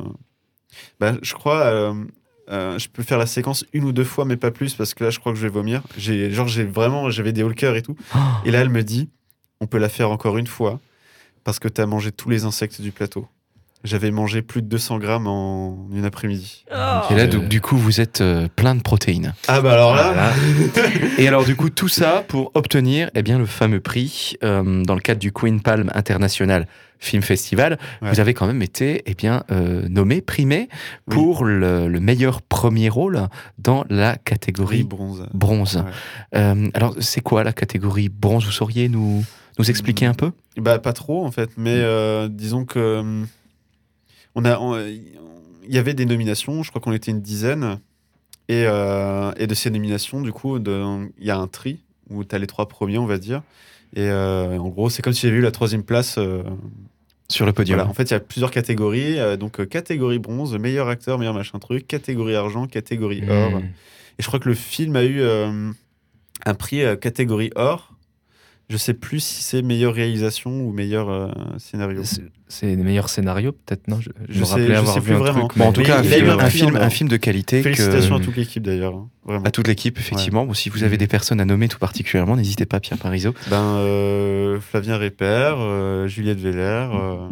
bah, 1.01 1.15
je 1.23 1.35
crois, 1.35 1.67
euh, 1.67 2.79
je 2.79 2.89
peux 2.89 3.03
faire 3.03 3.19
la 3.19 3.27
séquence 3.27 3.65
une 3.73 3.85
ou 3.85 3.93
deux 3.93 4.05
fois, 4.05 4.25
mais 4.25 4.37
pas 4.37 4.51
plus, 4.51 4.75
parce 4.75 4.95
que 4.95 5.05
là, 5.05 5.11
je 5.11 5.19
crois 5.19 5.33
que 5.33 5.39
je 5.39 5.43
vais 5.43 5.53
vomir. 5.53 5.83
J'ai, 5.97 6.31
genre, 6.31 6.49
j'ai 6.49 6.65
vraiment, 6.65 7.11
j'avais 7.11 7.33
des 7.33 7.47
cœur 7.55 7.77
et 7.77 7.83
tout. 7.83 7.97
Et 8.45 8.51
là, 8.51 8.61
elle 8.61 8.71
me 8.71 8.83
dit, 8.83 9.09
on 9.61 9.67
peut 9.67 9.79
la 9.79 9.89
faire 9.89 10.11
encore 10.11 10.39
une 10.39 10.47
fois, 10.47 10.81
parce 11.45 11.59
que 11.59 11.69
tu 11.69 11.81
as 11.81 11.87
mangé 11.87 12.13
tous 12.13 12.31
les 12.31 12.45
insectes 12.45 12.81
du 12.81 12.93
plateau. 12.93 13.27
J'avais 13.87 14.11
mangé 14.11 14.43
plus 14.43 14.63
de 14.63 14.67
200 14.69 14.99
grammes 14.99 15.27
en 15.27 15.89
une 15.95 16.05
après-midi. 16.05 16.65
Et 17.11 17.15
là, 17.15 17.27
donc, 17.27 17.49
du 17.49 17.61
coup, 17.61 17.77
vous 17.77 18.01
êtes 18.01 18.21
euh, 18.21 18.49
plein 18.55 18.75
de 18.75 18.83
protéines. 18.83 19.33
Ah 19.49 19.61
bah 19.61 19.73
alors 19.73 19.95
là, 19.95 20.13
Voilà. 20.13 20.33
Et 21.19 21.29
alors, 21.29 21.45
du 21.45 21.57
coup, 21.57 21.71
tout 21.71 21.89
ça 21.89 22.25
pour 22.27 22.51
obtenir 22.55 23.11
eh 23.15 23.23
bien, 23.23 23.39
le 23.39 23.47
fameux 23.47 23.81
prix 23.81 24.37
euh, 24.43 24.83
dans 24.85 24.95
le 24.95 25.01
cadre 25.01 25.21
du 25.21 25.33
Queen 25.33 25.61
Palm 25.61 25.91
International 25.95 26.67
Film 26.99 27.23
Festival. 27.23 27.79
Ouais. 28.03 28.11
Vous 28.11 28.21
avez 28.21 28.35
quand 28.35 28.47
même 28.47 28.63
été 28.63 29.03
eh 29.07 29.15
bien, 29.15 29.45
euh, 29.51 29.87
nommé, 29.89 30.21
primé 30.21 30.69
pour 31.09 31.45
le, 31.45 31.89
le 31.89 32.01
meilleur 32.01 32.43
premier 32.43 32.89
rôle 32.89 33.29
dans 33.59 33.85
la 33.89 34.17
catégorie 34.17 34.83
bronze. 34.83 35.27
bronze. 35.33 35.77
Ouais. 35.77 36.39
Euh, 36.41 36.69
alors, 36.75 36.95
c'est 37.01 37.21
quoi 37.21 37.45
la 37.45 37.53
catégorie 37.53 38.09
bronze? 38.09 38.45
Vous 38.45 38.51
sauriez 38.51 38.89
nous, 38.89 39.23
nous 39.59 39.71
expliquer 39.71 40.07
un 40.07 40.15
peu? 40.15 40.33
Bah 40.59 40.79
pas 40.79 40.95
trop 40.95 41.27
en 41.27 41.31
fait, 41.31 41.51
mais 41.59 41.75
euh, 41.75 42.29
disons 42.31 42.65
que 42.65 43.01
hum, 43.01 43.27
on 44.37 44.45
a, 44.45 44.83
il 44.89 45.75
y 45.75 45.79
avait 45.79 45.95
des 45.95 46.07
nominations, 46.07 46.63
je 46.63 46.71
crois 46.71 46.81
qu'on 46.81 46.93
était 46.93 47.11
une 47.11 47.21
dizaine, 47.23 47.81
et, 48.49 48.65
euh, 48.67 49.33
et 49.37 49.47
de 49.49 49.55
ces 49.55 49.71
nominations, 49.71 50.21
du 50.21 50.31
coup, 50.33 50.57
il 50.59 51.09
y 51.21 51.31
a 51.31 51.37
un 51.39 51.49
tri 51.49 51.81
où 52.11 52.23
tu 52.23 52.35
as 52.35 52.39
les 52.39 52.47
trois 52.47 52.69
premiers, 52.69 52.99
on 52.99 53.07
va 53.07 53.19
dire, 53.19 53.43
et 53.97 54.01
euh, 54.09 54.57
en 54.59 54.69
gros, 54.69 54.91
c'est 54.91 55.03
comme 55.03 55.13
si 55.13 55.27
j'avais 55.27 55.39
eu 55.39 55.43
la 55.43 55.51
troisième 55.51 55.83
place. 55.83 56.17
euh, 56.19 56.43
sur 57.29 57.45
le 57.45 57.53
podium 57.53 57.79
voilà. 57.79 57.91
En 57.91 57.95
fait, 57.95 58.05
il 58.05 58.13
y 58.13 58.15
a 58.15 58.21
plusieurs 58.21 58.53
catégories, 58.53 59.17
donc 59.37 59.67
catégorie 59.69 60.21
bronze, 60.21 60.55
meilleur 60.57 60.89
acteur, 60.89 61.19
meilleur 61.19 61.35
machin 61.35 61.59
truc, 61.59 61.89
catégorie 61.89 62.37
argent, 62.37 62.69
catégorie 62.69 63.25
or, 63.29 63.51
Mm. 63.51 63.65
et 63.65 64.23
je 64.23 64.27
crois 64.29 64.39
que 64.39 64.49
le 64.49 64.55
film 64.55 64.95
a 64.95 65.05
eu 65.05 65.21
un 65.25 66.55
prix 66.55 66.83
catégorie 67.01 67.51
or. 67.57 67.93
Je 68.69 68.77
sais 68.77 68.95
plus 68.95 69.21
si 69.21 69.45
c'est 69.45 69.63
meilleure 69.63 69.95
réalisation 69.95 70.51
ou 70.51 70.73
meilleur 70.73 71.09
euh, 71.09 71.29
scénario. 71.59 72.03
C'est- 72.49 72.75
meilleurs 72.77 73.09
scénarios, 73.09 73.53
peut-être, 73.53 73.87
non? 73.87 74.01
Je, 74.01 74.11
je 74.29 74.35
Je 74.35 74.41
me 74.41 74.45
sais- 74.45 74.51
rappelais 74.53 74.67
je 74.67 74.73
avoir 74.73 74.95
sais 74.95 75.01
vu 75.01 75.07
plus 75.07 75.15
un 75.15 75.19
vraiment. 75.19 75.47
truc. 75.49 75.59
Bon, 75.59 75.65
en 75.67 75.73
tout 75.73 75.81
Mais 75.83 75.87
cas, 75.87 75.99
un 76.01 76.03
film, 76.03 76.29
un 76.31 76.51
film, 76.51 76.77
un 76.77 77.09
de 77.09 77.17
qualité. 77.17 77.59
que- 77.59 77.63
Félicitations 77.63 78.17
à 78.17 78.21
toute 78.21 78.37
l'équipe 78.37 78.63
d'ailleurs. 78.65 78.95
hein, 79.29 79.43
à 79.45 79.51
toute 79.53 79.69
l'équipe, 79.69 79.99
effectivement. 79.99 80.47
Bon, 80.47 80.55
si 80.55 80.69
vous 80.69 80.83
avez 80.83 80.97
des 80.97 81.07
personnes 81.07 81.41
à 81.41 81.45
nommer 81.45 81.69
tout 81.69 81.79
particulièrement, 81.79 82.35
n'hésitez 82.37 82.67
pas, 82.67 82.81
Pierre 82.81 82.99
Parizeau. 82.99 83.35
Ben, 83.51 83.77
euh, 83.79 84.61
Flavien 84.61 84.97
Répère, 84.97 85.57
euh, 85.59 86.09
Juliette 86.09 86.41
Veller, 86.41 86.59
euh, 86.93 87.29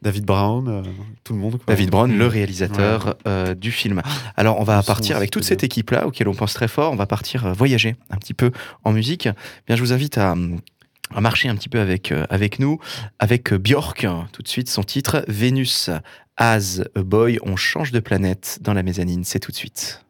David 0.00 0.24
Brown, 0.24 0.68
euh, 0.68 0.82
tout 1.24 1.32
le 1.32 1.40
monde. 1.40 1.52
quoi. 1.58 1.74
David 1.74 1.90
Brown, 1.90 2.16
le 2.16 2.26
réalisateur 2.26 3.16
euh, 3.26 3.54
du 3.54 3.72
film. 3.72 4.00
Alors, 4.36 4.60
on 4.60 4.64
va 4.64 4.82
partir 4.82 5.16
avec 5.16 5.30
toute 5.30 5.44
cette 5.44 5.64
équipe-là, 5.64 6.06
auquel 6.06 6.28
on 6.28 6.34
pense 6.34 6.54
très 6.54 6.68
fort. 6.68 6.92
On 6.92 6.96
va 6.96 7.06
partir 7.06 7.46
euh, 7.46 7.52
voyager 7.52 7.96
un 8.10 8.16
petit 8.16 8.34
peu 8.34 8.52
en 8.84 8.92
musique. 8.92 9.28
Bien, 9.66 9.74
je 9.74 9.80
vous 9.82 9.92
invite 9.92 10.16
à, 10.16 10.36
à 11.14 11.20
marcher 11.20 11.48
un 11.48 11.56
petit 11.56 11.68
peu 11.68 11.80
avec, 11.80 12.12
euh, 12.12 12.26
avec 12.30 12.60
nous, 12.60 12.78
avec 13.18 13.52
Björk. 13.52 14.06
Tout 14.32 14.42
de 14.42 14.48
suite, 14.48 14.68
son 14.70 14.84
titre, 14.84 15.24
Vénus 15.26 15.90
as 16.36 16.80
a 16.94 17.02
boy. 17.02 17.40
On 17.42 17.56
change 17.56 17.90
de 17.90 17.98
planète 17.98 18.58
dans 18.60 18.74
la 18.74 18.84
mezzanine. 18.84 19.24
C'est 19.24 19.40
tout 19.40 19.50
de 19.50 19.56
suite. 19.56 20.04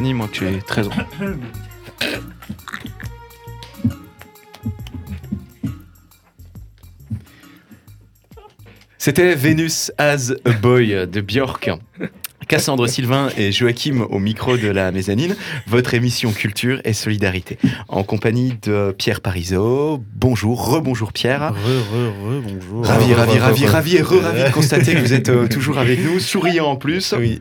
Moi, 0.00 0.28
que 0.28 0.38
j'ai. 0.38 0.60
C'était 8.98 9.34
Venus 9.34 9.92
as 9.98 10.32
a 10.44 10.50
Boy 10.50 11.06
de 11.06 11.20
Björk. 11.20 11.70
Cassandre 12.48 12.88
Sylvain 12.88 13.28
et 13.36 13.52
Joachim 13.52 14.06
au 14.10 14.18
micro 14.18 14.56
de 14.56 14.66
la 14.66 14.90
mezzanine, 14.90 15.36
votre 15.68 15.94
émission 15.94 16.32
culture 16.32 16.80
et 16.84 16.92
solidarité. 16.92 17.58
En 17.86 18.02
compagnie 18.02 18.54
de 18.62 18.92
Pierre 18.98 19.20
Parisot. 19.20 20.02
Bonjour, 20.16 20.66
rebonjour 20.68 21.12
Pierre. 21.12 21.52
Re, 21.52 21.54
re, 21.54 22.08
re, 22.08 22.42
bonjour. 22.42 22.84
Ravi, 22.84 23.14
ravi, 23.14 23.38
ravi, 23.38 23.66
ravi 23.66 23.96
et 23.96 24.02
re-ravi 24.02 24.44
de 24.44 24.50
constater 24.52 24.94
que 24.94 24.98
vous 24.98 25.12
êtes 25.12 25.28
euh, 25.28 25.46
toujours 25.46 25.78
avec 25.78 26.04
nous, 26.04 26.18
souriant 26.18 26.66
en 26.66 26.76
plus. 26.76 27.14
Oui. 27.16 27.40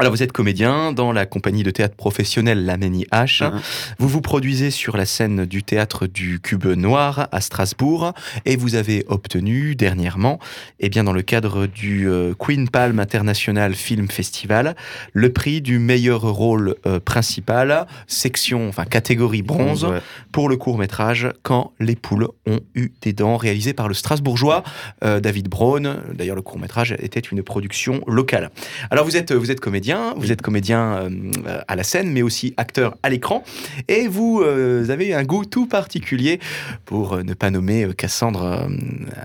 Alors 0.00 0.12
vous 0.12 0.22
êtes 0.22 0.30
comédien 0.30 0.92
dans 0.92 1.10
la 1.10 1.26
compagnie 1.26 1.64
de 1.64 1.72
théâtre 1.72 1.96
professionnelle 1.96 2.64
La 2.64 2.76
Ménie 2.76 3.04
H. 3.10 3.42
Mhm. 3.42 3.60
Vous 3.98 4.06
vous 4.06 4.20
produisez 4.20 4.70
sur 4.70 4.96
la 4.96 5.04
scène 5.04 5.44
du 5.44 5.64
théâtre 5.64 6.06
du 6.06 6.38
Cube 6.38 6.66
Noir 6.66 7.26
à 7.32 7.40
Strasbourg 7.40 8.12
et 8.44 8.54
vous 8.54 8.76
avez 8.76 9.04
obtenu 9.08 9.74
dernièrement, 9.74 10.38
eh 10.78 10.88
bien 10.88 11.02
dans 11.02 11.12
le 11.12 11.22
cadre 11.22 11.66
du 11.66 12.08
euh, 12.08 12.32
Queen 12.38 12.68
Palm 12.68 13.00
International 13.00 13.74
Film 13.74 14.06
Festival, 14.08 14.76
le 15.14 15.32
prix 15.32 15.60
du 15.60 15.80
meilleur 15.80 16.20
rôle 16.20 16.76
euh, 16.86 17.00
principal, 17.00 17.88
section, 18.06 18.68
enfin 18.68 18.84
catégorie 18.84 19.42
bronze, 19.42 19.82
Ouais. 19.84 19.98
pour 20.30 20.48
le 20.48 20.56
court 20.56 20.78
métrage 20.78 21.28
Quand 21.42 21.72
les 21.80 21.96
poules 21.96 22.28
ont 22.46 22.60
eu 22.76 22.92
des 23.02 23.12
dents, 23.12 23.36
réalisé 23.36 23.72
par 23.72 23.88
le 23.88 23.94
Strasbourgeois 23.94 24.62
euh, 25.02 25.18
David 25.18 25.48
Braun. 25.48 25.96
D'ailleurs, 26.14 26.36
le 26.36 26.42
court 26.42 26.60
métrage 26.60 26.94
était 27.00 27.18
une 27.18 27.42
production 27.42 28.00
locale. 28.06 28.50
Alors, 28.92 29.04
vous 29.04 29.16
êtes, 29.16 29.32
vous 29.32 29.50
êtes 29.50 29.58
comédien, 29.58 29.87
vous 30.16 30.32
êtes 30.32 30.42
comédien 30.42 31.08
euh, 31.10 31.60
à 31.66 31.76
la 31.76 31.82
scène, 31.82 32.10
mais 32.10 32.22
aussi 32.22 32.54
acteur 32.56 32.96
à 33.02 33.08
l'écran, 33.10 33.42
et 33.88 34.08
vous 34.08 34.42
euh, 34.42 34.88
avez 34.90 35.14
un 35.14 35.22
goût 35.24 35.44
tout 35.44 35.66
particulier 35.66 36.40
pour 36.84 37.14
euh, 37.14 37.22
ne 37.22 37.34
pas 37.34 37.50
nommer 37.50 37.84
euh, 37.84 37.92
Cassandre 37.92 38.42
euh, 38.42 38.68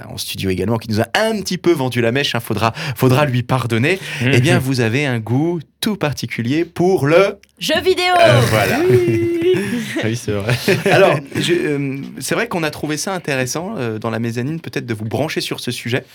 en 0.09 0.18
studio 0.18 0.49
également, 0.49 0.78
qui 0.78 0.89
nous 0.89 1.01
a 1.01 1.07
un 1.16 1.39
petit 1.41 1.57
peu 1.57 1.72
vendu 1.72 2.01
la 2.01 2.11
mèche. 2.11 2.34
Il 2.36 2.39
faudra, 2.39 2.74
faudra 2.95 3.26
lui 3.26 3.43
pardonner. 3.43 3.99
Eh 4.22 4.39
bien, 4.41 4.59
vous 4.59 4.82
avez 4.82 5.05
un 5.05 5.20
goût 5.20 5.59
tout 5.82 5.97
particulier 5.97 6.66
pour 6.66 7.07
le. 7.07 7.38
Jeux 7.59 7.82
vidéo 7.82 8.14
Euh, 8.20 8.39
voilà. 8.49 8.80
Ah 10.01 10.05
oui, 10.05 10.16
c'est 10.16 10.32
vrai. 10.32 10.55
Alors, 10.91 11.18
euh, 11.49 11.97
c'est 12.20 12.36
vrai 12.36 12.47
qu'on 12.47 12.64
a 12.64 12.72
trouvé 12.72 12.97
ça 12.97 13.14
intéressant 13.14 13.76
euh, 13.78 13.99
dans 13.99 14.09
la 14.09 14.20
mezzanine, 14.20 14.59
peut-être 14.59 14.86
de 14.86 14.93
vous 14.93 15.05
brancher 15.05 15.41
sur 15.41 15.59
ce 15.59 15.72
sujet. 15.72 16.05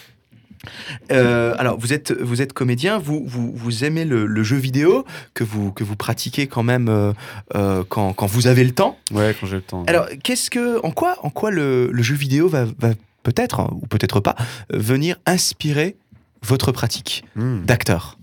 Euh, 1.13 1.55
alors, 1.59 1.79
vous 1.79 1.93
êtes, 1.93 2.13
vous 2.13 2.43
êtes 2.43 2.53
comédien, 2.53 2.99
vous, 2.99 3.23
vous, 3.27 3.53
vous 3.55 3.85
aimez 3.85 4.05
le, 4.05 4.27
le 4.27 4.43
jeu 4.43 4.57
vidéo 4.57 5.05
que 5.35 5.45
vous, 5.45 5.73
que 5.73 5.85
vous 5.85 5.97
pratiquez 5.97 6.47
quand 6.47 6.63
même 6.63 6.89
euh, 6.89 7.13
euh, 7.55 7.85
quand, 7.89 8.13
quand 8.13 8.27
vous 8.27 8.47
avez 8.47 8.65
le 8.65 8.73
temps. 8.73 8.99
Ouais, 9.13 9.35
quand 9.39 9.47
j'ai 9.47 9.57
le 9.57 9.63
temps. 9.63 9.85
Alors, 9.87 10.07
qu'est-ce 10.23 10.51
que, 10.51 10.85
en 10.85 10.91
quoi, 10.91 11.17
en 11.23 11.31
quoi 11.31 11.51
le, 11.51 11.91
le 11.93 12.03
jeu 12.03 12.15
vidéo 12.15 12.49
va, 12.49 12.65
va 12.65 12.91
peut-être, 13.23 13.61
hein, 13.61 13.71
ou 13.81 13.87
peut-être 13.87 14.21
pas, 14.21 14.35
euh, 14.73 14.79
venir 14.79 15.17
inspirer 15.27 15.97
votre 16.43 16.73
pratique 16.73 17.25
Hmm. 17.35 17.65
d'acteur? 17.65 18.19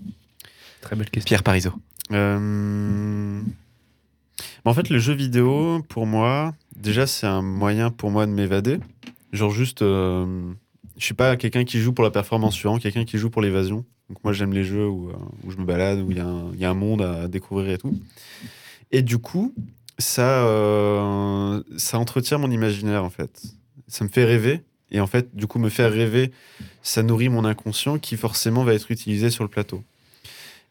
Très 0.81 0.95
belle 0.95 1.09
question. 1.09 1.37
Pierre. 1.41 1.73
Euh, 2.11 3.41
bah, 4.63 4.71
en 4.71 4.73
fait, 4.73 4.89
le 4.89 4.99
jeu 4.99 5.13
vidéo, 5.13 5.83
pour 5.89 6.05
moi, 6.05 6.53
déjà, 6.75 7.07
c'est 7.07 7.27
un 7.27 7.41
moyen 7.41 7.89
pour 7.91 8.11
moi 8.11 8.25
de 8.25 8.31
m'évader. 8.31 8.79
Genre, 9.33 9.51
juste. 9.51 9.83
Je 10.97 11.05
suis 11.05 11.13
pas 11.13 11.35
quelqu'un 11.37 11.63
qui 11.65 11.79
joue 11.79 11.93
pour 11.93 12.03
la 12.03 12.11
performance, 12.11 12.55
je 12.57 12.67
suis 12.67 12.79
quelqu'un 12.79 13.05
qui 13.05 13.17
joue 13.17 13.29
pour 13.29 13.41
l'évasion. 13.41 13.85
Donc, 14.09 14.23
moi, 14.23 14.33
j'aime 14.33 14.53
les 14.53 14.63
jeux 14.63 14.87
où, 14.87 15.09
euh, 15.09 15.13
je 15.49 15.57
me 15.57 15.65
balade, 15.65 15.99
où 15.99 16.11
il 16.11 16.17
y, 16.17 16.19
a 16.19 16.25
un- 16.25 16.51
il 16.53 16.59
y 16.59 16.65
a 16.65 16.69
un 16.69 16.75
monde 16.75 17.01
à 17.01 17.27
découvrir 17.27 17.71
et 17.73 17.77
tout. 17.77 17.93
Et 18.91 19.01
du 19.01 19.17
coup, 19.17 19.53
ça, 19.97 20.45
euh, 20.45 21.61
ça 21.77 21.97
entretient 21.97 22.37
mon 22.37 22.51
imaginaire, 22.51 23.03
en 23.03 23.09
fait. 23.09 23.41
Ça 23.87 24.03
me 24.03 24.09
fait 24.09 24.25
rêver. 24.25 24.61
Et 24.91 24.99
en 24.99 25.07
fait, 25.07 25.35
du 25.35 25.47
coup, 25.47 25.57
me 25.57 25.69
faire 25.69 25.91
rêver, 25.91 26.31
ça 26.83 27.01
nourrit 27.01 27.29
mon 27.29 27.43
inconscient 27.45 27.97
qui, 27.97 28.15
forcément, 28.15 28.63
va 28.63 28.73
être 28.75 28.91
utilisé 28.91 29.29
sur 29.31 29.43
le 29.43 29.49
plateau. 29.49 29.83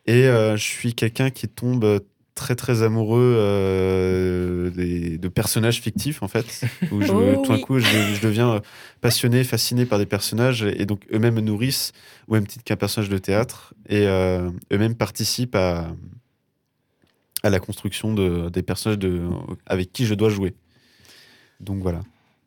Et 0.07 0.27
euh, 0.27 0.57
je 0.57 0.63
suis 0.63 0.95
quelqu'un 0.95 1.31
qui 1.31 1.49
tombe 1.49 2.01
très 2.35 2.57
très 2.57 2.83
amoureux 2.83 3.37
euh, 3.39 4.71
des- 4.71 5.19
de 5.19 5.29
personnages 5.29 5.81
fictifs 5.81 6.23
en 6.23 6.29
fait. 6.29 6.65
Où 6.91 7.01
je, 7.03 7.13
Oh 7.13 7.37
tout 7.43 7.49
d'un 7.53 7.55
oui. 7.57 7.61
coup, 7.63 7.79
je, 7.79 7.87
je 7.87 8.21
deviens 8.21 8.61
passionné, 9.01 9.45
fasciné 9.45 9.87
par 9.87 9.99
des 9.99 10.07
personnages 10.07 10.63
et 10.65 10.85
donc 10.87 11.07
eux-mêmes 11.13 11.35
me 11.37 11.41
nourrissent 11.41 11.93
au 12.29 12.35
même 12.35 12.47
titre 12.47 12.65
qu'un 12.65 12.77
personnage 12.77 13.09
de 13.09 13.19
théâtre 13.19 13.75
et 13.89 14.07
euh, 14.07 14.51
eux-mêmes 14.73 14.95
participent 14.97 15.55
à, 15.55 15.95
à 17.43 17.51
la 17.51 17.61
construction 17.61 18.15
de, 18.15 18.49
des 18.49 18.63
personnages 18.63 18.99
de, 18.99 19.21
avec 19.67 19.93
qui 19.93 20.05
je 20.07 20.15
dois 20.15 20.31
jouer. 20.31 20.55
Donc 21.61 21.83
voilà. 21.83 22.03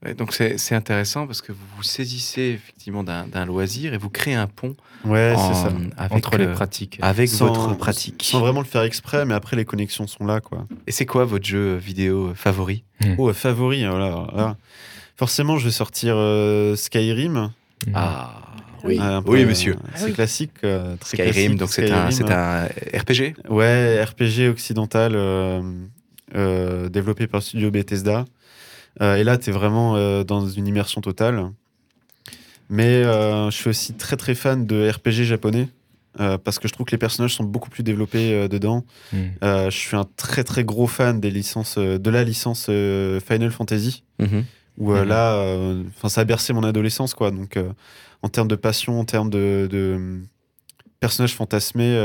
Ouais, 0.06 0.14
donc 0.14 0.32
c'est 0.34 0.60
c'est 0.60 0.76
intéressant 0.76 1.26
parce 1.26 1.42
que 1.42 1.52
vous 1.52 1.66
vous 1.76 1.82
saisissez 1.84 2.60
effectivement 2.62 3.04
d'un 3.04 3.26
d'un 3.28 3.46
loisir 3.46 3.94
et 3.96 3.98
vous 3.98 4.12
créez 4.12 4.36
un 4.36 4.46
pont 4.46 4.76
Ouais, 5.04 5.34
en- 5.36 5.54
c'est 5.54 5.70
ça. 5.70 5.74
avec, 5.98 6.14
Entre 6.14 6.38
les 6.38 6.46
euh, 6.46 6.54
pratiques. 6.54 7.00
avec 7.02 7.30
Sans- 7.30 7.48
votre 7.48 7.76
pratique. 7.78 8.22
Sans 8.24 8.40
vraiment 8.40 8.60
le 8.62 8.68
faire 8.68 8.84
exprès, 8.84 9.26
mais 9.26 9.34
après 9.34 9.56
les 9.56 9.66
connexions 9.66 10.06
sont 10.06 10.26
là 10.26 10.40
quoi. 10.40 10.68
Et 10.86 10.92
c'est 10.92 11.08
quoi 11.08 11.26
votre 11.26 11.46
jeu 11.46 11.76
vidéo 11.78 12.34
favori? 12.36 12.84
Oh, 13.18 13.34
favori, 13.34 13.86
voilà. 13.88 14.28
voilà. 14.32 14.58
Forcément, 15.16 15.58
je 15.58 15.66
vais 15.66 15.72
sortir 15.72 16.14
euh, 16.16 16.76
Skyrim. 16.76 17.52
Ah 17.96 18.42
Oui. 18.84 19.00
Ah, 19.02 19.22
oui, 19.26 19.42
euh, 19.44 19.48
monsieur. 19.48 19.76
C'est 19.96 20.02
Ah 20.02 20.06
oui. 20.06 20.14
classique. 20.14 20.52
euh, 20.64 20.96
très 20.98 21.18
Skyrim, 21.18 21.34
classique, 21.34 21.56
donc 21.58 21.70
c'est 21.70 21.92
un, 21.92 22.30
un 22.30 22.66
RPG 23.00 23.34
Ouais, 23.50 24.04
RPG 24.04 24.48
occidental 24.50 25.14
euh, 25.16 25.62
euh, 26.36 26.88
développé 26.90 27.26
par 27.26 27.40
le 27.40 27.44
studio 27.44 27.72
Bethesda. 27.72 28.26
Euh, 29.02 29.16
et 29.16 29.24
là, 29.24 29.38
tu 29.38 29.50
es 29.50 29.54
vraiment 29.54 29.96
euh, 29.96 30.24
dans 30.24 30.48
une 30.48 30.68
immersion 30.68 31.02
totale. 31.02 31.52
Mais 32.70 33.04
euh, 33.04 33.50
je 33.50 33.56
suis 33.56 33.70
aussi 33.70 33.94
très 33.94 34.18
très 34.18 34.36
fan 34.36 34.66
de 34.66 34.90
RPG 34.90 35.24
japonais. 35.24 35.70
euh, 36.20 36.38
parce 36.40 36.58
que 36.58 36.68
je 36.68 36.74
trouve 36.74 36.86
que 36.88 36.92
les 36.92 36.98
personnages 36.98 37.36
sont 37.36 37.44
beaucoup 37.44 37.70
plus 37.70 37.84
développés 37.84 38.34
euh, 38.34 38.48
dedans. 38.48 38.84
Mm. 39.14 39.18
Euh, 39.44 39.70
je 39.70 39.78
suis 39.78 39.96
un 39.96 40.06
très 40.18 40.44
très 40.44 40.64
gros 40.64 40.88
fan 40.88 41.20
des 41.20 41.30
licences, 41.30 41.78
de 41.78 42.10
la 42.10 42.24
licence 42.24 42.66
Final 42.66 43.52
Fantasy. 43.52 44.04
où 44.80 44.94
euh, 44.94 45.04
Mhm. 45.04 45.08
là, 45.10 45.44
enfin, 45.96 46.10
ça 46.10 46.22
a 46.22 46.24
bercé 46.24 46.54
mon 46.54 46.64
adolescence, 46.64 47.14
quoi. 47.14 47.30
Donc, 47.32 47.58
en 48.24 48.30
termes 48.30 48.48
de 48.48 48.56
passion, 48.56 49.00
en 49.00 49.06
termes 49.06 49.30
de, 49.30 49.68
de, 49.72 49.96
euh, 50.00 50.20
personnages 51.00 51.36
fantasmés, 51.36 51.96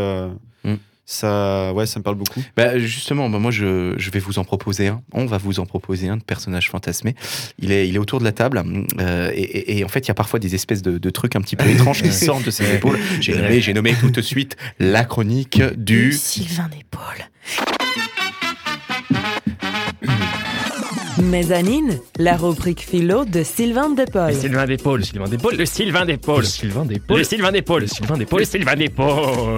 Mhm. 0.64 0.78
Ça, 1.04 1.72
ouais, 1.74 1.84
ça 1.86 1.98
me 1.98 2.04
parle 2.04 2.16
beaucoup. 2.16 2.42
Bah, 2.56 2.78
justement, 2.78 3.28
bah, 3.28 3.38
moi 3.38 3.50
je, 3.50 3.94
je 3.98 4.10
vais 4.10 4.20
vous 4.20 4.38
en 4.38 4.44
proposer 4.44 4.88
un. 4.88 5.02
On 5.12 5.26
va 5.26 5.36
vous 5.38 5.58
en 5.60 5.66
proposer 5.66 6.08
un 6.08 6.16
de 6.16 6.22
personnage 6.22 6.70
fantasmé. 6.70 7.14
Il 7.58 7.72
est, 7.72 7.88
il 7.88 7.96
est 7.96 7.98
autour 7.98 8.18
de 8.20 8.24
la 8.24 8.32
table. 8.32 8.62
euh, 9.00 9.30
et, 9.34 9.40
et- 9.42 9.78
et 9.78 9.84
en 9.84 9.88
fait, 9.88 10.00
il 10.00 10.08
y 10.08 10.10
a 10.10 10.14
parfois 10.14 10.38
des 10.38 10.54
espèces 10.54 10.80
de, 10.82 10.98
de 10.98 11.10
trucs 11.10 11.34
un 11.36 11.40
petit 11.40 11.56
peu 11.56 11.68
étranges 11.68 12.02
qui 12.02 12.12
sortent 12.12 12.44
de 12.44 12.50
ses 12.50 12.72
épaules. 12.74 12.98
J'ai 13.20 13.34
nommé, 13.34 13.60
j'ai 13.60 13.74
nommé 13.74 13.94
tout 13.94 14.10
de 14.10 14.20
suite 14.20 14.56
la 14.78 15.04
chronique 15.04 15.60
du. 15.76 16.12
Sylvain 16.12 16.68
d'épaule. 16.68 17.02
Mezzanine, 21.22 21.98
la 22.18 22.36
rubrique 22.36 22.80
philo 22.80 23.24
de 23.24 23.42
Sylvain 23.42 23.90
Depaul. 23.90 24.32
Le 24.32 24.34
Sylvain 24.40 24.66
d'épaule, 24.66 25.04
Sylvain 25.04 25.28
d'épaule, 25.28 25.56
le 25.56 25.66
Sylvain 25.66 26.04
le 26.04 26.44
Sylvain 26.44 26.82
d'épaule, 26.84 27.18
le 27.18 27.24
Sylvain 27.24 27.52
d'épaule, 27.52 27.80
le 27.82 27.86
Sylvain 27.86 28.16
le 28.18 28.44
Sylvain 28.44 28.76
d'épaule. 28.76 29.56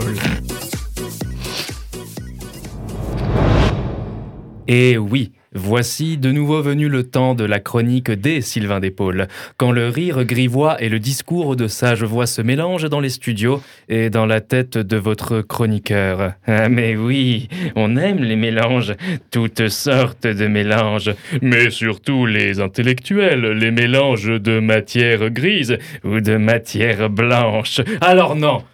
Et 4.66 4.96
oui, 4.96 5.32
voici 5.52 6.16
de 6.16 6.32
nouveau 6.32 6.62
venu 6.62 6.88
le 6.88 7.02
temps 7.02 7.34
de 7.34 7.44
la 7.44 7.60
chronique 7.60 8.10
des 8.10 8.40
Sylvains 8.40 8.80
d'épaule, 8.80 9.28
quand 9.58 9.72
le 9.72 9.90
rire 9.90 10.24
grivois 10.24 10.82
et 10.82 10.88
le 10.88 10.98
discours 10.98 11.54
de 11.54 11.68
sage 11.68 12.02
voix 12.02 12.26
se 12.26 12.40
mélangent 12.40 12.88
dans 12.88 13.00
les 13.00 13.10
studios 13.10 13.62
et 13.90 14.08
dans 14.08 14.24
la 14.24 14.40
tête 14.40 14.78
de 14.78 14.96
votre 14.96 15.42
chroniqueur. 15.42 16.32
Ah, 16.46 16.70
mais 16.70 16.96
oui, 16.96 17.48
on 17.76 17.98
aime 17.98 18.22
les 18.22 18.36
mélanges, 18.36 18.94
toutes 19.30 19.68
sortes 19.68 20.26
de 20.26 20.46
mélanges, 20.46 21.12
mais 21.42 21.68
surtout 21.68 22.24
les 22.24 22.60
intellectuels, 22.60 23.42
les 23.42 23.70
mélanges 23.70 24.40
de 24.40 24.60
matière 24.60 25.28
grise 25.28 25.76
ou 26.04 26.20
de 26.20 26.38
matière 26.38 27.10
blanche. 27.10 27.82
Alors 28.00 28.34
non, 28.34 28.64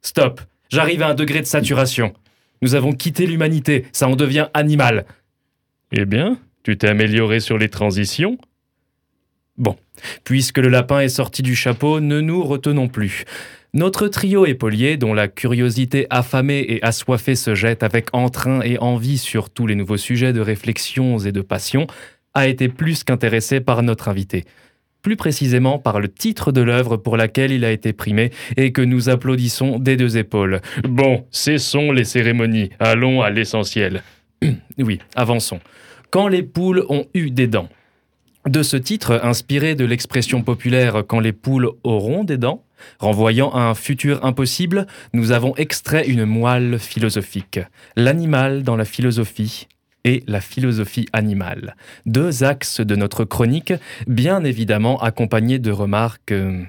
stop, 0.00 0.40
j'arrive 0.70 1.02
à 1.02 1.08
un 1.08 1.14
degré 1.14 1.40
de 1.40 1.46
saturation. 1.46 2.14
Nous 2.62 2.74
avons 2.74 2.92
quitté 2.92 3.26
l'humanité, 3.26 3.84
ça 3.92 4.08
en 4.08 4.16
devient 4.16 4.46
animal. 4.54 5.04
Eh 5.96 6.06
bien, 6.06 6.38
tu 6.64 6.76
t'es 6.76 6.88
amélioré 6.88 7.38
sur 7.38 7.56
les 7.56 7.68
transitions 7.68 8.36
Bon, 9.56 9.76
puisque 10.24 10.58
le 10.58 10.68
lapin 10.68 10.98
est 10.98 11.08
sorti 11.08 11.40
du 11.40 11.54
chapeau, 11.54 12.00
ne 12.00 12.20
nous 12.20 12.42
retenons 12.42 12.88
plus. 12.88 13.24
Notre 13.74 14.08
trio 14.08 14.44
épaulier, 14.44 14.96
dont 14.96 15.14
la 15.14 15.28
curiosité 15.28 16.08
affamée 16.10 16.64
et 16.68 16.82
assoiffée 16.82 17.36
se 17.36 17.54
jette 17.54 17.84
avec 17.84 18.08
entrain 18.12 18.60
et 18.62 18.76
envie 18.80 19.18
sur 19.18 19.50
tous 19.50 19.68
les 19.68 19.76
nouveaux 19.76 19.96
sujets 19.96 20.32
de 20.32 20.40
réflexions 20.40 21.20
et 21.20 21.30
de 21.30 21.42
passion, 21.42 21.86
a 22.34 22.48
été 22.48 22.68
plus 22.68 23.04
qu'intéressé 23.04 23.60
par 23.60 23.84
notre 23.84 24.08
invité. 24.08 24.42
Plus 25.00 25.14
précisément 25.14 25.78
par 25.78 26.00
le 26.00 26.08
titre 26.08 26.50
de 26.50 26.60
l'œuvre 26.60 26.96
pour 26.96 27.16
laquelle 27.16 27.52
il 27.52 27.64
a 27.64 27.70
été 27.70 27.92
primé 27.92 28.32
et 28.56 28.72
que 28.72 28.82
nous 28.82 29.10
applaudissons 29.10 29.78
des 29.78 29.96
deux 29.96 30.18
épaules. 30.18 30.60
Bon, 30.82 31.24
cessons 31.30 31.92
les 31.92 32.04
cérémonies, 32.04 32.70
allons 32.80 33.22
à 33.22 33.30
l'essentiel. 33.30 34.02
oui, 34.78 34.98
avançons. 35.14 35.60
Quand 36.14 36.28
les 36.28 36.44
poules 36.44 36.84
ont 36.90 37.06
eu 37.12 37.32
des 37.32 37.48
dents. 37.48 37.68
De 38.46 38.62
ce 38.62 38.76
titre, 38.76 39.18
inspiré 39.24 39.74
de 39.74 39.84
l'expression 39.84 40.42
populaire 40.42 41.02
Quand 41.08 41.18
les 41.18 41.32
poules 41.32 41.70
auront 41.82 42.22
des 42.22 42.36
dents, 42.36 42.62
renvoyant 43.00 43.50
à 43.50 43.62
un 43.62 43.74
futur 43.74 44.24
impossible, 44.24 44.86
nous 45.12 45.32
avons 45.32 45.56
extrait 45.56 46.06
une 46.06 46.24
moelle 46.24 46.78
philosophique. 46.78 47.58
L'animal 47.96 48.62
dans 48.62 48.76
la 48.76 48.84
philosophie 48.84 49.66
et 50.04 50.22
la 50.28 50.40
philosophie 50.40 51.08
animale. 51.12 51.74
Deux 52.06 52.44
axes 52.44 52.80
de 52.80 52.94
notre 52.94 53.24
chronique, 53.24 53.72
bien 54.06 54.44
évidemment 54.44 55.02
accompagnés 55.02 55.58
de 55.58 55.72
remarques 55.72 56.30
euh, 56.30 56.62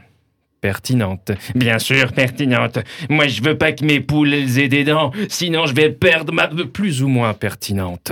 pertinentes. 0.60 1.34
Bien 1.54 1.78
sûr, 1.78 2.14
pertinentes. 2.14 2.80
Moi, 3.12 3.28
je 3.28 3.44
veux 3.44 3.60
pas 3.60 3.74
que 3.74 3.86
mes 3.86 4.00
poules 4.00 4.34
aient 4.34 4.70
des 4.70 4.86
dents, 4.86 5.12
sinon 5.30 5.68
je 5.68 5.76
vais 5.76 5.92
perdre 5.92 6.34
ma... 6.34 6.48
Plus 6.48 7.04
ou 7.04 7.10
moins 7.10 7.36
pertinentes. 7.36 8.12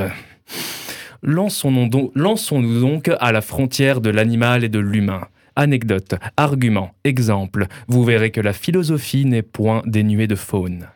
Lançons-nous 1.24 1.88
donc, 1.88 3.09
à 3.19 3.32
la 3.32 3.41
frontière 3.41 4.01
de 4.01 4.09
l'animal 4.09 4.65
et 4.65 4.69
de 4.69 4.80
l'humain. 4.80 5.28
Anecdote, 5.55 6.15
argument, 6.36 6.91
exemple, 7.05 7.67
vous 7.88 8.03
verrez 8.03 8.32
que 8.32 8.41
la 8.41 8.51
philosophie 8.51 9.24
n'est 9.24 9.41
point 9.41 9.82
dénuée 9.86 10.28
de 10.28 10.36
faune. 10.36 10.88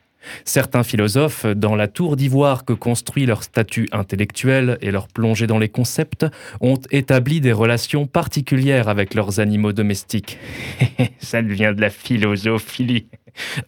Certains 0.43 0.83
philosophes, 0.83 1.45
dans 1.45 1.75
la 1.75 1.87
tour 1.87 2.17
d'ivoire 2.17 2.65
que 2.65 2.73
construit 2.73 3.25
leur 3.25 3.43
statut 3.43 3.87
intellectuel 3.93 4.77
et 4.81 4.91
leur 4.91 5.07
plongée 5.07 5.47
dans 5.47 5.59
les 5.59 5.69
concepts, 5.69 6.25
ont 6.59 6.81
établi 6.91 7.39
des 7.39 7.53
relations 7.53 8.05
particulières 8.05 8.89
avec 8.89 9.13
leurs 9.13 9.39
animaux 9.39 9.71
domestiques. 9.71 10.39
Ça 11.19 11.41
devient 11.41 11.73
de 11.73 11.81
la 11.81 11.89
philosophilie. 11.89 13.07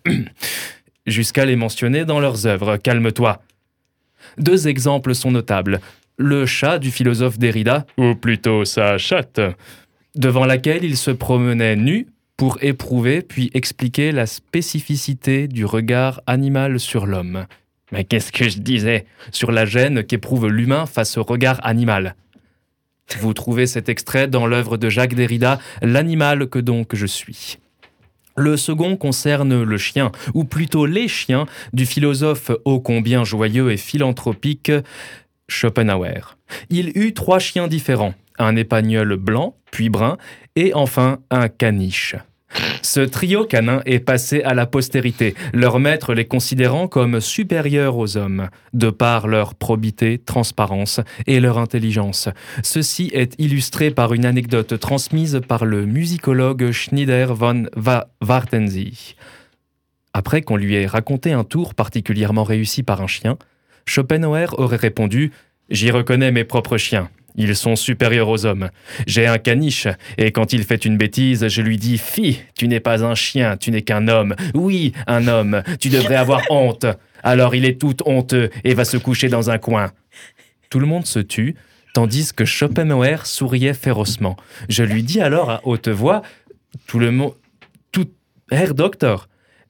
Jusqu'à 1.05 1.45
les 1.45 1.55
mentionner 1.55 2.03
dans 2.03 2.19
leurs 2.19 2.45
œuvres. 2.45 2.75
Calme-toi. 2.75 3.41
Deux 4.37 4.67
exemples 4.67 5.15
sont 5.15 5.31
notables. 5.31 5.79
Le 6.21 6.45
chat 6.45 6.79
du 6.79 6.91
philosophe 6.91 7.39
Derrida, 7.39 7.85
ou 7.97 8.13
plutôt 8.13 8.65
sa 8.65 8.97
chatte, 8.97 9.39
devant 10.15 10.45
laquelle 10.45 10.83
il 10.83 10.97
se 10.97 11.11
promenait 11.11 11.77
nu 11.77 12.07
pour 12.35 12.57
éprouver 12.61 13.21
puis 13.21 13.49
expliquer 13.53 14.11
la 14.11 14.25
spécificité 14.25 15.47
du 15.47 15.63
regard 15.63 16.19
animal 16.27 16.77
sur 16.81 17.05
l'homme. 17.05 17.45
Mais 17.93 18.03
qu'est-ce 18.03 18.33
que 18.33 18.49
je 18.49 18.59
disais 18.59 19.05
Sur 19.31 19.53
la 19.53 19.65
gêne 19.65 20.03
qu'éprouve 20.03 20.49
l'humain 20.49 20.85
face 20.87 21.17
au 21.17 21.23
regard 21.23 21.65
animal? 21.65 22.15
Vous 23.21 23.33
trouvez 23.33 23.65
cet 23.65 23.87
extrait 23.87 24.27
dans 24.27 24.45
l'œuvre 24.45 24.75
de 24.75 24.89
Jacques 24.89 25.15
Derrida, 25.15 25.57
L'animal 25.81 26.49
que 26.49 26.59
donc 26.59 26.95
je 26.95 27.05
suis. 27.05 27.59
Le 28.35 28.57
second 28.57 28.97
concerne 28.97 29.63
le 29.63 29.77
chien, 29.77 30.11
ou 30.33 30.43
plutôt 30.43 30.85
les 30.85 31.07
chiens, 31.07 31.45
du 31.71 31.85
philosophe 31.85 32.51
ô 32.65 32.81
combien 32.81 33.23
joyeux 33.23 33.71
et 33.71 33.77
philanthropique 33.77 34.71
Schopenhauer. 35.49 36.37
Il 36.69 36.97
eut 36.97 37.13
trois 37.13 37.39
chiens 37.39 37.67
différents, 37.67 38.13
un 38.37 38.55
épagnol 38.55 39.17
blanc, 39.17 39.55
puis 39.71 39.89
brun, 39.89 40.17
et 40.55 40.73
enfin 40.73 41.19
un 41.29 41.49
caniche. 41.49 42.15
Ce 42.81 43.01
trio 43.01 43.45
canin 43.45 43.81
est 43.85 43.99
passé 43.99 44.41
à 44.41 44.53
la 44.53 44.65
postérité, 44.65 45.35
leur 45.53 45.79
maître 45.79 46.13
les 46.13 46.25
considérant 46.25 46.87
comme 46.87 47.19
supérieurs 47.19 47.97
aux 47.97 48.17
hommes, 48.17 48.49
de 48.73 48.89
par 48.89 49.27
leur 49.27 49.53
probité, 49.53 50.17
transparence 50.17 50.99
et 51.27 51.39
leur 51.39 51.59
intelligence. 51.59 52.29
Ceci 52.63 53.11
est 53.13 53.35
illustré 53.37 53.91
par 53.91 54.13
une 54.13 54.25
anecdote 54.25 54.79
transmise 54.79 55.41
par 55.47 55.65
le 55.65 55.85
musicologue 55.85 56.71
Schneider 56.71 57.35
von 57.35 57.65
Wartensee. 58.21 59.15
Après 60.13 60.41
qu'on 60.41 60.57
lui 60.57 60.75
ait 60.75 60.87
raconté 60.87 61.33
un 61.33 61.43
tour 61.43 61.75
particulièrement 61.75 62.43
réussi 62.43 62.81
par 62.81 63.01
un 63.01 63.07
chien, 63.07 63.37
Schopenhauer 63.89 64.59
aurait 64.59 64.77
répondu 64.77 65.31
J'y 65.71 65.89
reconnais 65.89 66.31
mes 66.31 66.43
propres 66.43 66.77
chiens. 66.77 67.09
Ils 67.35 67.55
sont 67.55 67.75
supérieurs 67.75 68.29
aux 68.29 68.45
hommes. 68.45 68.69
J'ai 69.07 69.25
un 69.25 69.37
caniche, 69.39 69.87
et 70.17 70.31
quand 70.31 70.53
il 70.53 70.63
fait 70.63 70.85
une 70.85 70.97
bêtise, 70.97 71.47
je 71.47 71.61
lui 71.61 71.77
dis 71.77 71.97
Fi, 71.97 72.41
tu 72.55 72.67
n'es 72.67 72.79
pas 72.79 73.03
un 73.03 73.15
chien, 73.15 73.57
tu 73.57 73.71
n'es 73.71 73.81
qu'un 73.81 74.07
homme. 74.07 74.35
Oui, 74.53 74.93
un 75.07 75.27
homme, 75.27 75.63
tu 75.79 75.89
devrais 75.89 76.15
avoir 76.15 76.43
honte. 76.51 76.85
Alors 77.23 77.55
il 77.55 77.65
est 77.65 77.79
tout 77.79 77.95
honteux 78.05 78.49
et 78.63 78.75
va 78.75 78.85
se 78.85 78.97
coucher 78.97 79.27
dans 79.27 79.49
un 79.49 79.57
coin. 79.57 79.91
Tout 80.69 80.79
le 80.79 80.85
monde 80.85 81.07
se 81.07 81.19
tut, 81.19 81.55
tandis 81.93 82.31
que 82.33 82.45
Schopenhauer 82.45 83.25
souriait 83.25 83.73
férocement. 83.73 84.37
Je 84.69 84.83
lui 84.83 85.01
dis 85.01 85.19
alors 85.19 85.49
à 85.49 85.61
haute 85.63 85.89
voix 85.89 86.21
Tout 86.85 86.99
le 86.99 87.11
monde. 87.11 87.33
Tout. 87.91 88.09
Herr 88.51 88.75
Doctor, 88.75 89.27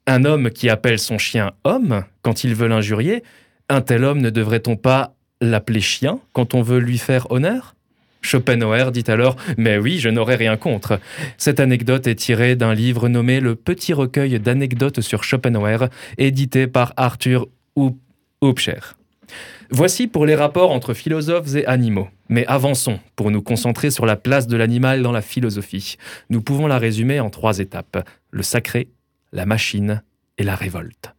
un 0.08 0.26
homme 0.26 0.50
qui 0.50 0.70
appelle 0.70 1.00
son 1.00 1.18
chien 1.18 1.54
homme 1.64 2.04
quand 2.22 2.44
il 2.44 2.54
veut 2.54 2.68
l'injurier, 2.68 3.24
un 3.70 3.82
tel 3.82 4.04
homme 4.04 4.20
ne 4.20 4.30
devrait-on 4.30 4.76
pas 4.76 5.16
l'appeler 5.42 5.82
chien 5.82 6.20
quand 6.34 6.54
on 6.56 6.62
veut 6.62 6.80
lui 6.80 6.98
faire 6.98 7.32
honneur? 7.32 7.76
Schopenhauer 8.22 8.92
dit 8.92 9.06
alors 9.08 9.38
Mais 9.58 9.78
oui, 9.78 10.00
je 10.00 10.10
n'aurais 10.10 10.36
rien 10.36 10.58
contre. 10.58 11.00
Cette 11.38 11.60
anecdote 11.60 12.08
est 12.08 12.16
tirée 12.16 12.56
d'un 12.56 12.74
livre 12.74 13.08
nommé 13.08 13.40
Le 13.40 13.56
Petit 13.56 13.94
recueil 13.94 14.40
d'anecdotes 14.40 15.02
sur 15.02 15.24
Schopenhauer, 15.24 15.90
édité 16.18 16.68
par 16.68 16.94
Arthur 16.98 17.48
Hupscher. 18.44 18.96
Voici 19.72 20.08
pour 20.08 20.26
les 20.26 20.36
rapports 20.36 20.72
entre 20.72 20.94
philosophes 20.94 21.56
et 21.56 21.66
animaux. 21.66 22.10
Mais 22.28 22.46
avançons 22.48 23.00
pour 23.16 23.32
nous 23.32 23.42
concentrer 23.42 23.92
sur 23.92 24.06
la 24.06 24.16
place 24.16 24.48
de 24.48 24.58
l'animal 24.58 25.02
dans 25.02 25.12
la 25.12 25.22
philosophie. 25.22 25.98
Nous 26.30 26.42
pouvons 26.42 26.68
la 26.68 26.78
résumer 26.80 27.20
en 27.20 27.30
trois 27.30 27.60
étapes 27.60 28.08
le 28.32 28.44
sacré, 28.44 28.90
la 29.32 29.46
machine 29.46 30.04
et 30.38 30.44
la 30.44 30.56
révolte. 30.56 31.14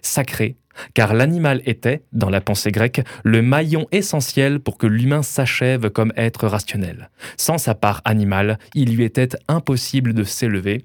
Sacré, 0.00 0.56
car 0.94 1.14
l'animal 1.14 1.62
était, 1.66 2.02
dans 2.12 2.30
la 2.30 2.40
pensée 2.40 2.70
grecque, 2.70 3.02
le 3.24 3.42
maillon 3.42 3.86
essentiel 3.92 4.60
pour 4.60 4.78
que 4.78 4.86
l'humain 4.86 5.22
s'achève 5.22 5.90
comme 5.90 6.12
être 6.16 6.46
rationnel. 6.46 7.10
Sans 7.36 7.58
sa 7.58 7.74
part 7.74 8.02
animale, 8.04 8.58
il 8.74 8.96
lui 8.96 9.04
était 9.04 9.30
impossible 9.48 10.14
de 10.14 10.24
s'élever. 10.24 10.84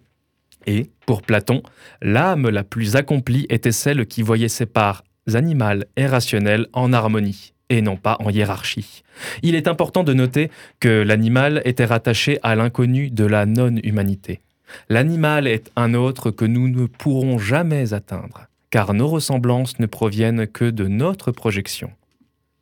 Et, 0.65 0.89
pour 1.05 1.21
Platon, 1.21 1.63
l'âme 2.01 2.49
la 2.49 2.63
plus 2.63 2.95
accomplie 2.95 3.45
était 3.49 3.71
celle 3.71 4.05
qui 4.05 4.21
voyait 4.21 4.49
ses 4.49 4.65
parts 4.65 5.03
animales 5.33 5.85
et 5.95 6.05
rationnelles 6.05 6.67
en 6.73 6.93
harmonie, 6.93 7.53
et 7.69 7.81
non 7.81 7.95
pas 7.95 8.17
en 8.19 8.29
hiérarchie. 8.29 9.03
Il 9.41 9.55
est 9.55 9.67
important 9.67 10.03
de 10.03 10.13
noter 10.13 10.51
que 10.79 11.01
l'animal 11.01 11.61
était 11.65 11.85
rattaché 11.85 12.39
à 12.43 12.55
l'inconnu 12.55 13.09
de 13.09 13.25
la 13.25 13.45
non-humanité. 13.45 14.41
L'animal 14.89 15.47
est 15.47 15.71
un 15.75 15.93
autre 15.93 16.31
que 16.31 16.45
nous 16.45 16.67
ne 16.67 16.85
pourrons 16.85 17.39
jamais 17.39 17.93
atteindre, 17.93 18.47
car 18.69 18.93
nos 18.93 19.07
ressemblances 19.07 19.79
ne 19.79 19.85
proviennent 19.85 20.47
que 20.47 20.69
de 20.69 20.87
notre 20.87 21.31
projection. 21.31 21.91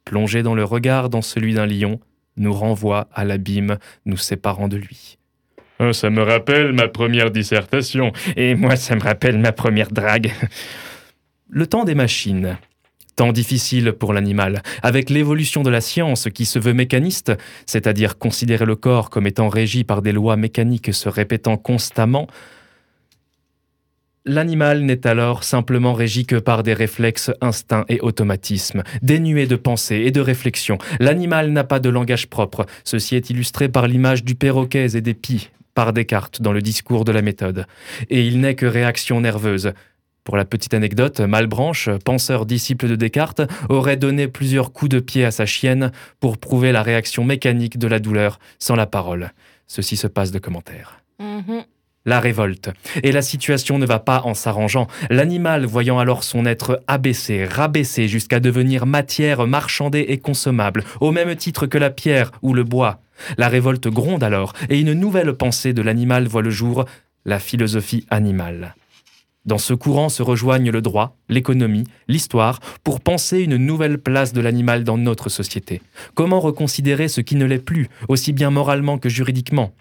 Plonger 0.06 0.44
dans 0.44 0.56
le 0.56 0.64
regard 0.64 1.10
dans 1.10 1.22
celui 1.22 1.54
d'un 1.56 1.66
lion 1.66 2.00
nous 2.38 2.54
renvoie 2.54 3.08
à 3.14 3.24
l'abîme 3.24 3.78
nous 4.06 4.18
séparant 4.18 4.68
de 4.68 4.78
lui. 4.78 5.18
Oh, 5.80 5.92
ça 5.92 6.10
me 6.10 6.22
rappelle 6.22 6.72
ma 6.72 6.88
première 6.88 7.32
dissertation, 7.32 8.14
et 8.38 8.56
moi 8.56 8.76
ça 8.76 8.96
me 8.96 9.02
rappelle 9.02 9.38
ma 9.38 9.52
première 9.52 9.92
drague. 9.92 10.32
Le 11.50 11.68
temps 11.68 11.84
des 11.84 11.96
machines. 11.96 12.58
Temps 13.16 13.32
difficile 13.32 13.94
pour 13.94 14.14
l'animal. 14.14 14.62
Avec 14.84 15.10
l'évolution 15.10 15.64
de 15.64 15.70
la 15.70 15.80
science 15.80 16.28
qui 16.34 16.46
se 16.46 16.60
veut 16.60 16.74
mécaniste, 16.74 17.32
c'est-à-dire 17.66 18.18
considérer 18.18 18.66
le 18.66 18.76
corps 18.76 19.10
comme 19.10 19.26
étant 19.26 19.48
régi 19.48 19.86
par 19.86 20.02
des 20.02 20.12
lois 20.12 20.36
mécaniques 20.36 20.94
se 20.94 21.08
répétant 21.08 21.56
constamment, 21.56 22.28
L'animal 24.28 24.82
n'est 24.82 25.06
alors 25.06 25.44
simplement 25.44 25.94
régi 25.94 26.26
que 26.26 26.38
par 26.38 26.64
des 26.64 26.74
réflexes, 26.74 27.32
instincts 27.42 27.86
et 27.90 28.00
automatismes, 28.02 28.82
dénués 29.04 29.46
de 29.46 29.56
pensée 29.56 29.98
et 29.98 30.12
de 30.12 30.20
réflexion. 30.20 30.80
L'animal 31.00 31.52
n'a 31.52 31.64
pas 31.64 31.80
de 31.80 31.90
langage 31.90 32.28
propre. 32.28 32.66
Ceci 32.84 33.16
est 33.16 33.30
illustré 33.30 33.70
par 33.70 33.88
l'image 33.88 34.24
du 34.24 34.34
perroquet 34.34 34.98
et 34.98 35.02
des 35.02 35.14
pies, 35.14 35.52
par 35.76 35.94
Descartes 35.94 36.42
dans 36.42 36.54
le 36.54 36.64
discours 36.64 37.06
de 37.06 37.12
la 37.12 37.22
méthode. 37.22 37.68
Et 38.10 38.26
il 38.26 38.40
n'est 38.40 38.56
que 38.56 38.66
réaction 38.66 39.22
nerveuse. 39.22 39.74
Pour 40.24 40.38
la 40.38 40.46
petite 40.46 40.74
anecdote, 40.74 41.20
Malbranche, 41.20 41.88
penseur 42.04 42.48
disciple 42.48 42.88
de 42.88 42.96
Descartes, 42.96 43.44
aurait 43.70 43.96
donné 43.96 44.28
plusieurs 44.28 44.74
coups 44.74 44.90
de 44.90 45.00
pied 45.00 45.24
à 45.24 45.30
sa 45.30 45.46
chienne 45.46 45.92
pour 46.20 46.40
prouver 46.40 46.72
la 46.72 46.82
réaction 46.82 47.24
mécanique 47.24 47.78
de 47.78 47.88
la 47.88 48.00
douleur 48.00 48.40
sans 48.58 48.76
la 48.76 48.88
parole. 48.88 49.34
Ceci 49.68 49.96
se 49.98 50.08
passe 50.08 50.32
de 50.32 50.40
commentaires. 50.40 51.00
Mhm. 51.20 51.64
La 52.06 52.20
révolte. 52.20 52.70
Et 53.02 53.12
la 53.12 53.24
situation 53.24 53.80
ne 53.80 53.86
va 53.86 54.00
pas 54.00 54.22
en 54.26 54.36
s'arrangeant. 54.36 54.88
L'animal, 55.10 55.66
voyant 55.66 55.98
alors 55.98 56.24
son 56.24 56.46
être 56.46 56.82
abaissé, 56.88 57.46
rabaissé 57.46 58.08
jusqu'à 58.08 58.40
devenir 58.40 58.86
matière 58.86 59.48
marchandée 59.48 60.06
et 60.10 60.20
consommable, 60.20 60.84
au 61.02 61.12
même 61.12 61.36
titre 61.36 61.66
que 61.66 61.80
la 61.80 61.90
pierre 61.90 62.32
ou 62.44 62.54
le 62.54 62.64
bois. 62.64 63.00
La 63.38 63.48
révolte 63.48 63.88
gronde 63.88 64.24
alors, 64.24 64.54
et 64.70 64.80
une 64.80 64.94
nouvelle 64.94 65.34
pensée 65.34 65.74
de 65.74 65.82
l'animal 65.82 66.28
voit 66.28 66.44
le 66.44 66.52
jour, 66.52 66.86
la 67.26 67.40
philosophie 67.40 68.06
animale. 68.12 68.76
Dans 69.46 69.58
ce 69.60 69.74
courant 69.74 70.10
se 70.10 70.24
rejoignent 70.24 70.72
le 70.72 70.82
droit, 70.82 71.18
l'économie, 71.30 71.86
l'histoire, 72.08 72.60
pour 72.84 73.00
penser 73.00 73.40
une 73.40 73.58
nouvelle 73.58 74.00
place 74.00 74.34
de 74.34 74.42
l'animal 74.42 74.84
dans 74.84 74.98
notre 74.98 75.30
société. 75.30 75.82
Comment 76.16 76.40
reconsidérer 76.40 77.08
ce 77.08 77.22
qui 77.22 77.36
ne 77.36 77.46
l'est 77.46 77.60
plus, 77.60 77.88
aussi 78.08 78.34
bien 78.34 78.50
moralement 78.50 78.98
que 78.98 79.10
juridiquement? 79.10 79.72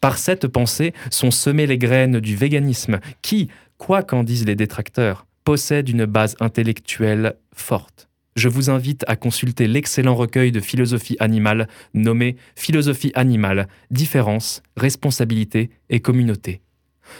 Par 0.00 0.18
cette 0.18 0.46
pensée 0.46 0.92
sont 1.10 1.30
semées 1.30 1.66
les 1.66 1.78
graines 1.78 2.20
du 2.20 2.36
véganisme, 2.36 3.00
qui, 3.22 3.48
quoi 3.78 4.02
qu'en 4.02 4.22
disent 4.22 4.46
les 4.46 4.56
détracteurs, 4.56 5.26
possède 5.44 5.88
une 5.88 6.04
base 6.04 6.36
intellectuelle 6.40 7.34
forte. 7.54 8.08
je 8.36 8.48
vous 8.48 8.70
invite 8.70 9.04
à 9.08 9.16
consulter 9.16 9.66
l'excellent 9.66 10.14
recueil 10.14 10.52
de 10.52 10.60
philosophie 10.60 11.16
animale 11.18 11.68
nommé 11.94 12.36
Philosophie 12.56 13.12
animale, 13.14 13.68
différence, 13.90 14.62
responsabilité 14.76 15.70
et 15.90 16.00
communauté. 16.00 16.62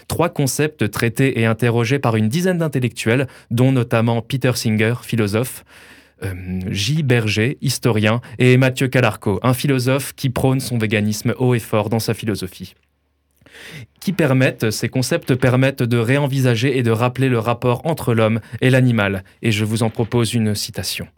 Trois 0.08 0.28
concepts 0.28 0.90
traités 0.90 1.40
et 1.40 1.46
interrogés 1.46 1.98
par 1.98 2.16
une 2.16 2.28
dizaine 2.28 2.58
d'intellectuels, 2.58 3.26
dont 3.50 3.72
notamment 3.72 4.22
Peter 4.22 4.52
Singer, 4.54 4.94
philosophe, 5.02 5.64
J. 6.68 7.02
Berger, 7.02 7.58
historien, 7.60 8.20
et 8.38 8.56
Mathieu 8.56 8.88
Calarco, 8.88 9.40
un 9.42 9.54
philosophe 9.54 10.12
qui 10.14 10.30
prône 10.30 10.60
son 10.60 10.78
véganisme 10.78 11.34
haut 11.38 11.54
et 11.54 11.60
fort 11.60 11.88
dans 11.88 11.98
sa 11.98 12.14
philosophie. 12.14 12.74
Qui 14.00 14.12
permettent, 14.12 14.70
ces 14.70 14.88
concepts 14.88 15.34
permettent 15.34 15.82
de 15.82 15.98
réenvisager 15.98 16.78
et 16.78 16.82
de 16.82 16.90
rappeler 16.90 17.28
le 17.28 17.38
rapport 17.38 17.86
entre 17.86 18.14
l'homme 18.14 18.40
et 18.60 18.70
l'animal, 18.70 19.24
et 19.42 19.52
je 19.52 19.64
vous 19.64 19.82
en 19.82 19.90
propose 19.90 20.34
une 20.34 20.54
citation. 20.54 21.08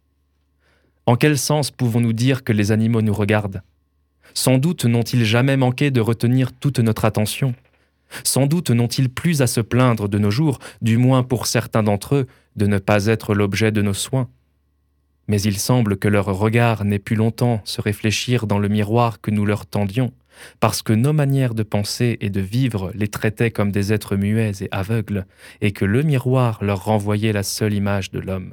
En 1.06 1.16
quel 1.16 1.36
sens 1.36 1.70
pouvons-nous 1.70 2.12
dire 2.12 2.44
que 2.44 2.52
les 2.52 2.72
animaux 2.72 3.02
nous 3.02 3.12
regardent? 3.12 3.62
Sans 4.34 4.58
doute 4.58 4.84
n'ont-ils 4.84 5.24
jamais 5.24 5.56
manqué 5.56 5.90
de 5.90 6.00
retenir 6.00 6.52
toute 6.52 6.78
notre 6.78 7.04
attention 7.04 7.54
Sans 8.24 8.46
doute 8.46 8.70
n'ont-ils 8.70 9.10
plus 9.10 9.42
à 9.42 9.46
se 9.46 9.60
plaindre 9.60 10.08
de 10.08 10.18
nos 10.18 10.30
jours, 10.30 10.58
du 10.80 10.96
moins 10.96 11.22
pour 11.22 11.46
certains 11.46 11.82
d'entre 11.82 12.14
eux, 12.14 12.26
de 12.56 12.66
ne 12.66 12.78
pas 12.78 13.06
être 13.06 13.34
l'objet 13.34 13.72
de 13.72 13.82
nos 13.82 13.94
soins 13.94 14.28
mais 15.32 15.40
il 15.40 15.58
semble 15.58 15.96
que 15.96 16.08
leur 16.08 16.26
regard 16.26 16.84
n'ait 16.84 16.98
pu 16.98 17.14
longtemps 17.14 17.62
se 17.64 17.80
réfléchir 17.80 18.46
dans 18.46 18.58
le 18.58 18.68
miroir 18.68 19.22
que 19.22 19.30
nous 19.30 19.46
leur 19.46 19.64
tendions, 19.64 20.12
parce 20.60 20.82
que 20.82 20.92
nos 20.92 21.14
manières 21.14 21.54
de 21.54 21.62
penser 21.62 22.18
et 22.20 22.28
de 22.28 22.42
vivre 22.42 22.92
les 22.94 23.08
traitaient 23.08 23.50
comme 23.50 23.72
des 23.72 23.94
êtres 23.94 24.16
muets 24.16 24.52
et 24.60 24.68
aveugles, 24.72 25.24
et 25.62 25.72
que 25.72 25.86
le 25.86 26.02
miroir 26.02 26.62
leur 26.62 26.84
renvoyait 26.84 27.32
la 27.32 27.44
seule 27.44 27.72
image 27.72 28.10
de 28.10 28.20
l'homme. 28.20 28.52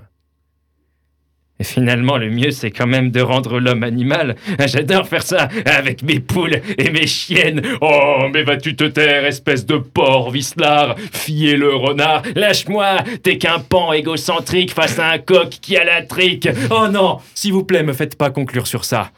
Et 1.62 1.66
finalement, 1.66 2.18
le 2.18 2.30
mieux, 2.30 2.52
c'est 2.52 2.72
quand 2.72 2.88
même 2.88 3.12
de 3.12 3.20
rendre 3.20 3.60
l'homme 3.60 3.84
animal. 3.84 4.36
J'adore 4.66 5.08
faire 5.08 5.24
ça 5.24 5.50
avec 5.66 6.04
mes 6.04 6.22
poules 6.22 6.62
et 6.78 6.90
mes 6.90 7.06
chiennes. 7.06 7.62
Oh, 7.82 8.30
mais 8.34 8.44
vas-tu 8.44 8.78
te 8.78 8.86
taire, 8.86 9.26
espèce 9.26 9.66
de 9.66 9.78
porc 9.78 10.32
vicelard, 10.32 10.96
fier 11.12 11.58
le 11.58 11.76
renard 11.76 12.24
Lâche-moi, 12.36 13.00
t'es 13.24 13.38
qu'un 13.38 13.60
pan 13.60 13.92
égocentrique 13.92 14.74
face 14.74 15.00
à 15.00 15.10
un 15.10 15.18
coq 15.18 15.50
qui 15.50 15.76
a 15.76 15.84
la 15.84 16.02
trique. 16.02 16.48
Oh 16.72 16.88
non, 16.88 17.18
s'il 17.36 17.52
vous 17.52 17.66
plaît, 17.66 17.84
me 17.84 17.94
faites 17.94 18.16
pas 18.16 18.30
conclure 18.30 18.68
sur 18.68 18.86
ça. 18.86 19.12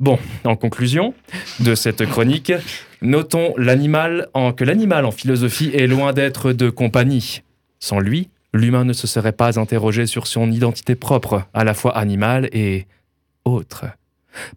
Bon, 0.00 0.18
en 0.42 0.56
conclusion 0.56 1.14
de 1.60 1.76
cette 1.76 2.04
chronique, 2.06 2.52
notons 3.02 3.54
l'animal 3.56 4.28
en, 4.34 4.52
que 4.52 4.64
l'animal 4.64 5.04
en 5.04 5.12
philosophie 5.12 5.70
est 5.74 5.86
loin 5.86 6.12
d'être 6.12 6.52
de 6.52 6.70
compagnie. 6.70 7.42
Sans 7.78 8.00
lui, 8.00 8.28
l'humain 8.52 8.84
ne 8.84 8.92
se 8.92 9.06
serait 9.06 9.32
pas 9.32 9.58
interrogé 9.58 10.06
sur 10.06 10.26
son 10.26 10.50
identité 10.50 10.94
propre, 10.94 11.44
à 11.54 11.64
la 11.64 11.74
fois 11.74 11.96
animale 11.96 12.48
et 12.52 12.86
autre. 13.44 13.86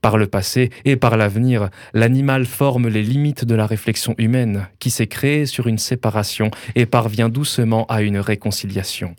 Par 0.01 0.17
le 0.17 0.27
passé 0.27 0.69
et 0.85 0.95
par 0.95 1.17
l'avenir, 1.17 1.69
l'animal 1.93 2.45
forme 2.45 2.87
les 2.87 3.03
limites 3.03 3.45
de 3.45 3.55
la 3.55 3.65
réflexion 3.65 4.15
humaine, 4.17 4.67
qui 4.79 4.89
s'est 4.89 5.07
créée 5.07 5.45
sur 5.45 5.67
une 5.67 5.77
séparation 5.77 6.49
et 6.75 6.85
parvient 6.85 7.29
doucement 7.29 7.85
à 7.87 8.01
une 8.01 8.19
réconciliation. 8.19 9.15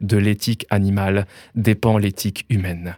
De 0.00 0.16
l'éthique 0.16 0.66
animale 0.70 1.26
dépend 1.54 1.98
l'éthique 1.98 2.46
humaine. 2.48 2.96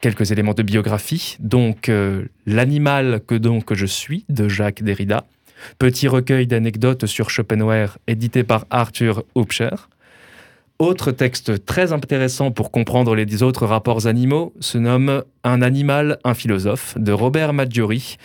Quelques 0.00 0.32
éléments 0.32 0.54
de 0.54 0.64
biographie, 0.64 1.36
donc 1.38 1.88
euh, 1.88 2.24
L'animal 2.46 3.20
que 3.24 3.36
donc 3.36 3.72
je 3.72 3.86
suis 3.86 4.24
de 4.28 4.48
Jacques 4.48 4.82
Derrida, 4.82 5.26
petit 5.78 6.08
recueil 6.08 6.48
d'anecdotes 6.48 7.06
sur 7.06 7.30
Schopenhauer 7.30 7.98
édité 8.08 8.42
par 8.42 8.66
Arthur 8.70 9.22
Hupscher, 9.36 9.76
autre 10.82 11.12
texte 11.12 11.64
très 11.64 11.92
intéressant 11.92 12.50
pour 12.50 12.70
comprendre 12.70 13.14
les 13.14 13.42
autres 13.42 13.66
rapports 13.66 14.06
animaux 14.06 14.52
se 14.60 14.78
nomme 14.78 15.22
Un 15.44 15.62
animal, 15.62 16.18
un 16.24 16.34
philosophe 16.34 16.96
de 16.98 17.12
Robert 17.12 17.52
Maggiori, 17.52 18.16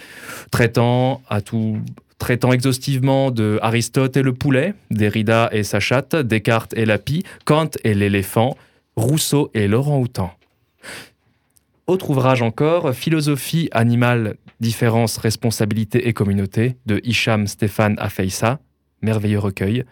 traitant 0.51 1.21
à 1.29 1.41
tout 1.41 1.77
traitant 2.17 2.51
exhaustivement 2.51 3.31
de 3.31 3.59
Aristote 3.61 4.17
et 4.17 4.23
le 4.23 4.33
poulet, 4.33 4.73
Derrida 4.89 5.49
et 5.51 5.63
sa 5.63 5.79
chatte, 5.79 6.15
Descartes 6.15 6.73
et 6.75 6.85
la 6.85 6.97
pie, 6.97 7.23
Kant 7.45 7.69
et 7.83 7.93
l'éléphant, 7.93 8.57
Rousseau 8.95 9.51
et 9.53 9.67
l'orang-outan. 9.67 10.31
Autre 11.85 12.09
ouvrage 12.09 12.41
encore, 12.41 12.93
Philosophie 12.93 13.69
animale, 13.71 14.35
différence, 14.59 15.17
responsabilité 15.17 16.07
et 16.07 16.13
communauté, 16.13 16.75
de 16.85 16.99
Hicham 17.03 17.45
Stéphane 17.45 17.95
Afeissa, 17.99 18.59
merveilleux 19.01 19.39
recueil. 19.39 19.85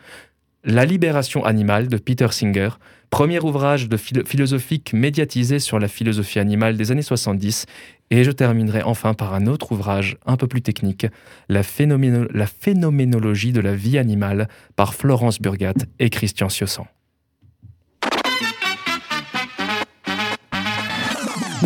La 0.66 0.84
libération 0.86 1.46
animale 1.46 1.88
de 1.90 1.98
Peter 1.98 2.28
Singer, 2.32 2.70
premier 3.12 3.40
ouvrage 3.40 3.88
de 3.88 3.98
philo- 3.98 4.26
philosophique 4.26 4.94
médiatisé 4.94 5.60
sur 5.60 5.78
la 5.80 5.88
philosophie 5.88 6.40
animale 6.40 6.76
des 6.76 6.92
années 6.92 7.04
70. 7.04 7.66
Et 8.12 8.24
je 8.24 8.32
terminerai 8.32 8.82
enfin 8.84 9.14
par 9.14 9.34
un 9.36 9.46
autre 9.48 9.72
ouvrage 9.72 10.18
un 10.26 10.38
peu 10.38 10.48
plus 10.48 10.62
technique, 10.62 11.06
La, 11.50 11.62
phénoméno- 11.62 12.28
la 12.34 12.48
phénoménologie 12.48 13.52
de 13.52 13.62
la 13.62 13.76
vie 13.76 13.98
animale 13.98 14.48
par 14.76 14.94
Florence 14.96 15.40
Burgat 15.40 15.74
et 16.00 16.10
Christian 16.10 16.50
Siossan. 16.50 16.86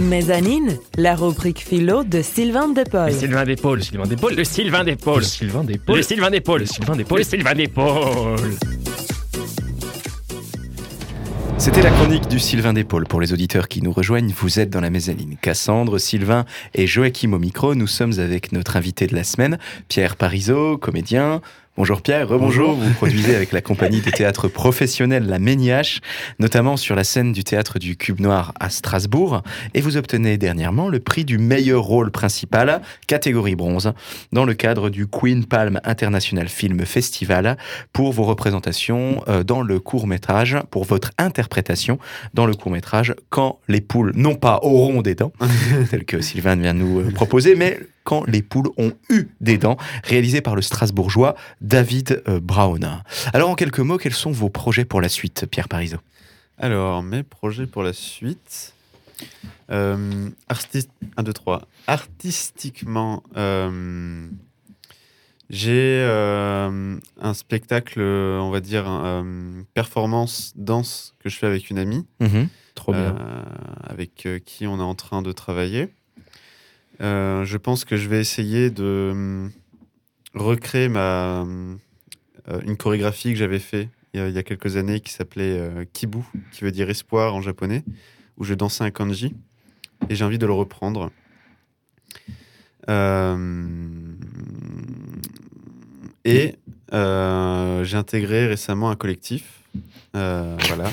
Mezzanine, 0.02 0.78
la 0.98 1.16
rubrique 1.16 1.60
philo 1.60 2.04
de 2.06 2.22
Sylvain 2.22 2.70
Depaul. 2.70 3.12
Sylvain 3.12 3.44
d'épaule, 3.44 3.84
Sylvain 3.84 4.06
d'épaule, 4.08 4.36
le 4.36 4.44
Sylvain 4.46 4.84
d'épaule. 4.86 5.24
Sylvain 5.26 5.64
d'épaule. 5.64 5.98
Le 5.98 6.04
Sylvain 6.04 6.30
d'épaule, 6.32 6.60
le 6.62 6.66
Sylvain 6.66 6.96
d'épaule, 6.96 7.18
le 7.20 7.24
Sylvain 7.26 7.54
d'épaule. 7.54 8.36
C'était 11.60 11.82
la 11.82 11.92
chronique 11.92 12.30
du 12.30 12.40
Sylvain 12.40 12.72
d'épaule. 12.72 13.06
Pour 13.06 13.20
les 13.20 13.34
auditeurs 13.34 13.68
qui 13.68 13.82
nous 13.82 13.92
rejoignent, 13.92 14.32
vous 14.32 14.62
êtes 14.62 14.70
dans 14.70 14.80
la 14.80 14.90
mezzanine. 14.90 15.36
Cassandre, 15.42 15.98
Sylvain 15.98 16.46
et 16.74 16.88
Joachim 16.88 17.34
au 17.34 17.38
micro. 17.38 17.76
Nous 17.76 17.86
sommes 17.86 18.18
avec 18.18 18.54
notre 18.54 18.78
invité 18.78 19.08
de 19.08 19.16
la 19.16 19.26
semaine, 19.26 19.60
Pierre 19.90 20.16
Parisot, 20.16 20.78
comédien. 20.78 21.42
Bonjour 21.80 22.02
Pierre, 22.02 22.28
rebonjour. 22.28 22.74
Vous 22.74 22.94
produisez 22.96 23.34
avec 23.38 23.54
la 23.54 23.62
compagnie 23.62 24.02
de 24.02 24.12
théâtre 24.12 24.50
professionnel 24.50 25.28
La 25.28 25.40
Méniache, 25.40 26.02
notamment 26.38 26.76
sur 26.76 26.94
la 26.94 27.06
scène 27.06 27.32
du 27.32 27.46
théâtre 27.46 27.80
du 27.80 27.96
Cube 27.96 28.20
Noir 28.20 28.54
à 28.60 28.70
Strasbourg. 28.70 29.44
Et 29.74 29.80
vous 29.80 29.96
obtenez 29.96 30.38
dernièrement 30.38 30.90
le 30.90 31.00
prix 31.00 31.24
du 31.24 31.38
meilleur 31.38 31.84
rôle 31.84 32.12
principal, 32.12 32.82
catégorie 33.08 33.56
bronze, 33.56 33.94
dans 34.34 34.44
le 34.44 34.56
cadre 34.56 34.90
du 34.90 35.08
Queen 35.08 35.46
Palm 35.46 35.80
International 35.86 36.50
Film 36.50 36.86
Festival 36.86 37.56
pour 37.94 38.12
vos 38.12 38.26
représentations 38.26 39.24
euh, 39.30 39.46
dans 39.46 39.62
le 39.62 39.80
court 39.80 40.06
métrage, 40.06 40.58
pour 40.72 40.84
votre 40.84 41.12
interprétation 41.18 41.98
dans 42.34 42.46
le 42.46 42.56
court 42.56 42.74
métrage 42.74 43.16
Quand 43.30 43.60
les 43.70 43.80
poules, 43.80 44.12
non 44.18 44.36
pas 44.36 44.60
auront 44.64 45.02
des 45.02 45.16
dents, 45.16 45.32
tel 45.90 46.04
que 46.04 46.20
Sylvain 46.20 46.58
vient 46.58 46.74
de 46.74 46.80
nous 46.80 47.00
euh, 47.00 47.12
proposer, 47.12 47.56
mais 47.56 47.80
Quand 48.10 48.24
les 48.28 48.42
poules 48.42 48.72
ont 48.78 48.94
eu 49.12 49.28
des 49.40 49.60
dents, 49.60 49.78
réalisé 50.04 50.42
par 50.42 50.56
le 50.56 50.64
Strasbourgeois 50.64 51.36
David 51.62 52.24
euh, 52.28 52.40
Brown. 52.40 53.04
Alors 53.34 53.52
en 53.52 53.56
quelques 53.56 53.82
mots, 53.82 54.00
quels 54.00 54.16
sont 54.16 54.32
vos 54.32 54.50
projets 54.50 54.84
pour 54.84 55.00
la 55.00 55.10
suite, 55.10 55.46
Pierre 55.46 55.68
Parisot 55.70 56.00
Alors, 56.58 57.04
mes 57.04 57.22
projets 57.22 57.68
pour 57.68 57.84
la 57.84 57.94
suite. 57.94 58.74
Euh, 59.70 60.28
artiste... 60.48 60.90
1, 61.18 61.22
2, 61.22 61.34
3. 61.34 61.62
Artistiquement, 61.86 63.22
euh, 63.38 64.28
j'ai 65.52 66.02
euh, 66.02 66.98
un 67.22 67.34
spectacle, 67.36 68.02
on 68.02 68.50
va 68.50 68.60
dire, 68.60 68.86
euh, 68.88 69.62
performance 69.76 70.54
danse 70.56 71.14
que 71.20 71.30
je 71.30 71.38
fais 71.38 71.46
avec 71.46 71.70
une 71.70 71.78
amie. 71.78 72.08
Trop 72.74 72.92
bien. 72.92 73.02
euh, 73.02 73.44
avec 73.84 74.28
qui 74.46 74.66
on 74.66 74.80
est 74.80 74.82
en 74.82 74.96
train 74.96 75.22
de 75.22 75.32
travailler. 75.32 75.90
Euh, 77.02 77.46
je 77.46 77.58
pense 77.58 77.86
que 77.86 77.98
je 77.98 78.10
vais 78.10 78.20
essayer 78.20 78.70
de 78.70 79.10
hum, 79.12 79.52
recréer 80.34 80.90
ma, 80.90 81.42
hum, 81.42 81.80
euh, 82.50 82.60
une 82.66 82.78
chorégraphie 82.78 83.32
que 83.32 83.38
j'avais 83.38 83.60
fait 83.60 83.90
il 84.14 84.32
y, 84.32 84.38
a, 84.38 84.44
quelques 84.44 84.76
années 84.76 85.02
qui 85.02 85.14
s'appelait 85.14 85.60
euh, 85.60 85.86
Kibu, 85.94 86.20
qui 86.52 86.64
veut 86.64 86.72
dire 86.72 86.90
espoir 86.90 87.36
en 87.36 87.42
japonais, 87.42 87.84
où 88.38 88.44
je 88.44 88.56
dansais 88.56 88.84
un 88.84 88.90
kanji. 88.90 89.36
Et 90.10 90.16
j'ai 90.16 90.26
envie 90.26 90.40
de 90.40 90.48
le 90.48 90.54
reprendre. 90.54 91.12
Euh, 92.90 93.78
et 96.26 96.56
euh, 96.94 97.84
j'ai 97.84 97.98
intégré 97.98 98.48
récemment 98.48 98.90
un 98.90 98.96
collectif. 98.96 99.62
euh, 100.16 100.58
voilà, 100.68 100.90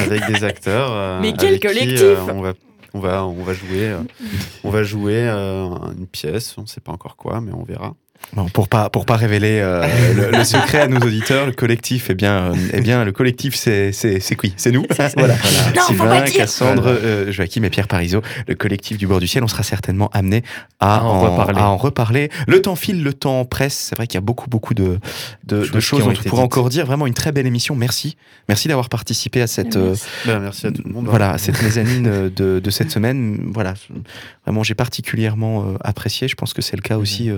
avec 0.00 0.26
des 0.26 0.44
acteurs. 0.44 1.22
Mais 1.22 1.32
quel 1.32 1.50
avec 1.50 1.62
collectif? 1.62 2.18
on 2.28 2.42
va 2.42 2.52
on 3.34 3.42
va 3.42 3.54
jouer 3.54 3.88
euh, 3.88 4.02
euh, 4.64 5.92
une 5.96 6.06
pièce, 6.06 6.56
on 6.58 6.62
ne 6.62 6.66
sait 6.66 6.80
pas 6.80 6.92
encore 6.92 7.16
quoi, 7.16 7.40
mais 7.40 7.52
on 7.52 7.64
verra. 7.64 7.94
Bon, 8.34 8.46
pour 8.48 8.68
pas 8.68 8.88
pour 8.88 9.04
pas 9.04 9.16
révéler 9.16 9.60
euh, 9.60 9.86
le, 10.16 10.30
le 10.38 10.44
secret 10.44 10.80
à 10.80 10.88
nos 10.88 11.00
auditeurs, 11.00 11.44
le 11.44 11.52
collectif, 11.52 12.06
eh 12.08 12.14
bien, 12.14 12.52
euh, 12.52 12.54
eh 12.72 12.80
bien, 12.80 13.04
le 13.04 13.12
collectif, 13.12 13.54
c'est 13.54 13.92
c'est 13.92 14.20
c'est 14.20 14.36
qui? 14.36 14.54
C'est 14.56 14.70
nous? 14.70 14.86
voilà. 15.18 15.34
Non, 15.76 15.82
Sylvain. 15.86 16.22
Cassandre, 16.22 16.84
euh, 16.86 17.30
Joachim 17.30 17.62
et 17.64 17.68
Pierre 17.70 17.88
Parisot, 17.88 18.22
le 18.48 18.54
collectif 18.54 18.96
du 18.96 19.06
bord 19.06 19.20
du 19.20 19.26
ciel. 19.26 19.44
On 19.44 19.48
sera 19.48 19.62
certainement 19.62 20.08
amené 20.14 20.42
à, 20.80 21.04
en 21.04 21.20
reparler. 21.20 21.60
à 21.60 21.68
en 21.68 21.76
reparler. 21.76 22.30
Le 22.46 22.62
temps 22.62 22.74
file, 22.74 23.02
le 23.02 23.12
temps 23.12 23.44
presse. 23.44 23.88
C'est 23.90 23.96
vrai 23.96 24.06
qu'il 24.06 24.14
y 24.14 24.18
a 24.18 24.22
beaucoup 24.22 24.48
beaucoup 24.48 24.72
de 24.72 24.98
de, 25.44 25.66
de 25.66 25.80
Choses 25.80 26.00
dont 26.04 26.10
on 26.10 26.14
pourrait 26.14 26.22
dites. 26.30 26.32
encore 26.38 26.68
dire. 26.70 26.86
Vraiment 26.86 27.06
une 27.06 27.14
très 27.14 27.32
belle 27.32 27.46
émission. 27.46 27.74
Merci, 27.76 28.16
merci 28.48 28.66
d'avoir 28.68 28.88
participé 28.88 29.42
à 29.42 29.46
cette 29.46 29.76
euh, 29.76 29.94
Ben, 30.24 30.38
merci 30.40 30.66
à 30.66 30.70
tout 30.72 30.82
le 30.86 30.90
monde. 30.90 31.06
voilà, 31.06 31.36
cette 31.36 31.62
mezzanine 31.62 32.30
de, 32.34 32.60
de 32.60 32.70
cette 32.70 32.90
semaine, 32.90 33.50
voilà, 33.52 33.74
vraiment 34.46 34.62
j'ai 34.62 34.74
particulièrement 34.74 35.74
apprécié. 35.84 36.28
Je 36.28 36.34
pense 36.34 36.54
que 36.54 36.62
c'est 36.62 36.76
le 36.76 36.82
cas 36.82 36.96
aussi 36.96 37.30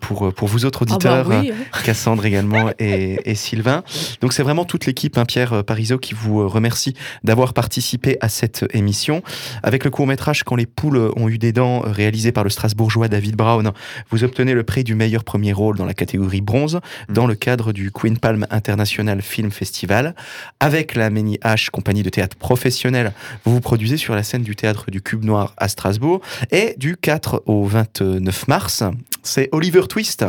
pour, 0.00 0.32
pour 0.32 0.48
vous 0.48 0.64
autres 0.64 0.84
Ah 0.84 0.86
bah 0.86 0.94
auditeurs, 0.94 1.28
oui, 1.28 1.50
hein. 1.50 1.54
euh, 1.54 1.82
Cassandre 1.84 2.24
également 2.24 2.70
et, 2.78 3.18
et 3.24 3.34
Sylvain. 3.34 3.82
Donc 4.20 4.32
c'est 4.32 4.42
vraiment 4.42 4.64
toute 4.64 4.86
l'équipe, 4.86 5.18
hein, 5.18 5.24
Pierre 5.24 5.52
euh, 5.52 5.62
Parisot, 5.62 5.98
qui 5.98 6.14
vous 6.14 6.40
euh, 6.40 6.46
remercie 6.46 6.94
d'avoir 7.22 7.52
participé 7.52 8.16
à 8.20 8.28
cette 8.28 8.64
émission. 8.72 9.22
Avec 9.62 9.84
le 9.84 9.90
court-métrage 9.90 10.44
Quand 10.44 10.56
les 10.56 10.66
poules 10.66 11.12
ont 11.16 11.28
eu 11.28 11.38
des 11.38 11.52
dents, 11.52 11.84
euh, 11.84 11.90
réalisé 11.90 12.32
par 12.32 12.44
le 12.44 12.50
Strasbourgeois 12.50 13.08
David 13.08 13.36
Brown, 13.36 13.72
vous 14.10 14.24
obtenez 14.24 14.54
le 14.54 14.62
prix 14.62 14.84
du 14.84 14.94
meilleur 14.94 15.24
premier 15.24 15.52
rôle 15.52 15.76
dans 15.76 15.86
la 15.86 15.94
catégorie 15.94 16.40
bronze 16.40 16.80
dans 17.08 17.26
le 17.26 17.34
cadre 17.34 17.72
du 17.72 17.90
Queen 17.90 18.18
Palm 18.18 18.46
International 18.50 19.22
Film 19.22 19.50
Festival. 19.50 20.14
Avec 20.60 20.94
la 20.94 21.10
Ménie 21.10 21.38
H, 21.44 21.70
compagnie 21.70 22.02
de 22.02 22.10
théâtre 22.10 22.36
professionnelle, 22.36 23.12
vous 23.44 23.54
vous 23.54 23.60
produisez 23.60 23.96
sur 23.96 24.14
la 24.14 24.22
scène 24.22 24.42
du 24.42 24.56
théâtre 24.56 24.90
du 24.90 25.02
Cube 25.02 25.24
Noir 25.24 25.54
à 25.56 25.68
Strasbourg. 25.68 26.20
Et 26.50 26.74
du 26.78 26.96
4 26.96 27.42
au 27.46 27.64
29 27.64 28.48
mars, 28.48 28.82
c'est 29.24 29.48
Oliver 29.52 29.82
Twist, 29.88 30.24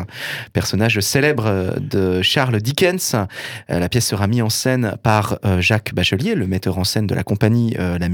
personnage 0.54 1.00
célèbre 1.00 1.46
euh, 1.46 1.72
de 1.80 2.22
Charles 2.22 2.62
Dickens. 2.62 3.14
Euh, 3.14 3.80
La 3.80 3.90
pièce 3.90 4.08
sera 4.08 4.28
mise 4.28 4.42
en 4.42 4.50
scène 4.50 4.96
par 5.04 5.38
euh, 5.46 5.62
Jacques 5.62 5.94
Bachelier, 5.94 6.36
le 6.36 6.48
metteur 6.48 6.78
en 6.78 6.84
scène 6.84 7.08
de 7.08 7.16
la 7.16 7.24
compagnie 7.24 7.76
La. 7.78 8.08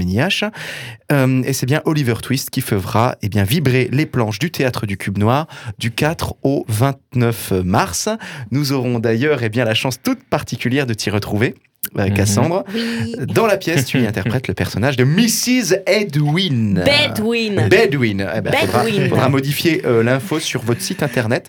Euh, 1.12 1.42
et 1.44 1.52
c'est 1.52 1.66
bien 1.66 1.82
Oliver 1.84 2.14
Twist 2.22 2.50
qui 2.50 2.60
fera 2.60 3.16
eh 3.22 3.28
bien, 3.28 3.44
vibrer 3.44 3.88
les 3.92 4.06
planches 4.06 4.38
du 4.38 4.50
théâtre 4.50 4.86
du 4.86 4.96
Cube 4.96 5.18
Noir 5.18 5.46
du 5.78 5.90
4 5.90 6.36
au 6.42 6.64
29 6.68 7.52
mars. 7.64 8.08
Nous 8.50 8.72
aurons 8.72 8.98
d'ailleurs 8.98 9.42
eh 9.42 9.48
bien, 9.48 9.64
la 9.64 9.74
chance 9.74 10.00
toute 10.02 10.24
particulière 10.24 10.86
de 10.86 10.94
t'y 10.94 11.10
retrouver. 11.10 11.54
Euh, 11.98 12.06
Mhm. 12.08 12.14
Cassandre. 12.14 12.64
Oui. 12.74 13.14
Dans 13.34 13.46
la 13.46 13.56
pièce, 13.56 13.84
tu 13.86 14.00
y 14.00 14.06
interprètes 14.06 14.48
le 14.48 14.54
personnage 14.54 14.96
de 14.96 15.04
Mrs. 15.04 15.78
Edwin. 15.86 16.82
Bedwin. 16.84 17.68
Bedwin. 17.68 18.26
Eh 18.36 18.40
ben, 18.40 18.52
faudra, 18.54 18.84
Bedwin. 18.84 19.08
faudra 19.08 19.28
modifier 19.28 19.82
euh, 19.84 20.02
l'info 20.02 20.38
sur 20.38 20.62
votre 20.62 20.80
site 20.80 21.02
internet. 21.02 21.48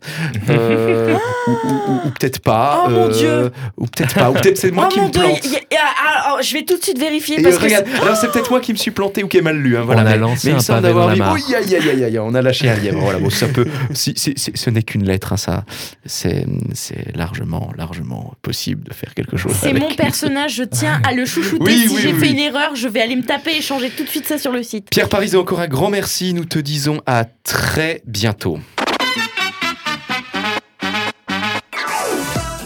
Euh, 0.50 1.16
ou 1.48 1.52
ou- 1.52 1.92
ou- 1.92 2.08
ou 2.08 2.10
peut-être 2.12 2.40
pas. 2.40 2.84
Oh, 2.86 2.90
mon 2.90 3.08
Dieu. 3.10 3.52
Ou 3.78 3.86
peut-être 3.86 4.16
pas. 4.16 4.32
Ou 4.32 4.34
peut-être 4.34 4.58
c'est 4.58 4.72
moi 4.72 4.90
oh 4.90 4.94
qui 4.94 5.00
me 5.02 5.10
plante. 5.10 5.40
il 5.46 5.52
y 5.52 5.56
a- 5.56 5.60
ah, 6.06 6.36
ah, 6.38 6.42
je 6.42 6.54
vais 6.54 6.64
tout 6.64 6.78
de 6.78 6.84
suite 6.84 7.00
vérifier 7.00 7.42
parce 7.42 7.58
que 7.58 7.64
regarde, 7.64 7.86
alors 8.02 8.16
c'est 8.18 8.32
peut-être 8.32 8.50
moi 8.50 8.60
qui 8.60 8.74
me 8.74 8.78
suis 8.78 8.92
planté 8.92 9.24
ou 9.24 9.28
qui 9.28 9.38
ai 9.38 9.42
mal 9.42 9.58
lu. 9.58 9.78
Hein, 9.78 9.84
voilà, 9.86 10.02
On 10.02 10.06
a 10.06 10.10
mais, 10.12 10.18
lancé 10.18 10.50
mais 10.52 10.58
il 10.60 10.62
un 10.62 10.64
pavé 10.76 10.82
d'avoir 10.88 11.06
dans 11.06 11.12
la 11.12 11.16
mare. 11.18 11.36
aïe, 11.36 11.56
aïe, 11.56 11.90
aïe, 11.90 12.04
aïe, 12.06 12.20
on 12.20 12.34
a 12.34 12.42
lâché 12.42 12.70
un 12.70 12.76
lièvre. 12.76 13.00
Voilà, 13.00 13.20
bon, 13.20 13.30
ça 13.30 13.48
peut. 13.48 13.66
si, 13.94 14.14
si- 14.16 14.34
si- 14.36 14.52
ce 14.56 14.70
n'est 14.70 14.84
qu'une 14.84 15.06
lettre, 15.06 15.34
hein, 15.34 15.38
ça, 15.38 15.64
c'est, 16.06 16.46
c'est 16.74 17.16
largement, 17.16 17.72
largement 17.78 18.34
possible 18.42 18.84
de 18.90 18.94
faire 18.94 19.14
quelque 19.14 19.38
chose. 19.38 19.54
c'est 19.62 19.70
avec. 19.70 19.84
mon 19.84 19.90
personnage, 19.96 20.22
je 20.47 20.63
tiens 20.63 21.01
à 21.07 21.13
le 21.13 21.26
chouchouter. 21.26 21.63
Oui, 21.63 21.88
si 21.88 21.95
oui, 21.95 22.01
j'ai 22.01 22.13
oui. 22.13 22.19
fait 22.19 22.32
une 22.32 22.39
erreur, 22.39 22.76
je 22.76 22.88
vais 22.88 23.01
aller 23.01 23.15
me 23.15 23.24
taper 23.24 23.57
et 23.57 23.61
changer 23.61 23.89
tout 23.89 24.03
de 24.03 24.09
suite 24.09 24.28
ça 24.28 24.38
sur 24.38 24.51
le 24.51 24.63
site. 24.63 24.89
Pierre 24.89 25.09
Paris, 25.09 25.36
encore 25.36 25.59
un 25.59 25.67
grand 25.67 25.89
merci. 25.89 26.34
Nous 26.34 26.45
te 26.45 26.59
disons 26.59 27.01
à 27.05 27.26
très 27.26 28.01
bientôt. 28.05 28.59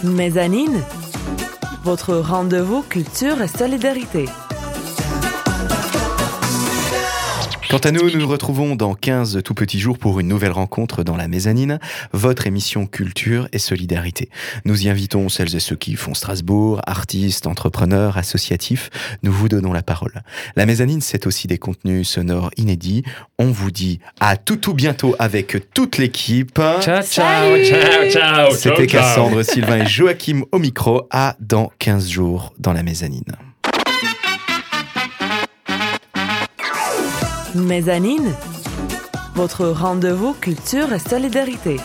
Mezzanine, 0.04 0.82
votre 1.82 2.14
rendez-vous 2.14 2.82
culture 2.82 3.42
et 3.42 3.48
solidarité. 3.48 4.26
Quant 7.70 7.76
à 7.76 7.90
nous, 7.90 8.10
nous 8.10 8.18
nous 8.18 8.26
retrouvons 8.26 8.76
dans 8.76 8.94
15 8.94 9.42
tout 9.44 9.52
petits 9.52 9.78
jours 9.78 9.98
pour 9.98 10.20
une 10.20 10.28
nouvelle 10.28 10.52
rencontre 10.52 11.04
dans 11.04 11.16
la 11.16 11.28
mezzanine, 11.28 11.78
votre 12.14 12.46
émission 12.46 12.86
culture 12.86 13.46
et 13.52 13.58
solidarité. 13.58 14.30
Nous 14.64 14.86
y 14.86 14.88
invitons 14.88 15.28
celles 15.28 15.54
et 15.54 15.60
ceux 15.60 15.76
qui 15.76 15.94
font 15.94 16.14
Strasbourg, 16.14 16.80
artistes, 16.86 17.46
entrepreneurs, 17.46 18.16
associatifs. 18.16 18.88
Nous 19.22 19.32
vous 19.32 19.50
donnons 19.50 19.74
la 19.74 19.82
parole. 19.82 20.22
La 20.56 20.64
mezzanine, 20.64 21.02
c'est 21.02 21.26
aussi 21.26 21.46
des 21.46 21.58
contenus 21.58 22.08
sonores 22.08 22.50
inédits. 22.56 23.02
On 23.38 23.50
vous 23.50 23.70
dit 23.70 24.00
à 24.18 24.38
tout 24.38 24.56
tout 24.56 24.72
bientôt 24.72 25.14
avec 25.18 25.70
toute 25.74 25.98
l'équipe. 25.98 26.58
Ciao, 26.80 27.02
ciao, 27.02 27.62
ciao, 27.64 28.10
ciao. 28.10 28.54
C'était 28.54 28.86
Cassandre, 28.86 29.42
Sylvain 29.42 29.80
et 29.80 29.86
Joachim 29.86 30.44
au 30.52 30.58
micro. 30.58 31.06
À 31.10 31.36
dans 31.38 31.70
15 31.78 32.08
jours 32.08 32.54
dans 32.58 32.72
la 32.72 32.82
mezzanine. 32.82 33.36
Mezzanine, 37.62 38.34
votre 39.34 39.66
rendez-vous 39.66 40.34
culture 40.34 40.92
et 40.92 40.98
solidarité. 40.98 41.76